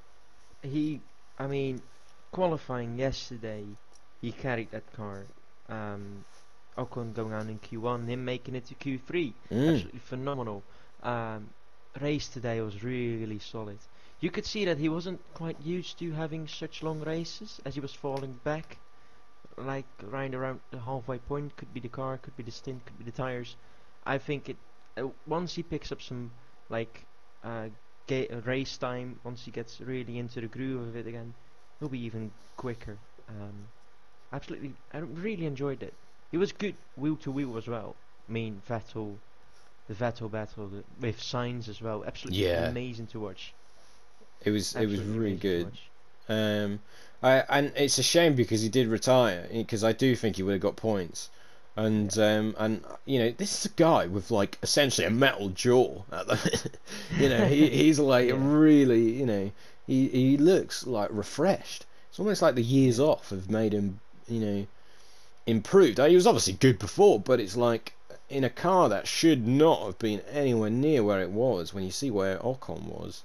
He, 0.62 1.01
I 1.39 1.47
mean, 1.47 1.82
qualifying 2.32 2.99
yesterday, 2.99 3.63
he 4.21 4.32
carried 4.32 4.69
that 4.69 4.93
car. 4.93 5.23
Um, 5.69 6.23
Ocon 6.78 7.13
going 7.13 7.34
on 7.34 7.50
in 7.50 7.60
Q1, 7.60 8.08
him 8.08 8.24
making 8.26 8.56
it 8.56 8.66
to 8.68 8.76
Q3, 8.76 9.34
Mm. 9.52 9.70
absolutely 9.70 10.00
phenomenal. 10.00 10.63
Um, 11.04 11.50
race 12.02 12.30
today 12.30 12.62
was 12.62 12.84
really 12.84 13.40
solid. 13.40 13.80
You 14.20 14.32
could 14.32 14.46
see 14.46 14.66
that 14.66 14.78
he 14.78 14.90
wasn't 14.90 15.22
quite 15.34 15.60
used 15.62 16.00
to 16.00 16.12
having 16.12 16.48
such 16.48 16.84
long 16.84 17.02
races, 17.02 17.60
as 17.66 17.76
he 17.76 17.82
was 17.82 17.94
falling 17.94 18.34
back, 18.44 18.78
like 19.58 19.86
right 20.04 20.34
around 20.34 20.60
the 20.72 20.80
halfway 20.80 21.18
point. 21.20 21.56
Could 21.58 21.74
be 21.74 21.80
the 21.80 21.90
car, 21.90 22.18
could 22.18 22.36
be 22.36 22.44
the 22.44 22.52
stint, 22.52 22.86
could 22.86 22.98
be 22.98 23.04
the 23.06 23.12
tires. 23.12 23.56
I 24.06 24.18
think 24.18 24.50
it 24.50 24.58
uh, 24.98 25.08
once 25.26 25.54
he 25.56 25.63
picks 25.63 25.92
up 25.92 26.02
some 26.02 26.32
like 26.70 27.06
uh, 27.44 27.70
uh, 28.12 28.42
race 28.46 28.78
time, 28.78 29.20
once 29.24 29.44
he 29.46 29.52
gets 29.52 29.82
really 29.82 30.18
into 30.18 30.42
the 30.42 30.48
groove 30.48 30.88
of 30.88 30.96
it 30.96 31.08
again, 31.08 31.34
he'll 31.80 31.90
be 31.90 32.00
even 32.06 32.32
quicker. 32.56 32.98
Um, 33.30 33.68
absolutely, 34.32 34.74
I 34.94 35.00
really 35.00 35.46
enjoyed 35.46 35.84
it. 35.84 35.94
He 36.32 36.38
was 36.38 36.52
good 36.54 36.76
wheel 36.96 37.18
to 37.18 37.32
wheel 37.32 37.58
as 37.58 37.68
well. 37.68 37.96
I 38.30 38.32
mean, 38.32 38.62
Vettel, 38.68 39.18
the 39.88 39.94
Vettel 39.94 40.30
battle 40.32 40.68
the, 40.68 40.84
with 41.00 41.20
Sainz 41.20 41.68
as 41.70 41.82
well. 41.82 42.04
Absolutely 42.06 42.44
Yeah. 42.44 42.68
amazing 42.68 43.08
to 43.08 43.20
watch. 43.20 43.54
It 44.44 44.50
was 44.52 44.76
it 44.76 44.88
was 44.88 45.02
really 45.04 45.36
good. 45.36 45.72
Um, 46.30 46.80
I 47.22 47.44
and 47.50 47.72
it's 47.76 47.98
a 48.00 48.04
shame 48.04 48.36
because 48.36 48.62
he 48.62 48.70
did 48.70 48.88
retire 48.88 49.48
because 49.52 49.84
I 49.84 49.92
do 49.94 50.16
think 50.16 50.36
he 50.38 50.44
would 50.44 50.54
have 50.54 50.62
got 50.62 50.76
points. 50.76 51.30
And 51.76 52.18
um, 52.18 52.56
and 52.58 52.84
you 53.06 53.20
know 53.20 53.32
this 53.32 53.60
is 53.60 53.66
a 53.72 53.76
guy 53.76 54.08
with 54.08 54.32
like 54.32 54.58
essentially 54.63 55.06
a 55.06 55.12
metal 55.12 55.50
jaw. 55.50 56.04
At 56.12 56.28
the, 56.28 56.72
you 57.18 57.30
know 57.30 57.46
he 57.46 57.70
he's 57.82 58.00
like 58.00 58.30
Yeah. 58.30 58.36
really 58.36 59.12
you 59.20 59.26
know 59.26 59.52
he 59.86 60.08
he 60.10 60.38
looks 60.38 60.88
like 60.88 61.10
refreshed. 61.12 61.86
It's 62.10 62.20
almost 62.20 62.42
like 62.42 62.56
the 62.56 62.63
years 62.63 63.00
off 63.00 63.30
have 63.30 63.50
made 63.52 63.74
him 63.74 64.00
you 64.28 64.40
know 64.40 64.68
improved. 65.47 65.97
He 65.97 66.15
was 66.15 66.27
obviously 66.27 66.53
good 66.53 66.77
before, 66.77 67.19
but 67.19 67.39
it's 67.39 67.58
like 67.58 67.93
in 68.29 68.43
a 68.43 68.50
car 68.50 68.89
that 68.89 69.08
should 69.08 69.48
not 69.48 69.85
have 69.85 69.98
been 69.98 70.19
anywhere 70.31 70.69
near 70.69 71.04
where 71.04 71.21
it 71.21 71.31
was. 71.31 71.73
When 71.73 71.83
you 71.83 71.91
see 71.91 72.12
where 72.12 72.37
Ocon 72.37 72.83
was, 72.83 73.23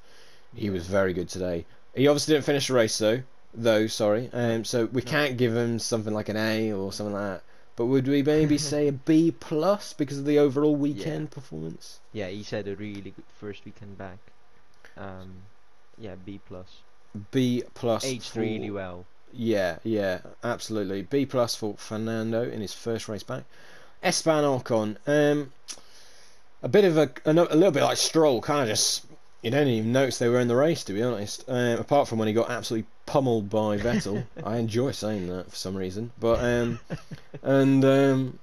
he 0.54 0.70
was 0.70 0.86
very 0.86 1.12
good 1.12 1.28
today. 1.28 1.66
He 1.94 2.06
obviously 2.08 2.34
didn't 2.34 2.46
finish 2.46 2.68
the 2.68 2.74
race 2.74 2.96
though, 2.96 3.22
though 3.52 3.86
sorry. 3.88 4.30
Um, 4.32 4.64
so 4.64 4.86
we 4.86 5.02
No. 5.02 5.10
can't 5.10 5.36
give 5.36 5.54
him 5.54 5.78
something 5.78 6.14
like 6.14 6.28
an 6.28 6.36
A 6.36 6.72
or 6.72 6.92
something 6.92 7.14
like 7.14 7.22
that. 7.38 7.42
But 7.74 7.86
would 7.86 8.06
we 8.06 8.22
maybe 8.22 8.58
say 8.72 8.88
a 8.88 8.92
B 8.92 9.32
plus 9.32 9.92
because 9.92 10.18
of 10.18 10.24
the 10.24 10.38
overall 10.38 10.76
weekend 10.76 11.30
performance? 11.30 12.00
Yeah, 12.12 12.28
he's 12.28 12.50
had 12.50 12.68
a 12.68 12.76
really 12.76 13.00
good 13.00 13.24
first 13.40 13.64
weekend 13.64 13.98
back. 13.98 14.18
Um, 14.96 15.32
yeah, 15.98 16.14
B 16.24 16.40
plus. 16.46 16.68
B 17.30 17.62
plus. 17.74 18.04
Aged 18.04 18.36
really 18.36 18.70
well. 18.70 19.04
Yeah, 19.32 19.78
yeah, 19.82 20.20
absolutely. 20.44 21.02
B 21.02 21.26
plus 21.26 21.54
for 21.54 21.74
Fernando 21.76 22.42
in 22.42 22.60
his 22.60 22.74
first 22.74 23.08
race 23.08 23.22
back. 23.22 23.44
Esteban 24.02 24.44
Ocon, 24.44 24.96
um, 25.06 25.52
a 26.62 26.68
bit 26.68 26.84
of 26.84 26.96
a, 26.96 27.10
a, 27.24 27.30
a 27.30 27.56
little 27.56 27.70
bit 27.70 27.82
like 27.82 27.96
Stroll, 27.96 28.40
kind 28.40 28.62
of 28.62 28.68
just 28.68 29.06
you 29.42 29.50
don't 29.50 29.66
even 29.66 29.92
notice 29.92 30.18
they 30.18 30.28
were 30.28 30.40
in 30.40 30.48
the 30.48 30.56
race 30.56 30.84
to 30.84 30.92
be 30.92 31.02
honest. 31.02 31.44
Um, 31.48 31.78
apart 31.78 32.08
from 32.08 32.18
when 32.18 32.28
he 32.28 32.34
got 32.34 32.50
absolutely 32.50 32.88
pummeled 33.06 33.50
by 33.50 33.78
Vettel, 33.78 34.24
I 34.44 34.58
enjoy 34.58 34.92
saying 34.92 35.28
that 35.28 35.50
for 35.50 35.56
some 35.56 35.76
reason. 35.76 36.12
But 36.20 36.40
um, 36.40 36.80
and 37.42 37.84
um, 37.84 38.38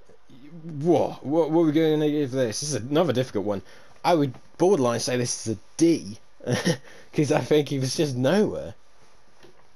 what 0.81 1.25
what 1.25 1.51
what 1.51 1.61
are 1.61 1.65
we 1.65 1.71
going 1.71 1.99
to 1.99 2.11
give 2.11 2.31
this? 2.31 2.61
This 2.61 2.69
is 2.69 2.75
another 2.75 3.13
difficult 3.13 3.45
one. 3.45 3.61
I 4.03 4.15
would 4.15 4.33
borderline 4.57 4.99
say 4.99 5.17
this 5.17 5.47
is 5.47 5.55
a 5.55 5.59
D 5.77 6.17
because 7.11 7.31
I 7.31 7.41
think 7.41 7.69
he 7.69 7.79
was 7.79 7.95
just 7.95 8.15
nowhere. 8.15 8.75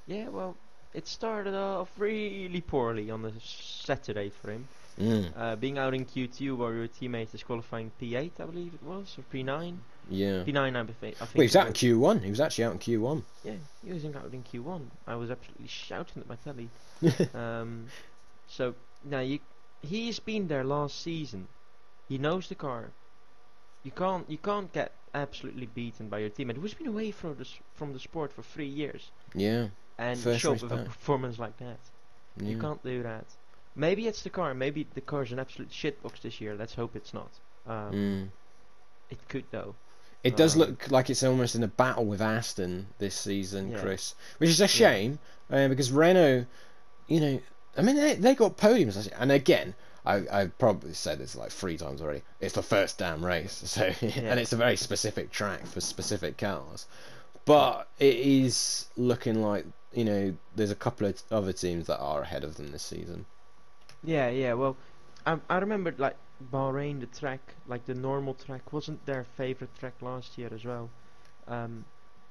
Yeah, 0.06 0.28
well, 0.28 0.56
it 0.94 1.08
started 1.08 1.54
off 1.54 1.90
really 1.98 2.60
poorly 2.60 3.10
on 3.10 3.22
the 3.22 3.32
Saturday 3.40 4.30
for 4.30 4.52
him. 4.52 4.68
Mm. 4.98 5.32
Uh, 5.36 5.56
being 5.56 5.76
out 5.76 5.92
in 5.92 6.04
Q2 6.04 6.56
while 6.56 6.72
your 6.72 6.86
teammate 6.86 7.34
is 7.34 7.42
qualifying 7.42 7.90
P8, 8.00 8.30
I 8.38 8.44
believe 8.44 8.74
it 8.74 8.82
was, 8.82 9.16
or 9.18 9.24
P9. 9.34 9.76
Yeah. 10.08 10.44
P9, 10.44 10.76
I, 10.76 10.92
think. 10.92 11.16
Well, 11.18 11.28
he 11.34 11.42
was 11.42 11.56
out 11.56 11.66
in 11.66 11.72
Q1. 11.72 12.22
He 12.22 12.30
was 12.30 12.40
actually 12.40 12.64
out 12.64 12.72
in 12.74 12.78
Q1. 12.78 13.22
Yeah, 13.42 13.54
he 13.84 13.92
was 13.92 14.04
out 14.04 14.32
in 14.32 14.44
Q1. 14.44 14.82
I 15.06 15.16
was 15.16 15.30
absolutely 15.30 15.66
shouting 15.66 16.22
at 16.22 16.28
my 16.28 16.36
telly. 16.36 16.68
um, 17.34 17.86
so 18.46 18.74
now 19.04 19.20
you, 19.20 19.40
he's 19.82 20.20
been 20.20 20.46
there 20.46 20.62
last 20.62 21.02
season. 21.02 21.48
He 22.08 22.18
knows 22.18 22.48
the 22.48 22.54
car. 22.54 22.90
You 23.82 23.90
can't 23.90 24.28
you 24.30 24.38
can't 24.38 24.72
get 24.72 24.92
absolutely 25.14 25.66
beaten 25.66 26.08
by 26.08 26.18
your 26.18 26.30
teammate 26.30 26.56
who's 26.56 26.74
been 26.74 26.86
away 26.86 27.10
from 27.10 27.36
the 27.36 27.46
from 27.74 27.92
the 27.92 27.98
sport 27.98 28.32
for 28.32 28.42
three 28.42 28.68
years. 28.68 29.10
Yeah. 29.34 29.68
And 29.98 30.18
First 30.18 30.40
show 30.40 30.52
up 30.54 30.60
with 30.62 30.70
back. 30.70 30.80
a 30.80 30.84
performance 30.84 31.38
like 31.38 31.56
that. 31.58 31.78
yeah. 32.38 32.48
You 32.48 32.58
can't 32.58 32.82
do 32.82 33.02
that. 33.04 33.24
Maybe 33.76 34.06
it's 34.06 34.22
the 34.22 34.30
car. 34.30 34.54
Maybe 34.54 34.86
the 34.94 35.00
car 35.00 35.22
is 35.22 35.32
an 35.32 35.38
absolute 35.38 35.70
shitbox 35.70 36.20
this 36.22 36.40
year. 36.40 36.54
Let's 36.54 36.74
hope 36.74 36.94
it's 36.96 37.14
not. 37.14 37.30
Um, 37.66 37.92
Mm. 37.92 38.28
It 39.10 39.18
could 39.28 39.44
though. 39.50 39.74
It 40.22 40.36
does 40.36 40.54
Um, 40.54 40.60
look 40.60 40.90
like 40.90 41.10
it's 41.10 41.22
almost 41.22 41.54
in 41.54 41.62
a 41.62 41.68
battle 41.68 42.06
with 42.06 42.22
Aston 42.22 42.86
this 42.98 43.14
season, 43.14 43.70
Yeah. 43.72 43.80
Chris, 43.80 44.14
which 44.38 44.50
is 44.50 44.60
a 44.60 44.68
shame 44.68 45.18
uh, 45.50 45.68
because 45.68 45.92
Renault, 45.92 46.46
you 47.06 47.20
know, 47.20 47.40
I 47.76 47.82
mean 47.82 47.96
they 47.96 48.14
they 48.14 48.34
got 48.34 48.56
podiums, 48.56 49.08
and 49.18 49.30
again. 49.32 49.74
I, 50.06 50.22
I've 50.30 50.58
probably 50.58 50.92
said 50.92 51.18
this 51.18 51.34
like 51.34 51.50
three 51.50 51.78
times 51.78 52.02
already. 52.02 52.20
It's 52.38 52.52
the 52.52 52.62
first 52.62 52.98
damn 52.98 53.24
race, 53.24 53.52
so 53.64 53.84
and 54.02 54.38
it's 54.38 54.52
a 54.52 54.56
very 54.56 54.76
specific 54.76 55.30
track 55.30 55.64
for 55.66 55.80
specific 55.80 56.36
cars. 56.36 56.84
But 57.46 57.88
it 57.98 58.14
is 58.16 58.86
looking 58.98 59.40
like 59.40 59.64
you 59.94 60.04
know 60.04 60.34
there's 60.56 60.70
a 60.70 60.76
couple 60.76 61.06
of 61.06 61.22
other 61.30 61.52
teams 61.52 61.86
that 61.86 61.98
are 61.98 62.22
ahead 62.22 62.44
of 62.44 62.56
them 62.56 62.70
this 62.72 62.82
season. 62.82 63.26
Yeah, 64.02 64.28
yeah. 64.28 64.54
Well, 64.54 64.76
I 65.26 65.38
I 65.48 65.58
remember 65.58 65.94
like 65.96 66.16
Bahrain, 66.52 67.00
the 67.00 67.06
track, 67.06 67.40
like 67.66 67.86
the 67.86 67.94
normal 67.94 68.34
track, 68.34 68.72
wasn't 68.72 69.04
their 69.06 69.24
favorite 69.24 69.74
track 69.78 69.94
last 70.02 70.36
year 70.36 70.50
as 70.52 70.64
well. 70.64 70.90
Um, 71.46 71.84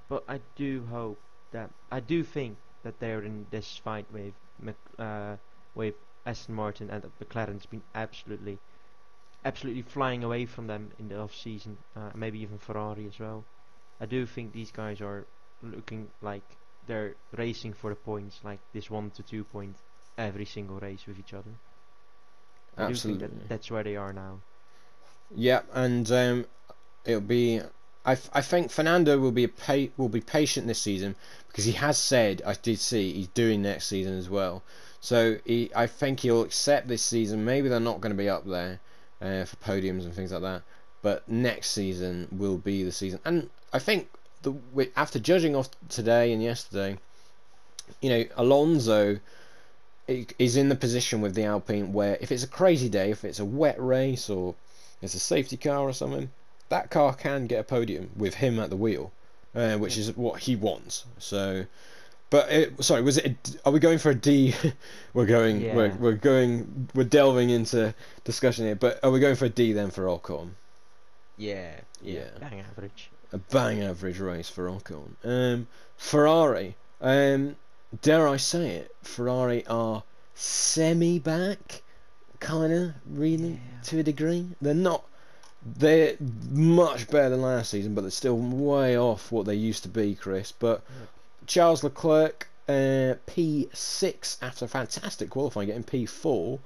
but 0.09 0.24
I 0.28 0.39
do 0.55 0.86
hope 0.89 1.20
that 1.51 1.70
I 1.91 1.99
do 1.99 2.24
think 2.24 2.57
that 2.84 2.99
they're 2.99 3.24
in 3.24 3.45
this 3.49 3.78
fight 3.78 4.05
with 4.11 4.34
uh, 4.99 5.38
with 5.74 5.95
Aston 6.26 6.55
Martin 6.55 6.89
and 6.89 7.03
McLaren's 7.20 7.66
been 7.66 7.82
absolutely, 7.95 8.59
absolutely 9.45 9.82
flying 9.82 10.24
away 10.24 10.45
from 10.45 10.68
them 10.68 10.91
in 10.99 11.09
the 11.09 11.20
off 11.20 11.36
season. 11.36 11.78
Uh, 11.95 12.11
maybe 12.14 12.39
even 12.39 12.57
Ferrari 12.57 13.07
as 13.07 13.20
well. 13.20 13.43
I 13.99 14.05
do 14.05 14.26
think 14.26 14.53
these 14.53 14.72
guys 14.72 15.01
are 15.01 15.26
looking 15.61 16.09
like 16.22 16.43
they're 16.88 17.15
racing 17.36 17.73
for 17.73 17.89
the 17.89 17.95
points, 17.95 18.39
like 18.43 18.59
this 18.73 18.89
one 18.89 19.11
to 19.11 19.23
two 19.23 19.43
point 19.43 19.75
every 20.17 20.45
single 20.45 20.79
race 20.79 21.05
with 21.07 21.19
each 21.19 21.34
other. 21.34 21.51
I 22.77 22.84
Absolutely. 22.84 23.27
that 23.27 23.49
that's 23.49 23.71
where 23.71 23.84
they 23.84 23.95
are 23.95 24.13
now. 24.13 24.39
Yeah, 25.36 25.61
and 25.73 26.09
um, 26.11 26.45
it'll 27.05 27.21
be. 27.21 27.61
I, 28.05 28.17
I 28.34 28.41
think 28.41 28.69
Fernando 28.69 29.17
will 29.17 29.31
be 29.31 29.45
a 29.45 29.49
pa- 29.49 29.91
will 29.97 30.09
be 30.09 30.21
patient 30.21 30.67
this 30.67 30.81
season 30.81 31.15
because 31.47 31.65
he 31.65 31.71
has 31.73 31.97
said 31.97 32.41
I 32.45 32.53
did 32.53 32.79
see 32.79 33.13
he's 33.13 33.27
doing 33.27 33.61
next 33.61 33.88
season 33.88 34.17
as 34.17 34.29
well. 34.29 34.63
So 34.99 35.38
he, 35.45 35.69
I 35.75 35.88
think 35.88 36.21
he'll 36.21 36.41
accept 36.41 36.88
this 36.88 37.01
season. 37.01 37.45
Maybe 37.45 37.69
they're 37.69 37.79
not 37.79 38.01
going 38.01 38.11
to 38.11 38.17
be 38.17 38.29
up 38.29 38.45
there 38.45 38.79
uh, 39.21 39.45
for 39.45 39.55
podiums 39.57 40.03
and 40.03 40.13
things 40.13 40.31
like 40.31 40.41
that, 40.41 40.63
but 41.01 41.27
next 41.29 41.71
season 41.71 42.27
will 42.31 42.57
be 42.57 42.84
the 42.84 42.91
season. 42.91 43.19
And 43.25 43.49
I 43.71 43.79
think 43.79 44.09
the 44.44 44.89
after 44.96 45.20
judging 45.20 45.56
off 45.56 45.70
today 45.89 46.32
and 46.32 46.41
yesterday, 46.44 46.98
you 48.02 48.10
know 48.10 48.24
Alonso 48.36 49.20
is 50.08 50.58
in 50.58 50.70
the 50.70 50.76
position 50.76 51.22
with 51.22 51.34
the 51.34 51.44
Alpine 51.46 51.94
where 51.94 52.18
if 52.20 52.32
it's 52.32 52.44
a 52.44 52.48
crazy 52.48 52.89
day, 52.89 53.10
if 53.10 53.24
it's 53.24 53.39
a 53.39 53.46
wet 53.46 53.82
race 53.82 54.30
or 54.30 54.54
it's 55.02 55.14
a 55.14 55.20
safety 55.20 55.58
car 55.58 55.80
or 55.80 55.94
something, 55.94 56.30
that 56.70 56.89
car 56.89 57.14
can 57.14 57.48
get 57.48 57.60
a 57.60 57.64
podium 57.64 58.10
with 58.16 58.36
him 58.36 58.60
at 58.60 58.70
the 58.70 58.76
wheel, 58.76 59.12
uh, 59.56 59.78
which 59.78 59.98
is 59.98 60.16
what 60.18 60.41
he 60.41 60.56
wants. 60.56 61.06
So, 61.20 61.66
but 62.30 62.52
it, 62.52 62.84
sorry, 62.84 63.02
was 63.02 63.18
it? 63.18 63.36
A 63.64 63.70
are 63.70 63.72
we 63.72 63.80
going 63.80 63.98
for 63.98 64.10
a 64.10 64.16
D? 64.16 64.54
we're 65.14 65.26
going. 65.26 65.62
Yeah. 65.62 65.76
We're, 65.76 65.96
we're 65.96 66.14
going. 66.14 66.89
We're 66.94 67.04
delving 67.04 67.50
into 67.50 67.94
discussion 68.24 68.66
here. 68.66 68.76
But 68.76 69.00
are 69.04 69.12
we 69.12 69.20
going 69.20 69.36
for 69.36 69.46
a 69.46 69.50
D 69.50 69.72
then 69.72 69.91
for 69.91 70.06
Ocon? 70.06 70.50
Yeah, 71.38 71.76
Yeah. 72.02 72.26
bang 72.39 72.62
average. 72.62 73.10
A 73.34 73.38
bang 73.39 73.81
average 73.84 74.19
race 74.19 74.47
for 74.47 74.69
Ocon. 74.69 75.15
Um, 75.23 75.67
Ferrari. 75.97 76.75
Um, 77.01 77.55
dare 78.01 78.27
I 78.27 78.38
say 78.38 78.69
it? 78.75 78.95
Ferrari 79.01 79.65
are 79.67 80.03
semi 80.36 81.17
back, 81.19 81.81
kind 82.39 82.71
of 82.71 82.93
really 83.09 83.53
Yeah. 83.53 83.81
to 83.86 83.99
a 83.99 84.03
degree. 84.03 84.49
They're 84.61 84.73
not. 84.75 85.03
They're 85.65 86.15
much 86.51 87.09
better 87.09 87.29
than 87.29 87.41
last 87.41 87.71
season, 87.71 87.95
but 87.95 88.01
they're 88.01 88.11
still 88.11 88.38
way 88.38 88.97
off 88.97 89.31
what 89.31 89.45
they 89.45 89.55
used 89.55 89.81
to 89.84 89.89
be, 89.89 90.13
Chris. 90.13 90.51
But 90.51 90.84
Yep. 90.99 91.09
Charles 91.47 91.84
Leclerc, 91.84 92.49
uh, 92.69 93.15
P6 93.27 94.38
after 94.41 94.65
a 94.65 94.67
fantastic 94.67 95.29
qualifying, 95.29 95.67
getting 95.67 95.84
P4. 95.84 96.59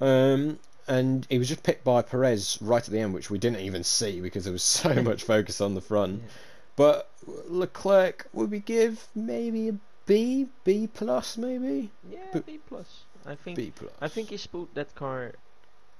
Um, 0.00 0.58
and 0.88 1.26
he 1.30 1.38
was 1.38 1.48
just 1.48 1.62
picked 1.62 1.84
by 1.84 2.02
Perez 2.02 2.58
right 2.60 2.82
at 2.82 2.90
the 2.90 2.98
end, 3.00 3.14
which 3.14 3.30
we 3.30 3.38
didn't 3.38 3.60
even 3.60 3.84
see 3.84 4.20
because 4.20 4.44
there 4.44 4.52
was 4.52 4.62
so 4.82 4.94
much 5.02 5.22
focus 5.24 5.60
on 5.60 5.74
the 5.74 5.80
front. 5.80 6.22
Yeah. 6.22 6.28
But 6.76 7.10
Leclerc, 7.48 8.26
would 8.32 8.50
we 8.50 8.60
give 8.60 9.06
maybe 9.14 9.68
a 9.68 9.74
B, 10.06 10.48
B 10.64 10.86
plus, 10.92 11.36
maybe 11.36 11.90
Yeah, 12.10 12.18
But- 12.32 12.46
B 12.46 12.58
plus. 12.68 13.04
I 13.26 13.34
think 13.34 13.56
B 13.56 13.72
plus. 13.74 13.92
I 14.00 14.08
think 14.08 14.30
he's 14.30 14.46
put 14.46 14.74
that 14.74 14.94
car 14.94 15.34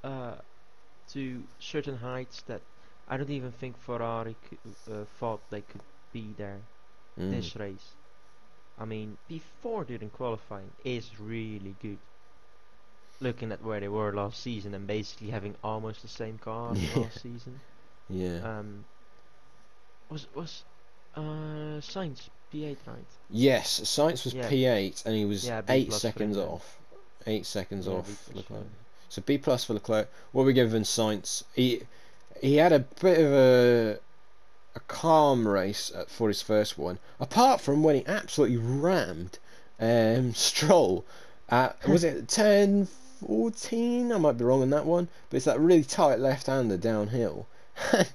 uh, 0.03 0.37
to 1.13 1.43
certain 1.59 1.99
heights 1.99 2.43
that 2.47 2.63
I 3.09 3.17
don't 3.17 3.31
even 3.31 3.53
think 3.53 3.77
Ferrari 3.79 4.37
could, 4.49 4.59
uh, 4.95 5.05
thought 5.19 5.41
they 5.51 5.61
could 5.63 5.83
be 6.13 6.35
there 6.39 6.61
Mm. 7.19 7.33
this 7.33 7.57
race. 7.57 7.97
I 8.79 8.85
mean, 8.85 9.19
before 9.27 9.83
during 9.85 10.09
qualifying 10.11 10.71
is 10.85 11.19
really 11.19 11.75
good. 11.83 11.99
Looking 13.21 13.51
at 13.51 13.63
where 13.65 13.81
they 13.81 13.89
were 13.89 14.13
last 14.13 14.41
season 14.43 14.75
and 14.75 14.87
basically 14.87 15.31
having 15.31 15.57
almost 15.65 16.03
the 16.03 16.09
same 16.09 16.39
car 16.39 16.75
Yeah. 16.77 16.99
last 17.01 17.21
season. 17.23 17.61
Yeah. 18.09 18.39
Um, 18.59 18.85
was 20.09 20.27
was 20.35 20.63
uh 21.17 21.81
Sainz 21.81 22.29
P8 22.53 22.77
right? 22.87 23.05
yes, 23.31 23.81
Sainz 23.81 24.25
was 24.25 24.35
yeah. 24.35 24.49
P8 24.49 25.05
and 25.05 25.15
he 25.17 25.25
was 25.25 25.47
Yeah, 25.47 25.63
eight 25.69 25.93
seconds 25.93 26.37
off. 26.37 26.79
Eight 27.27 27.45
seconds 27.45 27.87
off 27.89 28.29
Leclerc. 28.33 28.67
So 29.09 29.21
B 29.23 29.37
plus 29.37 29.65
for 29.65 29.75
Leclerc. 29.75 30.09
What 30.33 30.47
we 30.47 30.53
giving 30.53 30.83
Sainz? 30.83 31.43
He 31.55 31.83
he 32.41 32.57
had 32.57 32.73
a 32.73 32.79
bit 32.81 33.19
of 33.19 33.33
a 33.33 33.99
a 34.77 34.81
calm 34.87 35.49
race 35.49 35.91
at, 35.95 36.09
for 36.09 36.29
his 36.29 36.41
first 36.41 36.79
one. 36.79 36.99
Apart 37.19 37.61
from 37.61 37.83
when 37.83 37.97
he 37.97 38.07
absolutely 38.07 38.59
rammed 38.59 39.39
um, 39.81 40.33
Stroll 40.35 41.05
at 41.49 41.87
was 41.89 42.05
it 42.05 42.29
10 42.29 42.87
14? 43.27 44.13
I 44.13 44.19
might 44.19 44.39
be 44.39 44.45
wrong 44.45 44.63
on 44.63 44.71
that 44.71 44.87
one, 44.87 45.09
but 45.31 45.37
it's 45.37 45.47
that 45.47 45.61
really 45.61 45.85
tight 45.85 46.19
left-hander 46.19 46.77
downhill. 46.77 47.47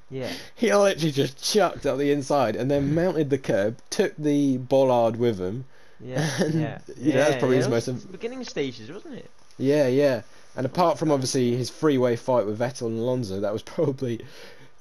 Yeah. 0.09 0.29
he 0.55 0.73
literally 0.73 1.11
just 1.11 1.41
chucked 1.41 1.85
up 1.85 1.97
the 1.97 2.11
inside 2.11 2.55
and 2.57 2.69
then 2.69 2.93
mounted 2.93 3.29
the 3.29 3.37
curb, 3.37 3.77
took 3.89 4.13
the 4.17 4.57
bollard 4.57 5.15
with 5.15 5.39
him. 5.39 5.65
Yeah, 6.01 6.29
And, 6.39 6.53
yeah, 6.55 6.79
you 6.97 7.13
know, 7.13 7.19
that's 7.19 7.37
probably 7.37 7.55
his 7.57 7.67
it 7.67 7.71
was 7.71 7.87
most- 7.87 8.11
beginning 8.11 8.43
stages, 8.43 8.91
wasn't 8.91 9.15
it? 9.15 9.31
Yeah, 9.57 9.87
yeah. 9.87 10.23
And 10.57 10.65
apart 10.65 10.99
from 10.99 11.11
obviously 11.11 11.55
his 11.55 11.69
freeway 11.69 12.15
fight 12.17 12.45
with 12.45 12.59
Vettel 12.59 12.87
and 12.87 12.99
Alonso, 12.99 13.39
that 13.39 13.53
was 13.53 13.61
probably 13.75 14.19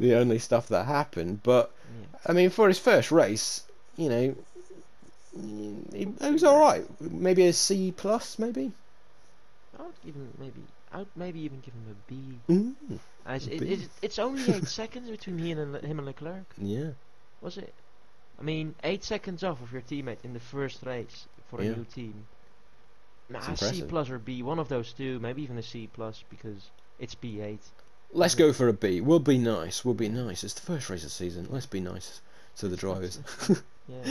the 0.00 0.14
only 0.14 0.38
stuff 0.40 0.66
that 0.68 0.86
happened. 0.86 1.42
But 1.44 1.70
Yeah. 2.00 2.18
I 2.26 2.32
mean, 2.32 2.50
for 2.50 2.66
his 2.68 2.78
first 2.80 3.12
race, 3.12 3.62
you 3.96 4.08
know, 4.08 4.34
he 5.94 6.06
was 6.20 6.42
all 6.44 6.58
right. 6.60 6.84
Maybe 7.00 7.46
a 7.46 7.52
C 7.52 7.92
plus, 7.96 8.38
maybe. 8.38 8.72
I 9.82 9.86
would 9.86 10.00
give 10.04 10.14
him 10.14 10.28
maybe. 10.38 10.62
I 10.92 10.98
would 10.98 11.08
maybe 11.16 11.40
even 11.40 11.60
give 11.60 11.74
him 11.74 11.86
a 11.90 11.96
B. 12.10 12.38
Mm, 12.48 12.98
As 13.26 13.46
A 13.48 13.54
it, 13.54 13.60
B. 13.60 13.66
it, 13.72 13.88
it's 14.00 14.18
only 14.18 14.52
eight 14.52 14.68
seconds 14.80 15.10
between 15.10 15.38
him 15.38 15.58
and 15.58 15.84
him 15.84 15.98
and 15.98 16.06
Leclerc, 16.06 16.44
yeah, 16.58 16.90
was 17.40 17.58
it? 17.58 17.74
I 18.38 18.42
mean, 18.42 18.74
eight 18.84 19.02
seconds 19.04 19.42
off 19.42 19.60
of 19.62 19.72
your 19.72 19.82
teammate 19.82 20.24
in 20.24 20.32
the 20.34 20.40
first 20.40 20.82
race 20.84 21.26
for 21.50 21.60
a 21.60 21.64
Yeah. 21.64 21.72
new 21.72 21.84
team. 21.84 22.26
Nah, 23.28 23.54
C 23.54 23.82
plus 23.82 24.10
or 24.10 24.18
B, 24.18 24.42
one 24.42 24.58
of 24.58 24.68
those 24.68 24.92
two, 24.92 25.18
maybe 25.20 25.42
even 25.42 25.58
a 25.58 25.62
C 25.62 25.88
plus 25.92 26.22
because 26.28 26.70
it's 26.98 27.14
B8. 27.14 27.58
let's 28.12 28.34
go 28.34 28.52
for 28.52 28.68
a 28.68 28.72
B. 28.72 29.00
We'll 29.00 29.18
be 29.20 29.38
nice. 29.38 29.84
We'll 29.84 29.94
be 29.94 30.08
nice. 30.08 30.44
It's 30.44 30.54
the 30.54 30.60
first 30.60 30.90
race 30.90 31.02
of 31.02 31.08
the 31.08 31.14
season. 31.14 31.46
Let's 31.50 31.66
be 31.66 31.80
nice 31.80 32.20
to 32.58 32.68
the 32.68 32.76
drivers. 32.76 33.18
Yeah. 33.88 34.04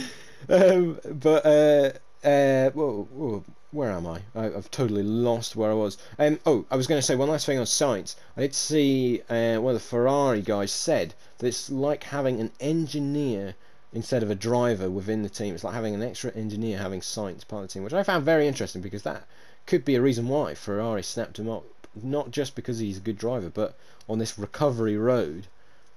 um, 0.50 1.00
but 1.06 1.46
uh, 1.46 1.92
uh, 2.24 2.70
whoa, 2.72 3.08
whoa, 3.12 3.44
where 3.72 3.92
am 3.92 4.06
I? 4.06 4.22
I? 4.36 4.46
I've 4.46 4.70
totally 4.70 5.04
lost 5.04 5.56
where 5.56 5.72
I 5.72 5.74
was. 5.74 5.98
Um, 6.20 6.40
oh, 6.46 6.66
I 6.70 6.76
was 6.76 6.88
going 6.88 7.00
to 7.00 7.06
say 7.06 7.16
one 7.16 7.30
last 7.30 7.46
thing 7.46 7.58
on 7.58 7.66
Sainz. 7.66 8.16
I 8.38 8.42
did 8.42 8.54
see 8.54 9.22
uh, 9.30 9.58
one 9.58 9.76
of 9.76 9.82
the 9.82 9.88
Ferrari 9.88 10.42
guys 10.42 10.72
said 10.72 11.14
that 11.38 11.48
it's 11.48 11.70
like 11.70 12.04
having 12.04 12.40
an 12.40 12.52
engineer 12.60 13.56
instead 13.94 14.24
of 14.24 14.30
a 14.30 14.36
driver 14.36 14.90
within 14.90 15.24
the 15.24 15.30
team. 15.30 15.56
It's 15.56 15.64
like 15.64 15.74
having 15.74 15.96
an 15.96 16.04
extra 16.04 16.32
engineer 16.34 16.78
having 16.78 17.02
Sainz 17.02 17.48
part 17.48 17.64
of 17.64 17.70
the 17.70 17.74
team, 17.74 17.84
which 17.84 17.94
I 17.94 18.04
found 18.04 18.24
very 18.24 18.48
interesting 18.48 18.82
because 18.82 19.04
that 19.04 19.26
could 19.66 19.86
be 19.86 19.96
a 19.96 20.02
reason 20.02 20.28
why 20.28 20.54
Ferrari 20.54 21.04
snapped 21.04 21.40
him 21.40 21.50
up, 21.50 21.66
not 21.96 22.32
just 22.32 22.56
because 22.56 22.80
he's 22.80 22.98
a 22.98 23.02
good 23.02 23.18
driver, 23.18 23.50
but 23.50 23.78
on 24.08 24.20
this 24.20 24.38
recovery 24.38 24.98
road 24.98 25.48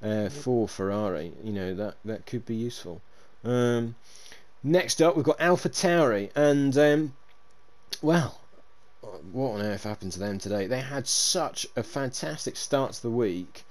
uh, 0.02 0.28
for 0.28 0.68
Ferrari. 0.68 1.32
You 1.42 1.52
know 1.52 1.74
that 1.74 1.96
that 2.04 2.26
could 2.26 2.46
be 2.46 2.54
useful. 2.54 3.00
Um, 3.44 3.94
next 4.64 5.00
up, 5.00 5.14
we've 5.14 5.24
got 5.24 5.40
Alpha 5.40 5.68
Tauri, 5.68 6.30
and 6.34 6.76
um, 6.76 7.12
well, 8.02 8.40
what 9.32 9.50
on 9.50 9.62
earth 9.62 9.84
happened 9.84 10.12
to 10.12 10.18
them 10.18 10.38
today? 10.38 10.66
They 10.66 10.80
had 10.80 11.06
such 11.06 11.66
a 11.76 11.82
fantastic 11.82 12.56
start 12.56 12.94
to 12.94 13.02
the 13.02 13.10
week 13.10 13.64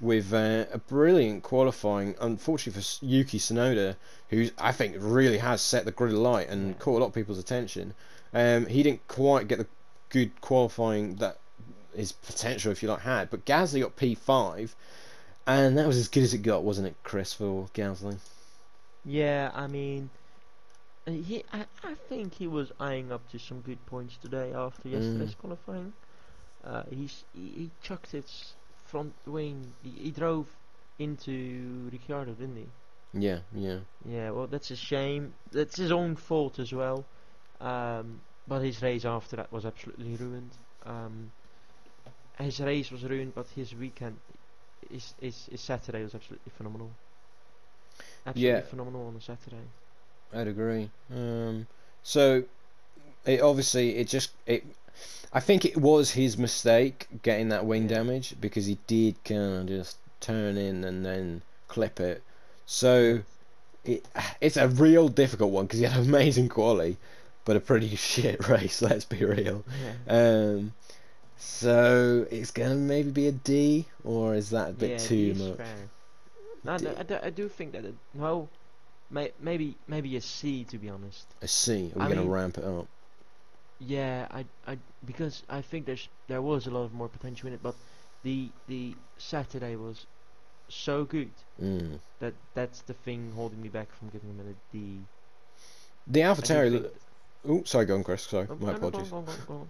with 0.00 0.32
uh, 0.32 0.66
a 0.72 0.78
brilliant 0.78 1.42
qualifying. 1.42 2.14
Unfortunately 2.20 2.82
for 2.82 3.04
Yuki 3.04 3.38
Tsunoda, 3.38 3.96
who 4.30 4.48
I 4.58 4.72
think 4.72 4.96
really 4.98 5.38
has 5.38 5.60
set 5.60 5.84
the 5.84 5.92
grid 5.92 6.12
alight 6.12 6.48
and 6.48 6.78
caught 6.78 6.98
a 6.98 7.00
lot 7.00 7.08
of 7.08 7.14
people's 7.14 7.38
attention, 7.38 7.94
um, 8.34 8.66
he 8.66 8.82
didn't 8.82 9.06
quite 9.08 9.48
get 9.48 9.58
the 9.58 9.66
good 10.08 10.40
qualifying 10.40 11.16
that 11.16 11.38
his 11.94 12.12
potential, 12.12 12.72
if 12.72 12.82
you 12.82 12.88
like, 12.88 13.00
had. 13.00 13.30
But 13.30 13.44
Gasly 13.44 13.82
got 13.82 13.96
P5, 13.96 14.70
and 15.46 15.78
that 15.78 15.86
was 15.86 15.96
as 15.96 16.08
good 16.08 16.22
as 16.22 16.34
it 16.34 16.38
got, 16.38 16.62
wasn't 16.62 16.88
it, 16.88 16.96
Chris, 17.02 17.32
for 17.32 17.68
Gasly? 17.74 18.18
Yeah, 19.04 19.50
I 19.54 19.66
mean, 19.66 20.10
he, 21.10 21.44
I, 21.52 21.64
I 21.84 21.94
think 22.08 22.34
he 22.34 22.46
was 22.46 22.72
eyeing 22.80 23.12
up 23.12 23.28
to 23.30 23.38
some 23.38 23.60
good 23.60 23.84
points 23.86 24.16
today 24.16 24.52
after 24.54 24.88
mm. 24.88 24.92
yesterday's 24.92 25.34
qualifying. 25.34 25.92
Uh, 26.64 26.82
he's, 26.90 27.24
he, 27.34 27.52
he 27.56 27.70
chucked 27.82 28.12
his 28.12 28.54
front 28.84 29.14
wing. 29.26 29.72
He, 29.82 29.90
he 29.90 30.10
drove 30.10 30.46
into 30.98 31.88
Ricciardo, 31.92 32.32
didn't 32.32 32.56
he? 32.56 32.66
Yeah, 33.12 33.40
yeah. 33.54 33.78
Yeah, 34.04 34.30
well, 34.30 34.46
that's 34.46 34.70
a 34.70 34.76
shame. 34.76 35.34
That's 35.50 35.76
his 35.76 35.90
own 35.90 36.16
fault 36.16 36.58
as 36.58 36.72
well. 36.72 37.04
Um, 37.60 38.20
but 38.46 38.60
his 38.60 38.82
race 38.82 39.04
after 39.04 39.36
that 39.36 39.52
was 39.52 39.64
absolutely 39.64 40.16
ruined. 40.16 40.50
Um, 40.84 41.32
his 42.38 42.60
race 42.60 42.90
was 42.90 43.04
ruined, 43.04 43.34
but 43.34 43.46
his 43.54 43.74
weekend, 43.74 44.16
his, 44.90 45.14
his, 45.20 45.46
his 45.50 45.60
Saturday 45.60 46.02
was 46.02 46.14
absolutely 46.14 46.52
phenomenal. 46.56 46.90
Absolutely 48.26 48.60
yeah. 48.60 48.60
phenomenal 48.62 49.06
on 49.08 49.16
a 49.16 49.20
Saturday. 49.20 49.68
I'd 50.34 50.48
agree. 50.48 50.90
Um, 51.12 51.66
so, 52.02 52.44
it 53.24 53.40
obviously 53.40 53.96
it 53.96 54.08
just 54.08 54.30
it. 54.46 54.64
I 55.32 55.40
think 55.40 55.64
it 55.64 55.76
was 55.76 56.10
his 56.10 56.36
mistake 56.36 57.06
getting 57.22 57.50
that 57.50 57.64
wing 57.64 57.86
damage 57.86 58.34
because 58.40 58.66
he 58.66 58.78
did 58.86 59.22
kind 59.24 59.60
of 59.60 59.66
just 59.66 59.98
turn 60.20 60.56
in 60.56 60.82
and 60.84 61.06
then 61.06 61.42
clip 61.68 62.00
it. 62.00 62.22
So, 62.66 63.20
it 63.84 64.06
it's 64.40 64.56
a 64.56 64.68
real 64.68 65.08
difficult 65.08 65.50
one 65.50 65.66
because 65.66 65.78
he 65.80 65.84
had 65.84 66.00
amazing 66.00 66.48
quality, 66.48 66.96
but 67.44 67.56
a 67.56 67.60
pretty 67.60 67.94
shit 67.96 68.48
race. 68.48 68.82
Let's 68.82 69.04
be 69.04 69.24
real. 69.24 69.64
Yeah. 69.82 70.16
Um, 70.16 70.72
so 71.40 72.26
it's 72.30 72.50
gonna 72.50 72.74
maybe 72.74 73.10
be 73.10 73.26
a 73.28 73.32
D, 73.32 73.86
or 74.04 74.34
is 74.34 74.50
that 74.50 74.70
a 74.70 74.72
bit 74.72 74.90
yeah, 74.90 74.98
too 74.98 75.34
much? 75.34 75.56
Fair. 75.56 75.90
No, 76.62 76.76
no 76.76 76.94
I, 76.98 77.02
do, 77.02 77.18
I 77.22 77.30
do 77.30 77.48
think 77.48 77.72
that 77.72 77.84
it, 77.86 77.94
well, 78.14 78.50
may, 79.10 79.32
maybe 79.40 79.76
maybe 79.88 80.16
a 80.16 80.20
C 80.20 80.64
to 80.64 80.78
be 80.78 80.88
honest. 80.88 81.26
A 81.42 81.48
C. 81.48 81.92
Are 81.94 81.98
we 81.98 82.04
I 82.04 82.08
gonna 82.08 82.22
mean, 82.22 82.30
ramp 82.30 82.58
it 82.58 82.64
up? 82.64 82.86
Yeah, 83.78 84.26
I, 84.30 84.44
I 84.66 84.78
because 85.04 85.42
I 85.48 85.62
think 85.62 85.86
there's 85.86 86.08
there 86.28 86.42
was 86.42 86.66
a 86.66 86.70
lot 86.70 86.84
of 86.84 86.92
more 86.92 87.08
potential 87.08 87.48
in 87.48 87.54
it, 87.54 87.62
but 87.62 87.74
the 88.22 88.48
the 88.68 88.94
Saturday 89.18 89.76
was 89.76 90.06
so 90.68 91.04
good 91.04 91.30
mm. 91.60 91.98
that 92.20 92.34
that's 92.54 92.82
the 92.82 92.94
thing 92.94 93.32
holding 93.34 93.60
me 93.60 93.68
back 93.68 93.88
from 93.92 94.08
giving 94.08 94.30
him 94.30 94.40
a 94.40 94.76
D. 94.76 94.98
The 96.06 96.20
AlphaTauri 96.20 96.90
Oh, 97.48 97.62
sorry, 97.64 97.86
go 97.86 97.94
on, 97.94 98.04
Chris. 98.04 98.22
Sorry, 98.22 98.46
my 98.58 98.72
apologies. 98.72 99.10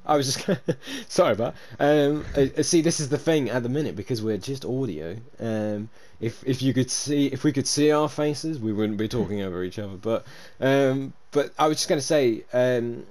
I 0.04 0.16
was 0.16 0.34
just 0.34 0.60
sorry 1.08 1.32
about. 1.32 1.54
Um, 1.78 2.24
uh, 2.36 2.62
see, 2.62 2.80
this 2.82 2.98
is 2.98 3.08
the 3.08 3.18
thing 3.18 3.48
at 3.48 3.62
the 3.62 3.68
minute 3.68 3.94
because 3.94 4.22
we're 4.22 4.38
just 4.38 4.64
audio. 4.64 5.16
Um, 5.38 5.88
if 6.20 6.42
if 6.44 6.62
you 6.62 6.74
could 6.74 6.90
see, 6.90 7.26
if 7.28 7.44
we 7.44 7.52
could 7.52 7.68
see 7.68 7.92
our 7.92 8.08
faces, 8.08 8.58
we 8.58 8.72
wouldn't 8.72 8.98
be 8.98 9.06
talking 9.06 9.40
over 9.46 9.62
each 9.62 9.78
other. 9.78 9.96
But 9.96 10.26
um, 10.60 11.12
but 11.30 11.52
I 11.58 11.68
was 11.68 11.76
just 11.76 11.88
going 11.88 12.00
to 12.00 12.06
say. 12.06 12.44
Um, 12.52 13.06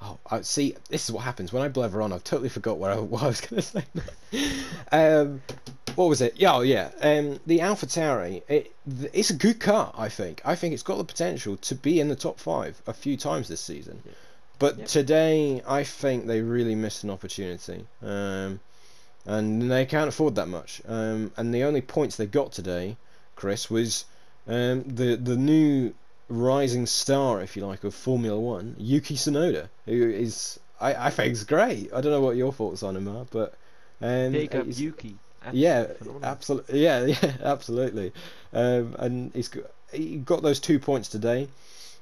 oh, 0.00 0.18
I 0.30 0.42
see. 0.42 0.76
This 0.88 1.04
is 1.06 1.12
what 1.12 1.24
happens 1.24 1.52
when 1.52 1.64
I 1.64 1.68
blather 1.68 2.00
on. 2.00 2.12
I've 2.12 2.24
totally 2.24 2.48
forgot 2.48 2.78
what 2.78 2.92
I, 2.92 2.96
what 3.00 3.24
I 3.24 3.26
was 3.26 3.40
going 3.40 3.60
to 3.60 3.68
say. 3.68 3.84
um, 4.92 5.42
what 6.00 6.08
was 6.08 6.22
it? 6.22 6.40
Yeah, 6.40 6.54
oh, 6.54 6.60
yeah. 6.62 6.88
Um, 7.02 7.40
the 7.46 7.60
Alpha 7.60 7.84
Tauri. 7.84 8.42
It, 8.48 8.74
it's 9.12 9.28
a 9.28 9.34
good 9.34 9.60
car. 9.60 9.92
I 9.94 10.08
think. 10.08 10.40
I 10.46 10.54
think 10.54 10.72
it's 10.72 10.82
got 10.82 10.96
the 10.96 11.04
potential 11.04 11.58
to 11.58 11.74
be 11.74 12.00
in 12.00 12.08
the 12.08 12.16
top 12.16 12.40
five 12.40 12.80
a 12.86 12.94
few 12.94 13.18
times 13.18 13.48
this 13.48 13.60
season. 13.60 14.02
Yeah. 14.06 14.12
But 14.58 14.78
yeah. 14.78 14.84
today, 14.86 15.62
I 15.68 15.84
think 15.84 16.26
they 16.26 16.40
really 16.40 16.74
missed 16.74 17.04
an 17.04 17.10
opportunity, 17.10 17.84
um, 18.02 18.60
and 19.26 19.70
they 19.70 19.84
can't 19.84 20.08
afford 20.08 20.36
that 20.36 20.48
much. 20.48 20.80
Um, 20.88 21.32
and 21.36 21.54
the 21.54 21.64
only 21.64 21.82
points 21.82 22.16
they 22.16 22.24
got 22.24 22.52
today, 22.52 22.96
Chris, 23.36 23.68
was 23.68 24.06
um, 24.48 24.84
the 24.84 25.16
the 25.16 25.36
new 25.36 25.92
rising 26.30 26.86
star, 26.86 27.42
if 27.42 27.58
you 27.58 27.66
like, 27.66 27.84
of 27.84 27.94
Formula 27.94 28.40
One, 28.40 28.74
Yuki 28.78 29.16
Tsunoda, 29.16 29.68
who 29.84 30.08
is 30.08 30.58
I, 30.80 31.08
I 31.08 31.10
think 31.10 31.32
is 31.32 31.44
great. 31.44 31.92
I 31.92 32.00
don't 32.00 32.12
know 32.12 32.22
what 32.22 32.36
your 32.36 32.54
thoughts 32.54 32.82
on 32.82 32.96
him 32.96 33.06
are, 33.06 33.26
but 33.30 33.52
um, 34.00 34.32
big 34.32 34.56
up 34.56 34.64
Yuki 34.66 35.18
yeah, 35.52 35.86
absolutely. 36.22 36.80
Yeah, 36.82 37.04
yeah, 37.06 37.32
absolutely. 37.42 38.12
Um, 38.52 38.94
and 38.98 39.32
he's 39.34 39.48
got, 39.48 39.64
he 39.92 40.16
got 40.16 40.42
those 40.42 40.60
two 40.60 40.78
points 40.78 41.08
today. 41.08 41.48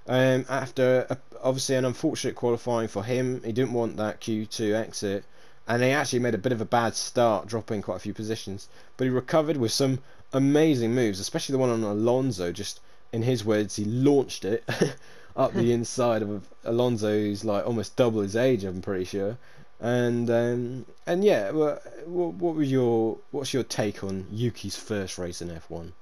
Um, 0.07 0.47
after 0.49 1.07
a, 1.11 1.19
obviously 1.43 1.77
an 1.77 1.85
unfortunate 1.85 2.35
qualifying 2.35 2.89
for 2.89 3.05
him, 3.05 3.43
he 3.45 3.53
didn't 3.53 3.73
want 3.75 3.97
that 3.99 4.21
Q2 4.21 4.75
exit, 4.75 5.25
and 5.67 5.83
he 5.83 5.91
actually 5.91 6.21
made 6.21 6.35
a 6.35 6.39
bit 6.39 6.53
of 6.53 6.61
a 6.61 6.65
bad 6.65 6.95
start, 6.95 7.47
dropping 7.47 7.83
quite 7.83 7.97
a 7.97 8.01
few 8.01 8.15
positions. 8.15 8.69
But 8.97 9.05
he 9.05 9.11
recovered 9.11 9.57
with 9.59 9.73
some 9.73 10.01
amazing 10.33 10.95
moves, 10.95 11.21
especially 11.21 11.53
the 11.53 11.59
one 11.59 11.71
on 11.71 11.83
Alonso. 11.83 12.53
Just 12.53 12.81
in 13.13 13.23
his 13.23 13.45
words, 13.45 13.77
he 13.77 13.85
launched 13.85 14.45
it 14.45 14.65
up 15.37 15.53
the 15.53 15.73
inside 15.79 16.23
of 16.23 16.49
Alonso, 16.65 17.11
who's 17.11 17.45
like 17.45 17.67
almost 17.67 17.97
double 17.97 18.23
his 18.23 18.37
age. 18.37 18.65
I'm 18.65 18.81
pretty 18.83 19.05
sure. 19.05 19.37
And 19.81 20.29
um, 20.29 20.87
and 21.07 21.23
yeah, 21.23 21.51
well, 21.53 21.81
what 22.07 22.57
was 22.57 22.71
your 22.71 23.19
what's 23.31 23.55
your 23.55 23.63
take 23.63 24.03
on 24.03 24.27
Yuki's 24.33 24.77
first 24.77 25.19
race 25.19 25.41
in 25.41 25.49
F1? 25.49 25.93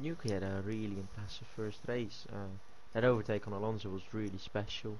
Yuki 0.00 0.32
had 0.32 0.44
a 0.44 0.62
really 0.64 0.96
impressive 0.98 1.48
first 1.56 1.80
race. 1.88 2.26
Uh, 2.32 2.46
that 2.92 3.04
overtake 3.04 3.46
on 3.48 3.54
Alonso 3.54 3.88
was 3.88 4.02
really 4.12 4.38
special. 4.38 4.98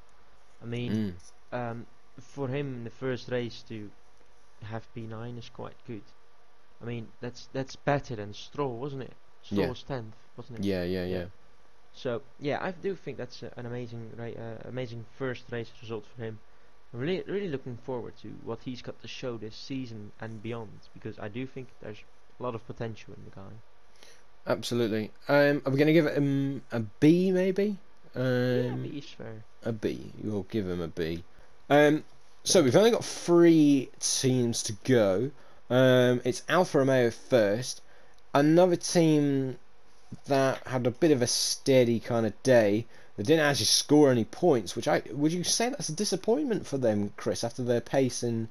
I 0.63 0.67
mean, 0.67 1.15
mm. 1.53 1.57
um, 1.57 1.87
for 2.21 2.49
him 2.49 2.75
in 2.75 2.85
the 2.85 2.91
first 2.91 3.29
race 3.29 3.63
to 3.69 3.91
have 4.65 4.87
P9 4.97 5.39
is 5.39 5.49
quite 5.49 5.77
good. 5.87 6.03
I 6.83 6.87
mean, 6.87 7.07
that's 7.21 7.49
that's 7.53 7.77
better 7.77 8.17
than 8.17 8.35
Stroll, 8.35 8.79
wasn't 8.79 9.03
it? 9.03 9.13
Stroll 9.43 9.63
yeah. 9.63 9.69
was 9.69 9.83
tenth, 9.85 10.15
wasn't 10.37 10.59
it? 10.59 10.65
Yeah, 10.65 10.83
yeah, 10.83 11.05
yeah. 11.05 11.19
yeah. 11.19 11.25
So 11.95 12.23
yeah, 12.41 12.59
I 12.61 12.73
do 12.73 12.97
think 12.97 13.17
that's 13.17 13.45
uh, 13.45 13.51
an 13.57 13.65
amazing, 13.65 14.11
uh, 14.19 14.69
amazing 14.69 15.07
first 15.19 15.45
race 15.53 15.71
result 15.81 16.05
for 16.17 16.23
him 16.23 16.41
really, 16.99 17.23
really 17.27 17.49
looking 17.49 17.79
forward 17.85 18.15
to 18.23 18.29
what 18.45 18.61
he's 18.65 18.83
got 18.83 19.01
to 19.03 19.09
show 19.09 19.37
this 19.37 19.55
season 19.55 20.13
and 20.21 20.43
beyond 20.43 20.79
because 20.95 21.19
I 21.19 21.29
do 21.29 21.47
think 21.47 21.69
there's 21.81 21.99
a 22.39 22.43
lot 22.43 22.55
of 22.55 22.67
potential 22.67 23.15
in 23.17 23.25
the 23.25 23.35
guy. 23.35 23.53
Absolutely. 24.47 25.11
Um, 25.29 25.63
are 25.65 25.73
we 25.73 25.79
going 25.79 25.87
to 25.89 25.93
give 25.93 26.07
him 26.07 26.63
a 26.71 26.81
B 26.81 27.33
maybe? 27.33 27.79
Um, 28.15 28.25
yeah, 28.25 28.75
B 28.75 28.99
is 28.99 29.07
fair. 29.07 29.45
A 29.65 29.73
B. 29.73 30.13
We'll 30.23 30.45
give 30.45 30.69
him 30.69 30.81
a 30.81 30.89
B. 30.89 31.25
Um, 31.69 32.05
so 32.45 32.63
we've 32.63 32.77
only 32.77 32.93
got 32.93 33.05
three 33.05 33.91
teams 33.99 34.63
to 34.65 34.73
go. 34.85 35.31
Um, 35.69 36.21
it's 36.25 36.43
Alfa 36.49 36.79
Romeo 36.79 37.11
first. 37.11 37.83
Another 38.33 38.77
team 38.77 39.59
that 40.27 40.65
had 40.67 40.87
a 40.87 40.91
bit 40.91 41.11
of 41.11 41.23
a 41.23 41.27
steady 41.27 41.99
kind 41.99 42.25
of 42.25 42.43
day 42.43 42.87
they 43.17 43.23
didn't 43.23 43.45
actually 43.45 43.67
score 43.67 44.11
any 44.11 44.25
points, 44.25 44.77
which 44.77 44.89
I 44.89 45.03
would 45.11 45.33
you 45.33 45.43
say 45.43 45.71
that's 45.71 45.89
a 45.89 45.95
disappointment 45.95 46.67
for 46.67 46.79
them, 46.79 47.13
Chris, 47.17 47.43
after 47.45 47.63
their 47.63 47.81
pace 47.81 48.23
in 48.23 48.49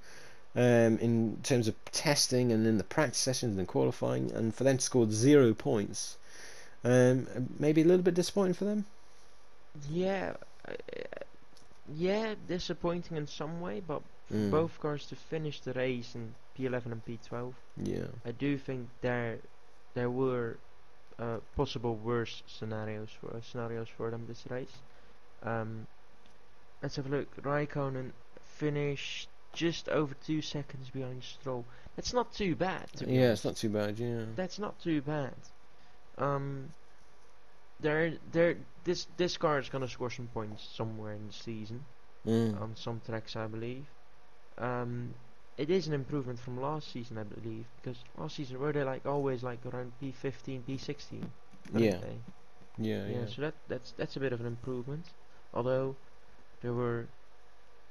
um, 0.55 0.97
in 0.99 1.37
terms 1.43 1.67
of 1.67 1.75
testing 1.91 2.51
and 2.51 2.65
in 2.65 2.77
the 2.77 2.83
practice 2.83 3.19
sessions 3.19 3.57
and 3.57 3.67
qualifying, 3.67 4.31
and 4.31 4.55
for 4.55 4.63
them 4.63 4.77
to 4.77 4.83
score 4.83 5.09
zero 5.09 5.53
points, 5.53 6.17
um, 6.83 7.27
maybe 7.59 7.81
a 7.81 7.85
little 7.85 8.03
bit 8.03 8.13
disappointing 8.15 8.53
for 8.53 8.65
them. 8.65 8.85
Yeah, 9.89 10.33
uh, 10.67 10.73
yeah, 11.93 12.35
disappointing 12.47 13.17
in 13.17 13.27
some 13.27 13.61
way, 13.61 13.81
but 13.85 14.01
mm. 14.33 14.49
both 14.49 14.79
cars 14.79 15.05
to 15.07 15.15
finish 15.15 15.59
the 15.59 15.73
race 15.73 16.15
in 16.15 16.33
P11 16.57 16.85
and 16.85 17.05
P12. 17.05 17.53
Yeah, 17.83 18.07
I 18.25 18.31
do 18.31 18.57
think 18.57 18.89
there 19.01 19.37
there 19.93 20.09
were 20.09 20.57
uh, 21.19 21.37
possible 21.55 21.95
worse 21.95 22.43
scenarios 22.47 23.09
for 23.19 23.35
uh, 23.35 23.41
scenarios 23.41 23.87
for 23.95 24.11
them 24.11 24.25
this 24.27 24.43
race. 24.49 24.71
Um, 25.43 25.87
let's 26.81 26.95
have 26.95 27.05
a 27.05 27.09
look. 27.09 27.35
Raikkonen 27.43 28.11
finished 28.57 29.29
just 29.53 29.89
over 29.89 30.13
two 30.25 30.41
seconds 30.41 30.89
behind 30.89 31.23
Stroll. 31.23 31.65
That's 31.95 32.13
not 32.13 32.33
too 32.33 32.55
bad. 32.55 32.87
yeah, 33.05 33.31
it's 33.31 33.45
not 33.45 33.55
too 33.55 33.69
bad. 33.69 33.97
Yeah, 33.99 34.23
that's 34.35 34.59
not 34.59 34.79
too 34.81 35.01
bad. 35.01 35.33
Um, 36.17 36.69
they're 37.79 38.13
they're 38.31 38.57
this 38.83 39.07
this 39.17 39.37
car 39.37 39.59
is 39.59 39.69
gonna 39.69 39.87
score 39.87 40.09
some 40.09 40.27
points 40.27 40.67
somewhere 40.75 41.13
in 41.13 41.27
the 41.27 41.33
season 41.33 41.85
Mm. 42.25 42.59
on 42.59 42.75
some 42.75 43.01
tracks, 43.05 43.35
I 43.35 43.45
believe. 43.45 43.85
Um, 44.57 45.13
it 45.57 45.69
is 45.69 45.87
an 45.87 45.93
improvement 45.93 46.39
from 46.39 46.61
last 46.61 46.91
season, 46.91 47.17
I 47.17 47.23
believe, 47.23 47.65
because 47.81 47.97
last 48.17 48.35
season 48.35 48.59
were 48.59 48.73
they 48.73 48.83
like 48.83 49.05
always 49.05 49.43
like 49.43 49.59
around 49.65 49.93
P15, 50.01 50.61
P16. 50.67 51.21
Yeah. 51.73 51.81
yeah, 51.83 51.97
yeah, 52.77 53.07
yeah. 53.07 53.25
So 53.27 53.41
that 53.41 53.53
that's 53.67 53.91
that's 53.97 54.15
a 54.15 54.19
bit 54.19 54.33
of 54.33 54.39
an 54.41 54.45
improvement. 54.47 55.05
Although 55.53 55.95
there 56.61 56.73
were 56.73 57.07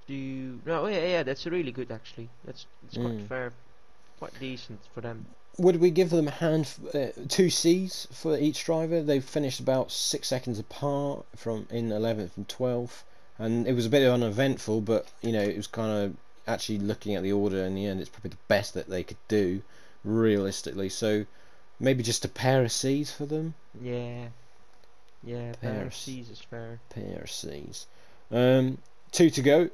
two 0.06 0.60
no 0.66 0.86
yeah 0.86 1.06
yeah 1.06 1.22
that's 1.22 1.46
really 1.46 1.72
good 1.72 1.90
actually. 1.90 2.28
That's 2.44 2.66
it's 2.86 2.96
quite 2.98 3.18
Mm. 3.18 3.28
fair, 3.28 3.52
quite 4.18 4.38
decent 4.38 4.80
for 4.94 5.00
them. 5.00 5.26
Would 5.56 5.76
we 5.80 5.90
give 5.90 6.10
them 6.10 6.28
a 6.28 6.32
hand 6.32 6.68
uh, 6.92 7.06
two 7.28 7.48
C's 7.48 8.08
for 8.12 8.36
each 8.36 8.64
driver? 8.64 9.02
They 9.02 9.20
finished 9.20 9.60
about 9.60 9.90
six 9.92 10.28
seconds 10.28 10.58
apart 10.58 11.24
from 11.36 11.66
in 11.70 11.90
eleventh 11.92 12.36
and 12.36 12.48
twelfth, 12.48 13.04
and 13.38 13.66
it 13.66 13.72
was 13.72 13.86
a 13.86 13.90
bit 13.90 14.06
uneventful. 14.08 14.80
But 14.80 15.06
you 15.22 15.32
know, 15.32 15.42
it 15.42 15.56
was 15.56 15.66
kind 15.68 15.92
of 16.04 16.16
actually 16.46 16.78
looking 16.78 17.14
at 17.14 17.22
the 17.22 17.32
order 17.32 17.64
in 17.64 17.74
the 17.74 17.86
end. 17.86 18.00
It's 18.00 18.10
probably 18.10 18.30
the 18.30 18.36
best 18.48 18.74
that 18.74 18.88
they 18.88 19.02
could 19.02 19.18
do, 19.28 19.62
realistically. 20.04 20.88
So 20.88 21.26
maybe 21.80 22.02
just 22.02 22.24
a 22.24 22.28
pair 22.28 22.62
of 22.62 22.72
C's 22.72 23.10
for 23.10 23.26
them. 23.26 23.54
Yeah, 23.80 24.26
yeah, 25.22 25.54
pair 25.60 25.72
of 25.72 25.78
Pairs. 25.78 25.96
C's 25.96 26.30
is 26.30 26.40
fair. 26.40 26.80
Pair 26.90 27.22
of 27.22 27.30
C's. 27.30 27.86
Um, 28.30 28.78
two 29.12 29.30
to 29.30 29.42
go. 29.42 29.70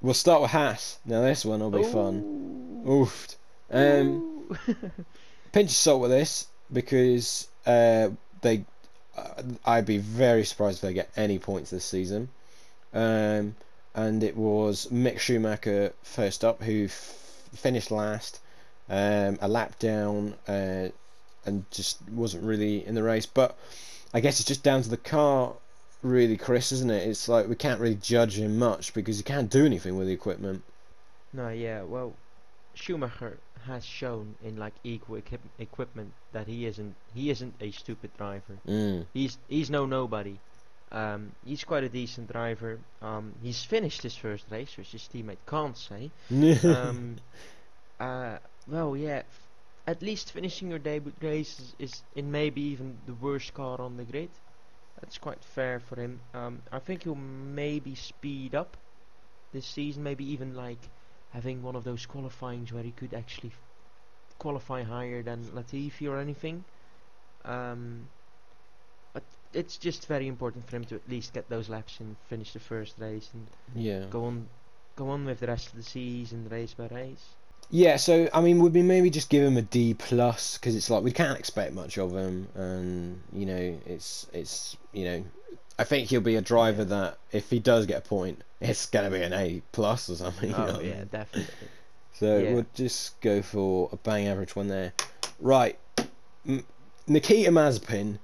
We'll 0.00 0.14
start 0.14 0.42
with 0.42 0.50
Haas. 0.50 0.98
Now 1.04 1.22
this 1.22 1.44
one 1.44 1.60
will 1.60 1.70
be 1.70 1.84
fun. 1.84 2.82
Ooh. 2.86 3.06
Oofed. 3.06 3.36
Um. 3.70 4.58
Pinch 5.52 5.70
of 5.70 5.76
salt 5.76 6.00
with 6.00 6.10
this 6.10 6.46
because 6.72 7.48
uh, 7.66 8.08
they 8.40 8.64
uh, 9.16 9.42
I'd 9.64 9.86
be 9.86 9.98
very 9.98 10.44
surprised 10.44 10.78
if 10.78 10.82
they 10.82 10.94
get 10.94 11.10
any 11.16 11.38
points 11.38 11.70
this 11.70 11.84
season. 11.84 12.30
Um, 12.94 13.54
and 13.94 14.22
it 14.22 14.36
was 14.36 14.86
Mick 14.86 15.18
Schumacher 15.18 15.92
first 16.02 16.44
up 16.44 16.62
who 16.62 16.84
f- 16.84 17.48
finished 17.54 17.90
last, 17.90 18.40
um, 18.88 19.38
a 19.40 19.48
lap 19.48 19.78
down, 19.78 20.34
uh, 20.48 20.88
and 21.44 21.64
just 21.70 21.98
wasn't 22.10 22.44
really 22.44 22.86
in 22.86 22.94
the 22.94 23.02
race. 23.02 23.26
But 23.26 23.56
I 24.14 24.20
guess 24.20 24.40
it's 24.40 24.48
just 24.48 24.62
down 24.62 24.82
to 24.82 24.88
the 24.88 24.96
car, 24.96 25.54
really, 26.02 26.36
Chris, 26.36 26.72
isn't 26.72 26.90
it? 26.90 27.08
It's 27.08 27.28
like 27.28 27.48
we 27.48 27.56
can't 27.56 27.80
really 27.80 27.96
judge 27.96 28.38
him 28.38 28.58
much 28.58 28.94
because 28.94 29.16
he 29.18 29.22
can't 29.22 29.50
do 29.50 29.64
anything 29.66 29.96
with 29.96 30.06
the 30.06 30.12
equipment. 30.12 30.62
No, 31.32 31.48
yeah, 31.48 31.82
well, 31.82 32.14
Schumacher 32.74 33.38
has 33.66 33.84
shown 33.84 34.34
in 34.42 34.56
like 34.56 34.74
equal 34.82 35.16
equip- 35.16 35.40
equipment 35.58 36.12
that 36.32 36.46
he 36.46 36.66
isn't 36.66 36.94
he 37.14 37.30
isn't 37.30 37.54
a 37.60 37.70
stupid 37.70 38.10
driver. 38.16 38.58
Mm. 38.66 39.06
He's 39.14 39.38
he's 39.48 39.70
no 39.70 39.86
nobody. 39.86 40.38
Um, 40.92 41.34
he's 41.42 41.64
quite 41.64 41.84
a 41.84 41.90
decent 41.90 42.32
driver. 42.32 42.84
Um, 43.02 43.34
he's 43.42 43.64
finished 43.64 44.02
his 44.04 44.16
first 44.16 44.50
race, 44.50 44.76
which 44.76 44.92
his 44.92 45.08
teammate 45.08 45.46
can't 45.46 45.76
say. 45.78 46.12
Um, 46.66 47.22
uh, 48.00 48.38
well, 48.66 48.96
yeah, 48.96 49.22
f- 49.28 49.50
at 49.86 50.02
least 50.02 50.32
finishing 50.32 50.70
your 50.70 50.78
debut 50.78 51.14
race 51.20 51.58
is, 51.60 51.76
is 51.78 52.04
in 52.12 52.30
maybe 52.30 52.62
even 52.62 53.00
the 53.04 53.14
worst 53.14 53.54
car 53.54 53.80
on 53.80 53.96
the 53.96 54.04
grid. 54.04 54.38
That's 55.00 55.18
quite 55.18 55.44
fair 55.44 55.80
for 55.80 56.00
him. 56.00 56.22
Um, 56.34 56.62
I 56.72 56.80
think 56.80 57.04
he'll 57.04 57.14
maybe 57.16 57.94
speed 57.96 58.54
up 58.54 58.76
this 59.52 59.66
season, 59.66 60.02
maybe 60.04 60.24
even 60.32 60.54
like 60.54 60.90
having 61.28 61.62
one 61.62 61.76
of 61.76 61.84
those 61.84 62.06
qualifyings 62.06 62.72
where 62.72 62.84
he 62.84 62.92
could 62.92 63.14
actually 63.14 63.50
f- 63.50 63.62
qualify 64.38 64.82
higher 64.82 65.22
than 65.22 65.52
Latifi 65.52 66.08
or 66.08 66.18
anything. 66.18 66.64
Um, 67.44 68.10
it's 69.54 69.76
just 69.76 70.06
very 70.06 70.26
important 70.26 70.68
for 70.68 70.76
him 70.76 70.84
to 70.86 70.94
at 70.94 71.08
least 71.08 71.32
get 71.32 71.48
those 71.48 71.68
laps 71.68 72.00
and 72.00 72.16
finish 72.28 72.52
the 72.52 72.60
first 72.60 72.94
race 72.98 73.30
and 73.34 73.46
yeah. 73.74 74.04
go 74.10 74.24
on, 74.24 74.48
go 74.96 75.08
on 75.08 75.24
with 75.24 75.40
the 75.40 75.46
rest 75.46 75.68
of 75.68 75.76
the 75.76 75.82
season, 75.82 76.48
race 76.50 76.74
by 76.74 76.86
race. 76.88 77.34
Yeah, 77.70 77.96
so 77.96 78.28
I 78.34 78.42
mean, 78.42 78.58
would 78.62 78.74
we 78.74 78.82
maybe 78.82 79.08
just 79.08 79.30
give 79.30 79.42
him 79.42 79.56
a 79.56 79.62
D 79.62 79.94
plus 79.94 80.58
because 80.58 80.76
it's 80.76 80.90
like 80.90 81.02
we 81.02 81.10
can't 81.12 81.38
expect 81.38 81.72
much 81.72 81.96
of 81.96 82.12
him, 82.14 82.48
and 82.54 83.22
you 83.32 83.46
know, 83.46 83.80
it's 83.86 84.26
it's 84.34 84.76
you 84.92 85.06
know, 85.06 85.24
I 85.78 85.84
think 85.84 86.10
he'll 86.10 86.20
be 86.20 86.36
a 86.36 86.42
driver 86.42 86.84
that 86.84 87.16
if 87.30 87.48
he 87.48 87.60
does 87.60 87.86
get 87.86 87.98
a 88.04 88.06
point, 88.06 88.42
it's 88.60 88.84
gonna 88.86 89.10
be 89.10 89.22
an 89.22 89.32
A 89.32 89.62
plus 89.72 90.10
or 90.10 90.16
something. 90.16 90.50
you 90.50 90.54
oh, 90.56 90.66
know 90.66 90.72
oh 90.76 90.80
I 90.80 90.82
yeah, 90.82 90.94
mean? 90.96 91.08
definitely. 91.10 91.54
So 92.12 92.38
Yeah. 92.38 92.52
we'll 92.52 92.66
just 92.74 93.18
go 93.22 93.40
for 93.40 93.88
a 93.90 93.96
bang 93.96 94.28
average 94.28 94.54
one 94.54 94.68
there. 94.68 94.92
Right, 95.40 95.78
M- 96.46 96.66
Nikita 97.06 97.50
Mazepin 97.50 98.18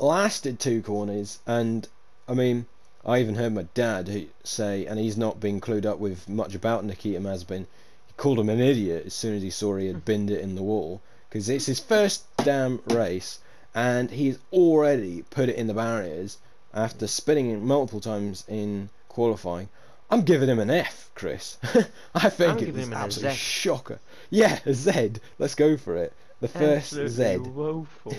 lasted 0.00 0.58
two 0.58 0.82
corners, 0.82 1.38
and 1.46 1.88
I 2.28 2.34
mean, 2.34 2.66
I 3.04 3.20
even 3.20 3.36
heard 3.36 3.54
my 3.54 3.66
dad 3.74 4.28
say, 4.44 4.86
and 4.86 4.98
he's 4.98 5.16
not 5.16 5.40
been 5.40 5.60
clued 5.60 5.86
up 5.86 5.98
with 5.98 6.28
much 6.28 6.54
about 6.54 6.84
Nikita 6.84 7.20
Mazepin. 7.20 7.66
He 8.06 8.12
called 8.16 8.38
him 8.38 8.48
an 8.48 8.60
idiot 8.60 9.04
as 9.06 9.14
soon 9.14 9.34
as 9.34 9.42
he 9.42 9.50
saw 9.50 9.76
he 9.76 9.86
had 9.86 10.04
binned 10.04 10.30
it 10.30 10.40
in 10.40 10.54
the 10.54 10.62
wall 10.62 11.00
because 11.28 11.48
it's 11.48 11.66
his 11.66 11.80
first 11.80 12.24
damn 12.38 12.80
race, 12.88 13.40
and 13.74 14.10
he's 14.10 14.38
already 14.52 15.22
put 15.30 15.48
it 15.48 15.56
in 15.56 15.66
the 15.66 15.74
barriers 15.74 16.38
after 16.72 17.06
spinning 17.06 17.50
it 17.50 17.60
multiple 17.60 18.00
times 18.00 18.44
in 18.48 18.88
qualifying. 19.08 19.68
I'm 20.10 20.22
giving 20.22 20.48
him 20.48 20.58
an 20.58 20.70
F, 20.70 21.10
Chris. 21.14 21.58
I 22.14 22.30
think 22.30 22.58
I'm 22.62 22.68
it 22.68 22.74
was 22.74 22.84
him 22.84 22.92
an 22.92 22.98
absolute 22.98 23.32
Z. 23.32 23.36
shocker. 23.36 23.98
Yeah, 24.30 24.58
a 24.64 24.72
Z. 24.74 25.12
Let's 25.38 25.54
go 25.54 25.76
for 25.76 25.96
it. 25.96 26.12
The 26.40 26.48
first 26.48 26.94
Absolutely 26.94 27.10
Z. 27.10 27.36
woeful. 27.50 28.14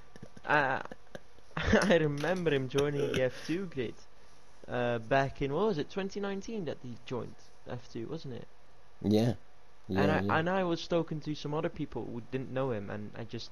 uh, 0.46 0.80
I 1.82 1.96
remember 1.96 2.52
him 2.54 2.68
joining 2.68 3.12
the 3.12 3.20
F2 3.20 3.70
grid 3.70 3.94
uh, 4.68 4.98
back 4.98 5.42
in 5.42 5.52
what 5.52 5.66
was 5.66 5.78
it 5.78 5.90
2019 5.90 6.66
that 6.66 6.78
he 6.82 6.96
joined 7.06 7.34
F2, 7.68 8.08
wasn't 8.08 8.34
it? 8.34 8.46
Yeah. 9.02 9.34
Yeah, 9.88 10.00
and 10.00 10.10
I 10.10 10.20
yeah. 10.20 10.38
and 10.38 10.50
I 10.50 10.64
was 10.64 10.86
talking 10.86 11.20
to 11.20 11.34
some 11.34 11.54
other 11.54 11.70
people 11.70 12.04
who 12.04 12.20
didn't 12.30 12.52
know 12.52 12.72
him, 12.72 12.90
and 12.90 13.10
I 13.16 13.24
just 13.24 13.50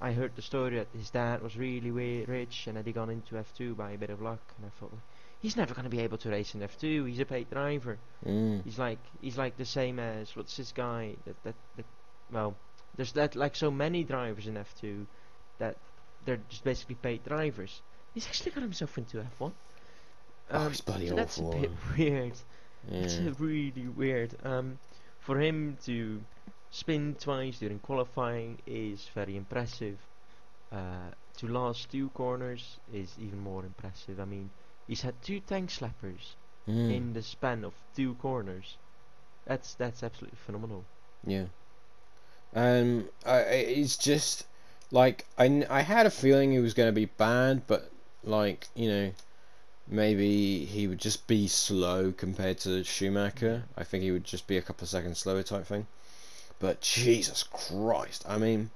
I 0.00 0.12
heard 0.12 0.34
the 0.34 0.42
story 0.42 0.76
that 0.76 0.88
his 0.92 1.10
dad 1.10 1.40
was 1.40 1.56
really 1.56 1.92
rich 1.92 2.66
and 2.66 2.76
that 2.76 2.86
he 2.86 2.92
got 2.92 3.08
into 3.08 3.36
F2 3.36 3.76
by 3.76 3.92
a 3.92 3.98
bit 3.98 4.10
of 4.10 4.20
luck, 4.20 4.40
and 4.56 4.66
I 4.66 4.70
thought 4.80 4.92
he's 5.40 5.56
never 5.56 5.72
going 5.72 5.84
to 5.84 5.90
be 5.90 6.00
able 6.00 6.18
to 6.18 6.30
race 6.30 6.54
in 6.54 6.60
F2. 6.60 7.08
He's 7.08 7.20
a 7.20 7.24
paid 7.24 7.48
driver. 7.50 7.98
Mm. 8.26 8.64
He's 8.64 8.78
like 8.78 8.98
he's 9.20 9.38
like 9.38 9.56
the 9.56 9.64
same 9.64 10.00
as 10.00 10.34
what's 10.34 10.56
this 10.56 10.72
guy 10.72 11.14
that 11.26 11.36
that, 11.44 11.54
that 11.76 11.86
well 12.32 12.56
there's 12.96 13.12
that 13.12 13.36
like 13.36 13.54
so 13.54 13.70
many 13.70 14.02
drivers 14.02 14.48
in 14.48 14.54
F2 14.54 15.06
that 15.58 15.76
they're 16.24 16.40
just 16.48 16.64
basically 16.64 16.96
paid 16.96 17.24
drivers. 17.24 17.82
He's 18.14 18.26
actually 18.26 18.52
got 18.52 18.62
himself 18.62 18.96
into 18.98 19.18
F1. 19.38 19.52
Oh, 20.50 20.66
it's 20.66 20.80
bloody 20.80 21.08
so 21.08 21.14
that's 21.14 21.38
a 21.38 21.42
bit 21.42 21.70
weird. 21.98 22.32
It's 22.90 23.16
Yeah. 23.16 23.30
really 23.38 23.88
weird. 23.88 24.34
Um, 24.44 24.78
for 25.20 25.38
him 25.40 25.78
to 25.84 26.22
spin 26.70 27.16
twice 27.18 27.58
during 27.58 27.78
qualifying 27.78 28.58
is 28.66 29.08
very 29.14 29.36
impressive. 29.36 29.98
Uh, 30.70 31.10
to 31.38 31.48
last 31.48 31.90
two 31.90 32.08
corners 32.10 32.78
is 32.92 33.14
even 33.20 33.38
more 33.40 33.64
impressive. 33.64 34.18
I 34.20 34.24
mean, 34.24 34.50
he's 34.86 35.02
had 35.02 35.14
two 35.22 35.40
tank 35.40 35.70
slappers 35.70 36.34
Mm. 36.68 36.94
in 36.96 37.12
the 37.12 37.22
span 37.22 37.64
of 37.64 37.74
two 37.96 38.14
corners. 38.14 38.76
That's 39.46 39.74
that's 39.74 40.02
absolutely 40.02 40.38
phenomenal. 40.46 40.84
Yeah. 41.26 41.46
Um, 42.54 43.08
I, 43.26 43.38
I- 43.38 43.66
it's 43.80 43.96
just 43.96 44.46
like 44.92 45.24
I, 45.38 45.66
I 45.68 45.80
had 45.80 46.06
a 46.06 46.10
feeling 46.10 46.52
he 46.52 46.60
was 46.60 46.74
going 46.74 46.88
to 46.88 46.92
be 46.92 47.06
bad, 47.06 47.66
but 47.66 47.90
like 48.22 48.68
you 48.76 48.88
know, 48.88 49.12
maybe 49.88 50.64
he 50.64 50.86
would 50.86 51.00
just 51.00 51.26
be 51.26 51.48
slow 51.48 52.12
compared 52.12 52.58
to 52.58 52.84
Schumacher. 52.84 53.64
I 53.76 53.82
think 53.82 54.04
he 54.04 54.12
would 54.12 54.24
just 54.24 54.46
be 54.46 54.58
a 54.58 54.62
couple 54.62 54.84
of 54.84 54.90
seconds 54.90 55.18
slower 55.18 55.42
type 55.42 55.66
thing. 55.66 55.86
But 56.60 56.80
Jesus 56.80 57.42
Christ, 57.42 58.24
I 58.28 58.38
mean, 58.38 58.70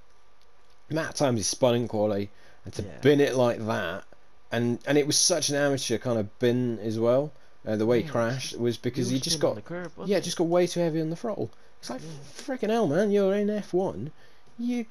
Matt 0.90 1.14
times 1.14 1.38
he 1.38 1.44
spun 1.44 1.76
in 1.76 1.86
quali 1.86 2.30
and 2.64 2.74
to 2.74 2.82
Yeah. 2.82 2.98
bin 3.02 3.20
it 3.20 3.36
like 3.36 3.64
that, 3.66 4.04
and 4.50 4.80
and 4.86 4.98
it 4.98 5.06
was 5.06 5.16
such 5.16 5.50
an 5.50 5.56
amateur 5.56 5.98
kind 5.98 6.18
of 6.18 6.36
bin 6.38 6.78
as 6.80 6.98
well. 6.98 7.32
Uh, 7.66 7.76
the 7.76 7.86
way 7.86 8.00
he 8.00 8.08
crashed 8.08 8.56
was 8.58 8.76
because 8.76 9.10
he 9.10 9.18
just 9.18 9.40
got 9.40 9.56
the 9.56 9.60
curb, 9.60 9.92
yeah, 10.04 10.18
it? 10.18 10.24
just 10.24 10.36
got 10.36 10.46
way 10.46 10.66
too 10.66 10.80
heavy 10.80 11.00
on 11.00 11.10
the 11.10 11.16
throttle. 11.16 11.50
It's 11.80 11.90
like 11.90 12.00
Yeah. 12.00 12.08
freaking 12.44 12.70
hell, 12.70 12.86
man! 12.86 13.10
You're 13.10 13.34
in 13.34 13.48
F1. 13.48 14.10
You 14.58 14.86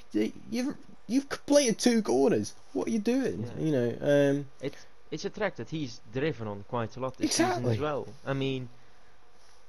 you've 0.51 0.75
you've 1.07 1.29
completed 1.29 1.77
two 1.79 2.01
corners. 2.01 2.53
What 2.73 2.87
are 2.87 2.91
you 2.91 2.99
doing? 2.99 3.43
Yeah. 3.57 3.63
You 3.65 3.71
know. 3.71 3.97
Um. 4.01 4.45
It's 4.61 4.85
it's 5.11 5.25
a 5.25 5.29
track 5.29 5.55
that 5.57 5.69
he's 5.69 6.01
driven 6.13 6.47
on 6.47 6.63
quite 6.67 6.95
a 6.97 6.99
lot 6.99 7.17
this 7.17 7.33
season 7.35 7.65
as 7.65 7.79
well. 7.79 8.07
I 8.25 8.33
mean, 8.33 8.69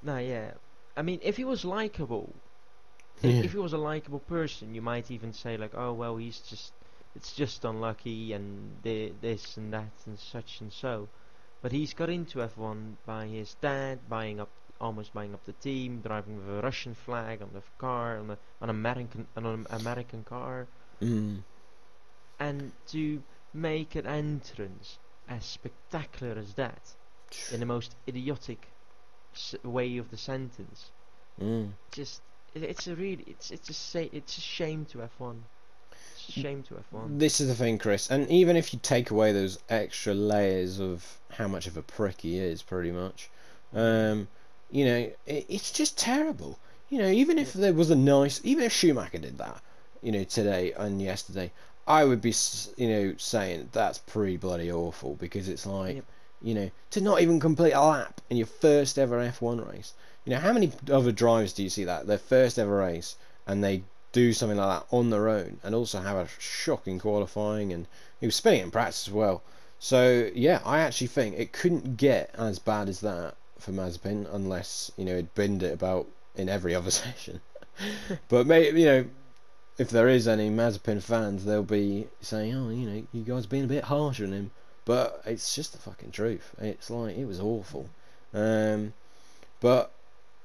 no, 0.02 0.18
yeah. 0.18 0.52
I 0.96 1.02
mean, 1.02 1.20
if 1.22 1.36
he 1.36 1.44
was 1.44 1.64
likable, 1.64 2.32
if, 3.22 3.24
Yeah. 3.24 3.42
if 3.42 3.52
he 3.52 3.58
was 3.58 3.72
a 3.74 3.78
likable 3.78 4.20
person, 4.20 4.74
you 4.74 4.80
might 4.82 5.10
even 5.10 5.32
say 5.32 5.56
like, 5.56 5.74
oh 5.74 5.92
well, 5.92 6.16
he's 6.16 6.38
just 6.40 6.72
it's 7.14 7.32
just 7.32 7.64
unlucky 7.64 8.32
and 8.32 8.82
thi- 8.82 9.12
this 9.20 9.56
and 9.56 9.72
that 9.72 9.92
and 10.06 10.18
such 10.18 10.60
and 10.60 10.72
so. 10.72 11.08
But 11.62 11.72
he's 11.72 11.94
got 11.94 12.10
into 12.10 12.38
F1 12.38 12.94
by 13.06 13.26
his 13.26 13.54
dad 13.60 13.98
buying 14.08 14.38
up, 14.40 14.50
almost 14.80 15.12
buying 15.14 15.32
up 15.34 15.44
the 15.46 15.54
team, 15.54 16.00
driving 16.02 16.36
with 16.36 16.58
a 16.58 16.60
Russian 16.62 16.94
flag 16.94 17.40
on 17.42 17.50
the 17.54 17.62
car, 17.78 18.18
on 18.18 18.30
a, 18.30 18.38
an 18.60 18.68
American, 18.70 19.26
on 19.36 19.46
an 19.46 19.66
American 19.70 20.22
car, 20.24 20.66
Mm, 21.02 21.42
and 22.38 22.72
to 22.88 23.22
make 23.52 23.94
an 23.94 24.06
entrance 24.06 24.98
as 25.28 25.44
spectacular 25.44 26.38
as 26.38 26.54
that 26.54 26.94
in 27.52 27.60
the 27.60 27.66
most 27.66 27.94
idiotic 28.08 28.68
way 29.62 29.96
of 29.98 30.10
the 30.10 30.16
sentence. 30.16 30.90
Mm. 31.40 31.72
Just 31.90 32.22
it's 32.54 32.86
a 32.86 32.94
really 32.94 33.24
it's 33.26 33.50
it's 33.50 33.68
a 33.68 33.74
say 33.74 34.08
it's 34.12 34.38
a 34.38 34.40
shame 34.40 34.86
to 34.86 34.98
F1. 34.98 35.36
It's 36.14 36.28
a 36.28 36.40
shame 36.40 36.62
to 36.64 36.74
F1. 36.74 37.18
This 37.18 37.40
is 37.40 37.48
the 37.48 37.54
thing, 37.54 37.78
Chris, 37.78 38.10
and 38.10 38.28
even 38.30 38.56
if 38.56 38.72
you 38.72 38.80
take 38.82 39.10
away 39.10 39.32
those 39.32 39.58
extra 39.68 40.14
layers 40.14 40.80
of 40.80 41.18
how 41.30 41.48
much 41.48 41.66
of 41.66 41.76
a 41.76 41.82
prick 41.82 42.22
he 42.22 42.38
is, 42.38 42.62
pretty 42.62 42.90
much, 42.90 43.30
um, 43.74 44.28
you 44.70 44.84
know, 44.84 45.10
it, 45.26 45.46
it's 45.48 45.70
just 45.72 45.98
terrible. 45.98 46.58
You 46.88 46.98
know, 46.98 47.08
even 47.08 47.38
if 47.38 47.52
there 47.52 47.72
was 47.72 47.90
a 47.90 47.96
nice, 47.96 48.40
even 48.44 48.64
if 48.64 48.72
Schumacher 48.72 49.18
did 49.18 49.38
that, 49.38 49.60
you 50.06 50.12
know, 50.12 50.22
today 50.22 50.72
and 50.76 51.02
yesterday, 51.02 51.50
I 51.84 52.04
would 52.04 52.20
be, 52.20 52.32
you 52.76 52.88
know, 52.88 53.14
saying 53.18 53.70
that's 53.72 53.98
pretty 53.98 54.36
bloody 54.36 54.70
awful 54.70 55.16
because 55.16 55.48
it's 55.48 55.66
like, 55.66 55.96
yep. 55.96 56.04
you 56.40 56.54
know, 56.54 56.70
to 56.90 57.00
not 57.00 57.22
even 57.22 57.40
complete 57.40 57.72
a 57.72 57.80
lap 57.80 58.20
in 58.30 58.36
your 58.36 58.46
first 58.46 59.00
ever 59.00 59.18
F1 59.18 59.68
race. 59.68 59.94
You 60.24 60.30
know, 60.30 60.38
how 60.38 60.52
many 60.52 60.70
other 60.92 61.10
drivers 61.10 61.52
do 61.52 61.64
you 61.64 61.70
see 61.70 61.82
that 61.82 62.06
their 62.06 62.18
first 62.18 62.56
ever 62.56 62.76
race 62.76 63.16
and 63.48 63.64
they 63.64 63.82
do 64.12 64.32
something 64.32 64.56
like 64.56 64.78
that 64.78 64.96
on 64.96 65.10
their 65.10 65.28
own 65.28 65.58
and 65.64 65.74
also 65.74 66.00
have 66.00 66.16
a 66.16 66.28
shocking 66.38 67.00
qualifying 67.00 67.72
and 67.72 67.88
he 68.20 68.26
was 68.26 68.36
spinning 68.36 68.62
in 68.62 68.70
practice 68.70 69.08
as 69.08 69.12
well. 69.12 69.42
So 69.80 70.30
yeah, 70.36 70.60
I 70.64 70.82
actually 70.82 71.08
think 71.08 71.36
it 71.36 71.50
couldn't 71.52 71.96
get 71.96 72.32
as 72.38 72.60
bad 72.60 72.88
as 72.88 73.00
that 73.00 73.34
for 73.58 73.72
Mazepin 73.72 74.32
unless 74.32 74.92
you 74.96 75.04
know 75.04 75.16
he'd 75.16 75.34
binned 75.34 75.64
it 75.64 75.74
about 75.74 76.06
in 76.36 76.48
every 76.48 76.74
other 76.76 76.92
session. 76.92 77.40
but 78.28 78.46
maybe 78.46 78.82
you 78.82 78.86
know 78.86 79.04
if 79.78 79.90
there 79.90 80.08
is 80.08 80.26
any 80.26 80.48
Mazepin 80.48 81.02
fans, 81.02 81.44
they'll 81.44 81.62
be 81.62 82.08
saying, 82.20 82.54
"Oh, 82.54 82.70
you 82.70 82.88
know, 82.88 83.06
you 83.12 83.22
guys 83.22 83.46
being 83.46 83.64
a 83.64 83.68
bit 83.68 83.84
harsh 83.84 84.20
on 84.20 84.32
him." 84.32 84.50
But 84.84 85.22
it's 85.26 85.54
just 85.54 85.72
the 85.72 85.78
fucking 85.78 86.12
truth. 86.12 86.54
It's 86.58 86.90
like 86.90 87.16
it 87.16 87.26
was 87.26 87.40
awful. 87.40 87.88
Um, 88.32 88.94
but 89.60 89.90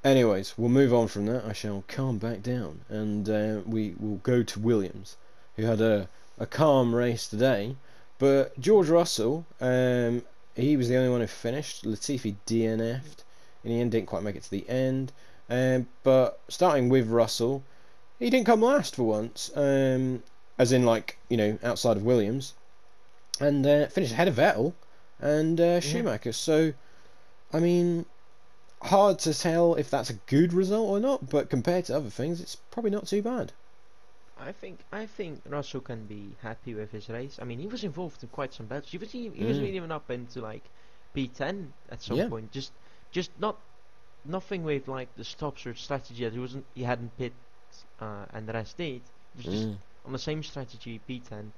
anyways, 0.03 0.57
we'll 0.57 0.69
move 0.69 0.93
on 0.93 1.07
from 1.07 1.27
that. 1.27 1.45
I 1.45 1.53
shall 1.53 1.83
calm 1.87 2.17
back 2.17 2.41
down, 2.41 2.81
and 2.89 3.29
uh, 3.29 3.61
we 3.65 3.95
will 3.99 4.17
go 4.17 4.43
to 4.43 4.59
Williams, 4.59 5.17
who 5.55 5.63
had 5.63 5.81
a 5.81 6.09
a 6.39 6.45
calm 6.45 6.95
race 6.95 7.27
today. 7.27 7.75
But 8.17 8.59
George 8.59 8.89
Russell, 8.89 9.45
um, 9.59 10.23
he 10.55 10.75
was 10.75 10.89
the 10.89 10.97
only 10.97 11.09
one 11.09 11.21
who 11.21 11.27
finished. 11.27 11.85
Latifi 11.85 12.35
DNF'd. 12.47 13.23
In 13.63 13.69
the 13.69 13.79
end, 13.79 13.91
didn't 13.91 14.07
quite 14.07 14.23
make 14.23 14.35
it 14.35 14.43
to 14.43 14.51
the 14.51 14.67
end. 14.67 15.11
Um, 15.49 15.87
but 16.03 16.39
starting 16.47 16.89
with 16.89 17.07
Russell, 17.07 17.63
he 18.21 18.29
didn't 18.29 18.45
come 18.45 18.61
last 18.61 18.95
for 18.95 19.03
once, 19.03 19.51
um, 19.55 20.21
as 20.57 20.71
in 20.71 20.85
like 20.85 21.17
you 21.27 21.37
know 21.37 21.57
outside 21.63 21.97
of 21.97 22.03
Williams, 22.03 22.53
and 23.39 23.65
uh, 23.65 23.87
finished 23.87 24.13
ahead 24.13 24.27
of 24.27 24.35
Vettel 24.35 24.73
and 25.19 25.59
uh, 25.59 25.79
Schumacher. 25.79 26.29
Yeah. 26.29 26.33
So, 26.33 26.73
I 27.51 27.59
mean, 27.59 28.05
hard 28.83 29.17
to 29.19 29.33
tell 29.33 29.73
if 29.73 29.89
that's 29.89 30.11
a 30.11 30.19
good 30.27 30.53
result 30.53 30.87
or 30.87 30.99
not, 30.99 31.29
but 31.29 31.49
compared 31.49 31.85
to 31.85 31.95
other 31.95 32.11
things, 32.11 32.39
it's 32.39 32.55
probably 32.55 32.91
not 32.91 33.07
too 33.07 33.23
bad. 33.23 33.53
I 34.39 34.51
think 34.51 34.79
I 34.91 35.07
think 35.07 35.41
Russell 35.47 35.81
can 35.81 36.05
be 36.05 36.35
happy 36.41 36.75
with 36.75 36.91
his 36.91 37.09
race. 37.09 37.39
I 37.41 37.45
mean, 37.45 37.59
he 37.59 37.67
was 37.67 37.83
involved 37.83 38.21
in 38.21 38.29
quite 38.29 38.53
some 38.53 38.67
battles. 38.67 38.91
He 38.91 38.99
was 38.99 39.11
he, 39.11 39.29
he 39.29 39.43
mm. 39.43 39.47
was 39.47 39.57
even 39.59 39.91
up 39.91 40.11
into 40.11 40.41
like 40.41 40.63
P10 41.15 41.69
at 41.89 42.03
some 42.03 42.17
yeah. 42.17 42.29
point. 42.29 42.51
Just 42.51 42.71
just 43.11 43.31
not 43.39 43.57
nothing 44.25 44.63
with 44.63 44.87
like 44.87 45.15
the 45.15 45.23
stops 45.23 45.65
or 45.65 45.73
strategy. 45.73 46.29
He 46.29 46.39
wasn't 46.39 46.65
he 46.75 46.83
hadn't 46.83 47.17
pit 47.17 47.33
uh, 47.99 48.25
and 48.33 48.47
the 48.47 48.53
rest 48.53 48.77
did. 48.77 49.01
Was 49.35 49.45
just 49.45 49.67
mm. 49.67 49.77
on 50.05 50.11
the 50.11 50.19
same 50.19 50.43
strategy, 50.43 50.99
P10. 51.07 51.51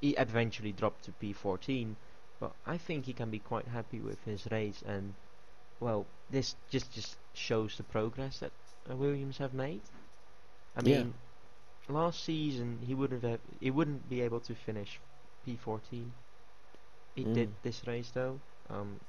He 0.00 0.10
eventually 0.10 0.72
dropped 0.72 1.04
to 1.04 1.12
P14, 1.12 1.94
but 2.40 2.52
I 2.66 2.78
think 2.78 3.04
he 3.04 3.12
can 3.12 3.30
be 3.30 3.38
quite 3.38 3.66
happy 3.66 4.00
with 4.00 4.22
his 4.24 4.46
race. 4.50 4.82
And 4.86 5.14
well, 5.80 6.06
this 6.30 6.54
just 6.70 6.92
just 6.92 7.16
shows 7.34 7.76
the 7.76 7.82
progress 7.82 8.38
that 8.38 8.52
uh, 8.90 8.96
Williams 8.96 9.38
have 9.38 9.54
made. 9.54 9.80
I 10.76 10.82
mean, 10.82 11.14
yeah. 11.88 11.94
last 11.94 12.24
season 12.24 12.78
he 12.86 12.94
wouldn't 12.94 13.24
have 13.24 13.40
he 13.60 13.70
wouldn't 13.70 14.08
be 14.08 14.20
able 14.22 14.40
to 14.40 14.54
finish 14.54 15.00
P14. 15.46 16.04
He 17.14 17.24
mm. 17.24 17.34
did 17.34 17.50
this 17.62 17.82
race 17.86 18.10
though. 18.14 18.38
Um, 18.70 19.00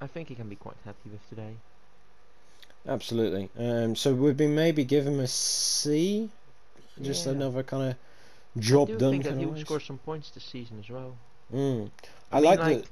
I 0.00 0.06
think 0.06 0.28
he 0.28 0.34
can 0.34 0.48
be 0.48 0.56
quite 0.56 0.76
happy 0.84 1.10
with 1.10 1.26
today. 1.28 1.56
Absolutely. 2.86 3.50
Um, 3.58 3.94
so 3.94 4.14
we've 4.14 4.36
been 4.36 4.54
maybe 4.54 4.84
give 4.84 5.06
him 5.06 5.20
a 5.20 5.26
C? 5.26 6.30
Just 7.00 7.26
yeah. 7.26 7.32
another 7.32 7.62
kind 7.62 7.90
of 7.90 8.62
job 8.62 8.88
I 8.88 8.92
do 8.92 8.98
done. 8.98 9.08
I 9.08 9.12
think 9.12 9.24
that 9.24 9.36
he 9.36 9.46
will 9.46 9.56
score 9.58 9.80
some 9.80 9.98
points 9.98 10.30
this 10.30 10.44
season 10.44 10.80
as 10.80 10.90
well. 10.90 11.16
Mm. 11.52 11.90
I, 12.32 12.36
I 12.36 12.40
mean, 12.40 12.50
like, 12.50 12.58
like 12.58 12.82
the. 12.82 12.88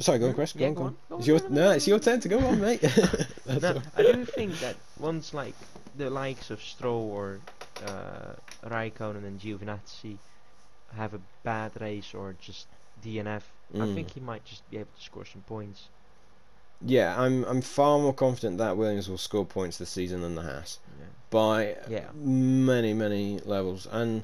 Sorry, 0.00 0.18
go 0.18 0.26
on, 0.26 0.30
hmm? 0.32 0.36
Chris. 0.36 0.52
Go 0.52 0.60
yeah, 0.60 0.68
on, 0.68 0.74
go 0.74 0.82
on. 0.82 0.96
Go 1.08 1.14
on. 1.14 1.20
It's 1.20 1.28
your, 1.28 1.48
no, 1.48 1.70
it's 1.70 1.88
your 1.88 1.98
turn 1.98 2.20
to 2.20 2.28
go 2.28 2.38
on, 2.38 2.60
mate. 2.60 2.82
no, 3.46 3.82
I 3.96 4.02
do 4.02 4.24
think 4.24 4.58
that 4.60 4.76
once 4.98 5.32
like 5.32 5.54
the 5.96 6.10
likes 6.10 6.50
of 6.50 6.62
Stroll 6.62 7.10
or 7.10 7.40
uh, 7.86 8.34
Raikkonen 8.68 9.24
and 9.24 9.40
Giovinazzi 9.40 10.18
have 10.96 11.14
a 11.14 11.20
bad 11.42 11.72
race 11.80 12.14
or 12.14 12.34
just 12.40 12.66
DNF, 13.04 13.42
mm. 13.74 13.82
I 13.82 13.86
hmm. 13.86 13.94
think 13.94 14.12
he 14.12 14.20
might 14.20 14.44
just 14.44 14.68
be 14.70 14.78
able 14.78 14.90
to 14.96 15.04
score 15.04 15.24
some 15.24 15.42
points 15.42 15.88
yeah, 16.80 17.20
I'm 17.20 17.44
I'm 17.44 17.60
far 17.60 17.98
more 17.98 18.14
confident 18.14 18.58
that 18.58 18.76
Williams 18.76 19.08
will 19.08 19.18
score 19.18 19.44
points 19.44 19.78
this 19.78 19.90
season 19.90 20.20
than 20.20 20.36
the 20.36 20.42
Haas 20.42 20.78
yeah. 20.98 21.06
by 21.30 21.76
yeah. 21.88 22.06
many 22.14 22.94
many 22.94 23.40
levels. 23.40 23.86
And 23.90 24.22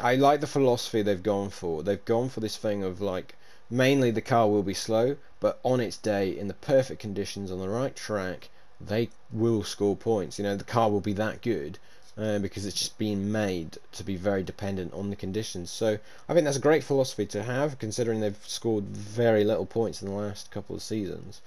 I 0.00 0.14
like 0.14 0.40
the 0.40 0.46
philosophy 0.46 1.02
they've 1.02 1.22
gone 1.22 1.50
for. 1.50 1.82
They've 1.82 2.04
gone 2.04 2.30
for 2.30 2.40
this 2.40 2.56
thing 2.56 2.82
of 2.82 3.00
like 3.00 3.34
mainly 3.68 4.10
the 4.10 4.22
car 4.22 4.48
will 4.48 4.62
be 4.62 4.74
slow, 4.74 5.16
but 5.40 5.60
on 5.62 5.80
its 5.80 5.96
day 5.98 6.30
in 6.30 6.48
the 6.48 6.54
perfect 6.54 7.00
conditions 7.00 7.50
on 7.50 7.58
the 7.58 7.68
right 7.68 7.94
track, 7.94 8.48
they 8.80 9.10
will 9.30 9.62
score 9.62 9.96
points. 9.96 10.38
You 10.38 10.44
know, 10.44 10.56
the 10.56 10.64
car 10.64 10.90
will 10.90 11.00
be 11.00 11.12
that 11.14 11.42
good. 11.42 11.78
Uh, 12.18 12.38
because 12.38 12.66
it's 12.66 12.78
just 12.78 12.98
been 12.98 13.32
made 13.32 13.78
to 13.92 14.04
be 14.04 14.16
very 14.16 14.42
dependent 14.42 14.92
on 14.92 15.08
the 15.08 15.16
conditions. 15.16 15.70
So 15.70 15.96
I 16.28 16.34
think 16.34 16.44
that's 16.44 16.56
a 16.56 16.60
great 16.60 16.84
philosophy 16.84 17.24
to 17.26 17.44
have, 17.44 17.78
considering 17.78 18.20
they've 18.20 18.36
scored 18.46 18.84
very 18.84 19.42
little 19.42 19.64
points 19.64 20.02
in 20.02 20.08
the 20.08 20.14
last 20.14 20.50
couple 20.50 20.76
of 20.76 20.82
seasons. 20.82 21.40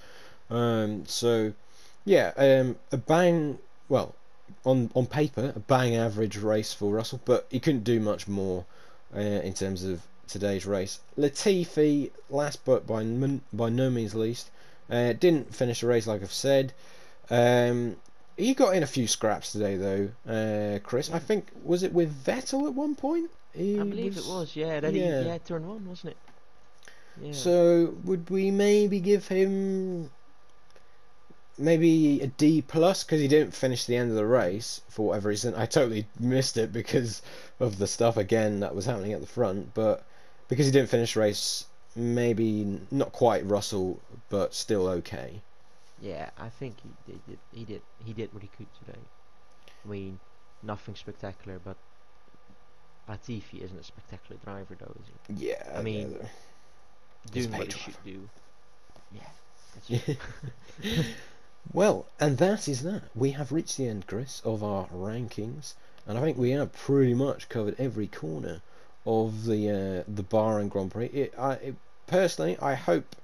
Um, 0.53 1.05
so, 1.07 1.53
yeah, 2.05 2.31
um, 2.37 2.77
a 2.91 2.97
bang. 2.97 3.57
Well, 3.89 4.15
on 4.65 4.91
on 4.95 5.07
paper, 5.07 5.53
a 5.55 5.59
bang 5.59 5.95
average 5.95 6.37
race 6.37 6.73
for 6.73 6.93
Russell, 6.93 7.21
but 7.25 7.47
he 7.49 7.59
couldn't 7.59 7.83
do 7.83 7.99
much 7.99 8.27
more 8.27 8.65
uh, 9.15 9.19
in 9.19 9.53
terms 9.53 9.83
of 9.83 10.01
today's 10.27 10.65
race. 10.65 10.99
Latifi, 11.17 12.11
last 12.29 12.63
but 12.65 12.87
by 12.87 13.03
by 13.51 13.69
no 13.69 13.89
means 13.89 14.15
least, 14.15 14.51
uh, 14.89 15.13
didn't 15.13 15.53
finish 15.53 15.81
the 15.81 15.87
race 15.87 16.07
like 16.07 16.21
I've 16.21 16.31
said. 16.31 16.73
Um, 17.29 17.97
he 18.37 18.53
got 18.53 18.75
in 18.75 18.83
a 18.83 18.87
few 18.87 19.07
scraps 19.07 19.51
today, 19.51 19.77
though. 19.77 20.09
Uh, 20.27 20.79
Chris, 20.79 21.11
I 21.11 21.19
think 21.19 21.47
was 21.63 21.83
it 21.83 21.93
with 21.93 22.25
Vettel 22.25 22.67
at 22.67 22.73
one 22.73 22.95
point? 22.95 23.29
He 23.53 23.79
I 23.79 23.83
believe 23.83 24.15
was, 24.15 24.27
it 24.27 24.31
was. 24.31 24.55
Yeah, 24.55 24.79
that 24.79 24.93
yeah. 24.93 25.21
He, 25.21 25.27
yeah, 25.27 25.37
turn 25.39 25.67
one, 25.67 25.87
wasn't 25.87 26.11
it? 26.11 26.17
Yeah. 27.21 27.33
So 27.33 27.95
would 28.05 28.29
we 28.29 28.49
maybe 28.49 28.99
give 28.99 29.27
him 29.27 30.09
maybe 31.57 32.21
a 32.21 32.27
D 32.27 32.61
plus 32.61 33.03
because 33.03 33.21
he 33.21 33.27
didn't 33.27 33.53
finish 33.53 33.85
the 33.85 33.95
end 33.95 34.09
of 34.09 34.15
the 34.15 34.25
race 34.25 34.81
for 34.89 35.07
whatever 35.07 35.29
reason. 35.29 35.53
I 35.55 35.65
totally 35.65 36.07
missed 36.19 36.57
it 36.57 36.73
because 36.73 37.21
of 37.59 37.77
the 37.77 37.87
stuff 37.87 38.17
again 38.17 38.59
that 38.61 38.75
was 38.75 38.85
happening 38.85 39.13
at 39.13 39.21
the 39.21 39.27
front, 39.27 39.73
but 39.73 40.05
because 40.47 40.65
he 40.65 40.71
didn't 40.71 40.89
finish 40.89 41.13
the 41.13 41.21
race, 41.21 41.65
maybe 41.95 42.79
not 42.91 43.11
quite 43.11 43.45
Russell, 43.45 43.99
but 44.29 44.53
still 44.53 44.87
okay. 44.87 45.41
Yeah, 46.01 46.29
I 46.37 46.49
think 46.49 46.75
he 46.81 47.11
did. 47.11 47.39
He 47.53 47.63
did. 47.63 47.81
He 48.03 48.13
did 48.13 48.33
what 48.33 48.41
he 48.41 48.49
could 48.57 48.67
today. 48.85 48.99
I 49.85 49.87
mean, 49.87 50.19
nothing 50.61 50.95
spectacular, 50.95 51.59
but 51.63 51.77
Latifi 53.07 53.63
isn't 53.63 53.79
a 53.79 53.83
spectacular 53.83 54.39
driver, 54.43 54.75
though, 54.77 54.93
is 54.99 55.37
he? 55.37 55.47
Yeah. 55.47 55.63
I 55.73 55.81
mean, 55.81 56.17
doing 57.31 57.51
what 57.51 57.71
he 57.71 57.79
should 57.79 58.03
do. 58.03 58.29
Yeah. 59.87 60.15
Well, 61.71 62.05
and 62.19 62.37
that 62.39 62.67
is 62.67 62.83
that. 62.83 63.03
We 63.15 63.31
have 63.31 63.51
reached 63.51 63.77
the 63.77 63.87
end, 63.87 64.05
Chris, 64.05 64.41
of 64.43 64.63
our 64.63 64.87
rankings, 64.87 65.75
and 66.05 66.17
I 66.17 66.21
think 66.21 66.37
we 66.37 66.51
have 66.51 66.73
pretty 66.73 67.13
much 67.13 67.47
covered 67.47 67.79
every 67.79 68.07
corner 68.07 68.61
of 69.05 69.45
the 69.45 69.69
uh, 69.69 70.03
the 70.07 70.23
Bahrain 70.23 70.69
Grand 70.69 70.91
Prix. 70.91 71.05
It, 71.05 71.33
I, 71.37 71.53
it, 71.53 71.75
personally, 72.07 72.57
I 72.61 72.75
hope 72.75 73.15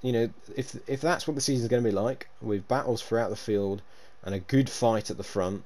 you 0.00 0.12
know 0.12 0.30
if 0.56 0.76
if 0.88 1.00
that's 1.00 1.26
what 1.26 1.34
the 1.34 1.42
season 1.42 1.64
is 1.64 1.68
going 1.68 1.82
to 1.82 1.88
be 1.88 1.94
like, 1.94 2.28
with 2.40 2.66
battles 2.66 3.02
throughout 3.02 3.30
the 3.30 3.36
field 3.36 3.82
and 4.24 4.34
a 4.34 4.40
good 4.40 4.70
fight 4.70 5.10
at 5.10 5.16
the 5.16 5.22
front, 5.22 5.62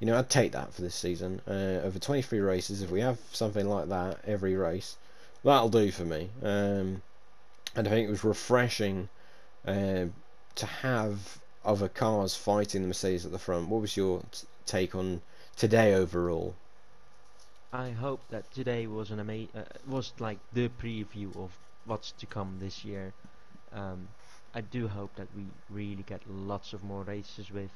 you 0.00 0.06
know, 0.06 0.18
I'd 0.18 0.30
take 0.30 0.52
that 0.52 0.72
for 0.72 0.82
this 0.82 0.94
season. 0.94 1.40
Uh, 1.46 1.80
over 1.84 1.98
23 1.98 2.40
races, 2.40 2.82
if 2.82 2.90
we 2.90 3.00
have 3.00 3.18
something 3.32 3.68
like 3.68 3.88
that 3.88 4.18
every 4.26 4.56
race, 4.56 4.96
that'll 5.44 5.68
do 5.68 5.90
for 5.90 6.04
me. 6.04 6.30
Um, 6.42 7.02
and 7.74 7.86
I 7.86 7.90
think 7.90 8.08
it 8.08 8.10
was 8.10 8.24
refreshing 8.24 9.08
uh, 9.66 10.06
to 10.56 10.66
have 10.66 11.38
other 11.68 11.88
cars 11.88 12.34
fighting 12.34 12.82
the 12.82 12.88
Mercedes 12.88 13.26
at 13.26 13.32
the 13.32 13.38
front. 13.38 13.68
What 13.68 13.82
was 13.82 13.96
your 13.96 14.22
take 14.66 14.94
on 14.94 15.20
today 15.56 15.94
overall? 15.94 16.54
I 17.72 17.90
hope 17.90 18.20
that 18.30 18.50
today 18.52 18.86
was 18.86 19.10
an 19.10 19.20
ama- 19.20 19.48
uh, 19.54 19.64
was 19.86 20.12
like 20.18 20.38
the 20.52 20.70
preview 20.82 21.36
of 21.36 21.50
what's 21.84 22.12
to 22.12 22.26
come 22.26 22.58
this 22.58 22.84
year. 22.84 23.12
Um, 23.72 24.08
I 24.54 24.62
do 24.62 24.88
hope 24.88 25.14
that 25.16 25.28
we 25.36 25.44
really 25.68 26.02
get 26.02 26.22
lots 26.28 26.72
of 26.72 26.82
more 26.82 27.02
races 27.02 27.50
with 27.50 27.70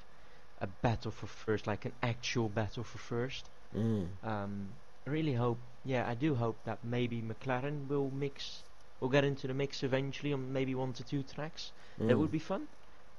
a 0.63 0.67
battle 0.67 1.11
for 1.11 1.27
first, 1.27 1.67
like 1.67 1.85
an 1.85 1.93
actual 2.03 2.49
battle 2.49 2.85
for 2.85 2.99
first. 2.99 3.51
Mm. 3.77 4.07
Um, 4.25 4.69
I 5.07 5.11
really 5.11 5.35
hope, 5.35 5.59
yeah, 5.85 6.09
I 6.09 6.15
do 6.15 6.35
hope 6.35 6.57
that 6.65 6.79
maybe 6.83 7.21
McLaren 7.21 7.89
will 7.89 8.11
mix, 8.11 8.63
will 9.01 9.11
get 9.11 9.25
into 9.25 9.47
the 9.47 9.55
mix 9.55 9.83
eventually 9.83 10.33
on 10.33 10.53
maybe 10.53 10.75
one 10.75 10.95
to 10.95 11.05
two 11.05 11.23
tracks. 11.23 11.73
That 12.07 12.17
Mm. 12.17 12.19
would 12.19 12.33
be 12.33 12.39
fun. 12.39 12.69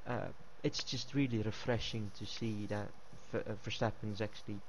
Uh, 0.07 0.27
it's 0.63 0.83
just 0.83 1.13
really 1.13 1.39
refreshing 1.39 2.11
to 2.17 2.25
see 2.25 2.65
that 2.67 2.87
Ver- 3.31 3.43
uh, 3.47 3.53
Verstappen 3.65 4.13
is 4.13 4.21
actually 4.21 4.59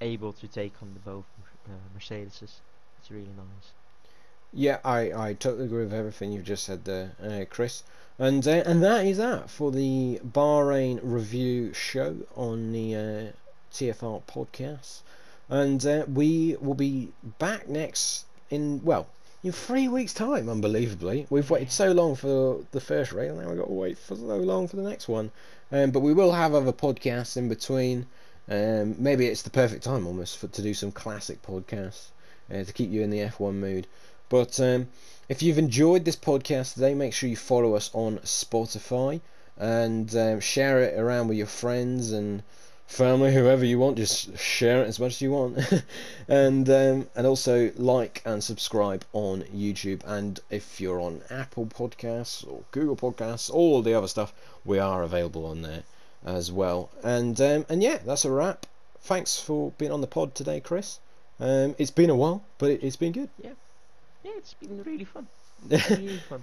able 0.00 0.32
to 0.32 0.48
take 0.48 0.74
on 0.80 0.94
the 0.94 1.00
both 1.00 1.24
uh, 1.66 1.70
Mercedeses. 1.96 2.60
It's 2.98 3.10
really 3.10 3.34
nice. 3.36 3.72
Yeah, 4.52 4.78
I, 4.84 5.12
I 5.28 5.32
totally 5.32 5.64
agree 5.64 5.84
with 5.84 5.94
everything 5.94 6.32
you've 6.32 6.44
just 6.44 6.64
said 6.64 6.84
there, 6.84 7.12
uh, 7.22 7.44
Chris. 7.48 7.82
And 8.18 8.46
uh, 8.46 8.62
and 8.66 8.82
that 8.82 9.06
is 9.06 9.16
that 9.16 9.48
for 9.48 9.72
the 9.72 10.20
Bahrain 10.24 11.00
review 11.02 11.72
show 11.72 12.16
on 12.36 12.72
the 12.72 12.94
uh, 12.94 13.32
TFR 13.72 14.22
podcast. 14.24 15.00
And 15.48 15.84
uh, 15.84 16.04
we 16.06 16.56
will 16.60 16.74
be 16.74 17.12
back 17.38 17.68
next 17.68 18.26
in 18.50 18.82
well 18.84 19.06
in 19.42 19.52
three 19.52 19.88
weeks' 19.88 20.14
time. 20.14 20.48
Unbelievably, 20.48 21.26
we've 21.28 21.50
waited 21.50 21.72
so 21.72 21.92
long 21.92 22.14
for 22.14 22.64
the 22.70 22.80
first 22.80 23.12
race, 23.12 23.30
and 23.30 23.40
now 23.40 23.48
we've 23.48 23.58
got 23.58 23.66
to 23.66 23.72
wait 23.72 23.98
for 23.98 24.14
so 24.14 24.36
long 24.36 24.68
for 24.68 24.76
the 24.76 24.82
next 24.82 25.08
one. 25.08 25.30
Um, 25.70 25.90
but 25.90 26.00
we 26.00 26.12
will 26.12 26.32
have 26.32 26.54
other 26.54 26.72
podcasts 26.72 27.36
in 27.36 27.48
between. 27.48 28.06
Um, 28.48 28.96
maybe 28.98 29.26
it's 29.26 29.42
the 29.42 29.50
perfect 29.50 29.84
time 29.84 30.06
almost 30.06 30.38
for 30.38 30.48
to 30.48 30.62
do 30.62 30.74
some 30.74 30.92
classic 30.92 31.42
podcasts 31.42 32.08
uh, 32.52 32.64
to 32.64 32.72
keep 32.72 32.90
you 32.90 33.02
in 33.02 33.10
the 33.10 33.20
F1 33.20 33.54
mood. 33.54 33.86
But 34.28 34.58
um, 34.60 34.88
if 35.28 35.42
you've 35.42 35.58
enjoyed 35.58 36.04
this 36.04 36.16
podcast 36.16 36.74
today, 36.74 36.94
make 36.94 37.12
sure 37.12 37.28
you 37.28 37.36
follow 37.36 37.74
us 37.74 37.90
on 37.92 38.18
Spotify 38.18 39.20
and 39.56 40.14
um, 40.16 40.40
share 40.40 40.82
it 40.82 40.98
around 40.98 41.28
with 41.28 41.38
your 41.38 41.46
friends 41.46 42.12
and 42.12 42.42
family, 42.86 43.32
whoever 43.32 43.64
you 43.64 43.78
want. 43.78 43.96
Just 43.96 44.36
share 44.38 44.82
it 44.82 44.88
as 44.88 44.98
much 44.98 45.12
as 45.12 45.22
you 45.22 45.32
want, 45.32 45.58
and 46.28 46.68
um, 46.68 47.08
and 47.14 47.26
also 47.26 47.70
like 47.76 48.22
and 48.24 48.42
subscribe 48.42 49.04
on 49.12 49.42
YouTube. 49.54 50.02
And 50.04 50.40
if 50.50 50.80
you're 50.80 51.00
on 51.00 51.22
Apple 51.30 51.66
Podcasts 51.66 52.46
or 52.46 52.62
Google 52.70 52.96
Podcasts, 52.96 53.50
all 53.52 53.82
the 53.82 53.94
other 53.94 54.08
stuff, 54.08 54.32
we 54.64 54.78
are 54.78 55.02
available 55.02 55.46
on 55.46 55.62
there 55.62 55.82
as 56.24 56.52
well. 56.52 56.90
And 57.02 57.40
um, 57.40 57.66
and 57.68 57.82
yeah, 57.82 57.98
that's 58.04 58.24
a 58.24 58.30
wrap. 58.30 58.66
Thanks 59.00 59.38
for 59.38 59.72
being 59.78 59.92
on 59.92 60.00
the 60.00 60.06
pod 60.06 60.34
today, 60.34 60.60
Chris. 60.60 61.00
Um, 61.40 61.74
it's 61.78 61.90
been 61.90 62.10
a 62.10 62.14
while, 62.14 62.44
but 62.58 62.70
it, 62.70 62.82
it's 62.82 62.96
been 62.96 63.12
good. 63.12 63.28
Yeah, 63.42 63.50
it's 64.24 64.54
been 64.54 64.82
really 64.84 65.04
fun. 65.04 65.26
really 65.68 66.18
fun. 66.28 66.42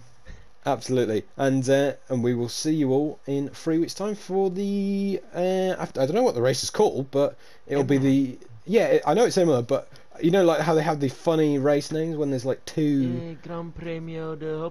Absolutely, 0.66 1.24
and 1.38 1.68
uh, 1.70 1.94
and 2.10 2.22
we 2.24 2.34
will 2.36 2.50
see 2.50 2.74
you 2.74 2.92
all 2.92 3.20
in 3.26 3.50
three 3.50 3.78
weeks' 3.80 3.94
time 3.94 4.14
for 4.16 4.50
the 4.50 5.22
uh, 5.34 5.76
I 5.80 5.84
I 5.84 6.06
don't 6.06 6.14
know 6.14 6.24
what 6.24 6.36
the 6.36 6.42
race 6.42 6.64
is 6.64 6.70
called, 6.70 7.10
but 7.12 7.38
it'll 7.66 7.84
be 7.86 7.98
the 7.98 8.38
yeah 8.66 9.00
I 9.08 9.14
know 9.14 9.26
it's 9.26 9.36
similar, 9.36 9.62
but 9.62 9.88
you 10.22 10.32
know 10.32 10.44
like 10.44 10.60
how 10.60 10.74
they 10.74 10.84
have 10.84 11.00
the 11.00 11.08
funny 11.08 11.58
race 11.58 11.94
names 11.94 12.18
when 12.18 12.30
there's 12.30 12.44
like 12.46 12.64
two. 12.66 13.38
Uh, 13.42 13.48
Gran 13.48 13.72
Premio 13.72 14.38
de 14.38 14.70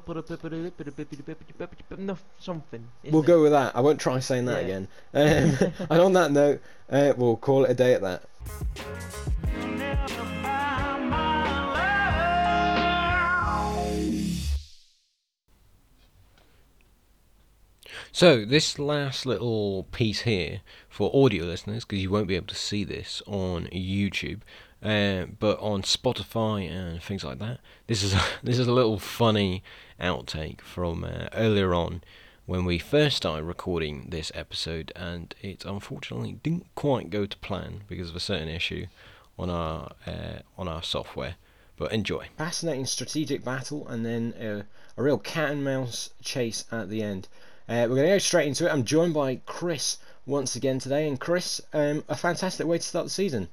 something. 2.38 2.86
We'll 3.10 3.22
go 3.22 3.42
with 3.42 3.52
that. 3.52 3.74
I 3.74 3.80
won't 3.80 3.98
try 3.98 4.20
saying 4.20 4.44
that 4.44 4.66
Yeah. 4.66 4.66
again. 4.66 4.88
Um, 5.14 5.72
and 5.90 6.00
on 6.00 6.12
that 6.12 6.32
note, 6.32 6.60
uh, 6.90 7.14
we'll 7.16 7.36
call 7.36 7.64
it 7.64 7.70
a 7.70 7.74
day 7.74 7.94
at 7.94 8.02
that. 8.02 8.22
So 18.18 18.44
this 18.44 18.80
last 18.80 19.26
little 19.26 19.86
piece 19.92 20.22
here 20.22 20.62
for 20.88 21.08
audio 21.14 21.44
listeners, 21.44 21.84
because 21.84 22.02
you 22.02 22.10
won't 22.10 22.26
be 22.26 22.34
able 22.34 22.48
to 22.48 22.54
see 22.56 22.82
this 22.82 23.22
on 23.28 23.66
YouTube, 23.66 24.40
uh, 24.82 25.26
but 25.38 25.56
on 25.60 25.82
Spotify 25.82 26.68
and 26.68 27.00
things 27.00 27.22
like 27.22 27.38
that. 27.38 27.60
This 27.86 28.02
is 28.02 28.14
a, 28.14 28.20
this 28.42 28.58
is 28.58 28.66
a 28.66 28.72
little 28.72 28.98
funny 28.98 29.62
outtake 30.00 30.60
from 30.62 31.04
uh, 31.04 31.28
earlier 31.32 31.72
on 31.72 32.02
when 32.44 32.64
we 32.64 32.80
first 32.80 33.18
started 33.18 33.44
recording 33.44 34.08
this 34.08 34.32
episode, 34.34 34.90
and 34.96 35.36
it 35.40 35.64
unfortunately 35.64 36.40
didn't 36.42 36.66
quite 36.74 37.10
go 37.10 37.24
to 37.24 37.36
plan 37.36 37.82
because 37.86 38.10
of 38.10 38.16
a 38.16 38.18
certain 38.18 38.48
issue 38.48 38.86
on 39.38 39.48
our 39.48 39.92
uh, 40.08 40.40
on 40.56 40.66
our 40.66 40.82
software. 40.82 41.36
But 41.76 41.92
enjoy. 41.92 42.26
Fascinating 42.36 42.86
strategic 42.86 43.44
battle, 43.44 43.86
and 43.86 44.04
then 44.04 44.34
a 44.96 45.00
real 45.00 45.18
cat 45.18 45.52
and 45.52 45.62
mouse 45.62 46.10
chase 46.20 46.64
at 46.72 46.90
the 46.90 47.00
end. 47.00 47.28
Uh, 47.68 47.84
we're 47.86 47.96
going 47.96 48.04
to 48.04 48.14
go 48.14 48.18
straight 48.18 48.48
into 48.48 48.66
it. 48.66 48.72
I'm 48.72 48.82
joined 48.82 49.12
by 49.12 49.36
Chris 49.44 49.98
once 50.24 50.56
again 50.56 50.78
today, 50.78 51.06
and 51.06 51.20
Chris, 51.20 51.60
um, 51.74 52.02
a 52.08 52.16
fantastic 52.16 52.66
way 52.66 52.78
to 52.78 52.84
start 52.84 53.04
the 53.04 53.10
season. 53.10 53.46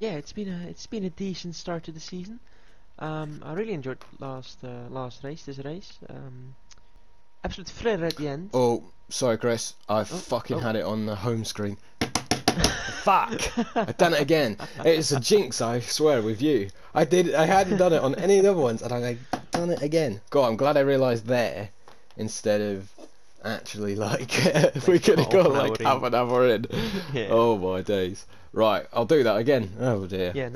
Yeah, 0.00 0.12
it's 0.12 0.32
been 0.32 0.48
a 0.48 0.68
it's 0.68 0.86
been 0.86 1.04
a 1.04 1.10
decent 1.10 1.54
start 1.54 1.84
to 1.84 1.92
the 1.92 2.00
season. 2.00 2.40
Um, 2.98 3.42
I 3.42 3.54
really 3.54 3.72
enjoyed 3.72 3.96
last 4.18 4.62
uh, 4.62 4.90
last 4.90 5.24
race, 5.24 5.44
this 5.46 5.56
race. 5.58 5.94
Um, 6.10 6.54
absolute 7.42 7.68
thriller 7.68 8.04
at 8.04 8.16
the 8.16 8.28
end. 8.28 8.50
Oh, 8.52 8.84
sorry, 9.08 9.38
Chris. 9.38 9.72
I 9.88 10.04
fucking 10.04 10.58
oh. 10.58 10.60
had 10.60 10.76
it 10.76 10.84
on 10.84 11.06
the 11.06 11.14
home 11.14 11.46
screen. 11.46 11.78
Fuck! 13.00 13.40
I've 13.74 13.96
done 13.96 14.12
it 14.12 14.20
again. 14.20 14.58
It's 14.84 15.12
a 15.12 15.20
jinx, 15.20 15.62
I 15.62 15.80
swear, 15.80 16.20
with 16.20 16.42
you. 16.42 16.68
I 16.94 17.06
did. 17.06 17.34
I 17.34 17.46
hadn't 17.46 17.78
done 17.78 17.94
it 17.94 18.02
on 18.02 18.14
any 18.16 18.36
of 18.36 18.44
the 18.44 18.50
other 18.50 18.60
ones, 18.60 18.82
and 18.82 18.92
I 18.92 19.16
done 19.52 19.70
it 19.70 19.80
again. 19.80 20.20
God, 20.28 20.48
I'm 20.48 20.56
glad 20.56 20.76
I 20.76 20.80
realised 20.80 21.26
there 21.26 21.70
instead 22.16 22.60
of 22.60 22.90
actually 23.44 23.96
like 24.08 24.32
we 24.86 24.98
could 24.98 25.18
oh, 25.18 25.22
have 25.22 25.32
half 25.32 25.32
got 25.32 25.52
like 25.52 25.80
half 25.80 26.02
an 26.02 26.14
hour 26.14 26.48
in. 26.48 26.66
Yeah. 27.12 27.28
Oh 27.30 27.56
my 27.56 27.82
days. 27.82 28.26
Right, 28.52 28.86
I'll 28.92 29.04
do 29.04 29.22
that 29.22 29.36
again. 29.36 29.70
Oh 29.80 30.06
dear. 30.06 30.32
Yeah, 30.34 30.44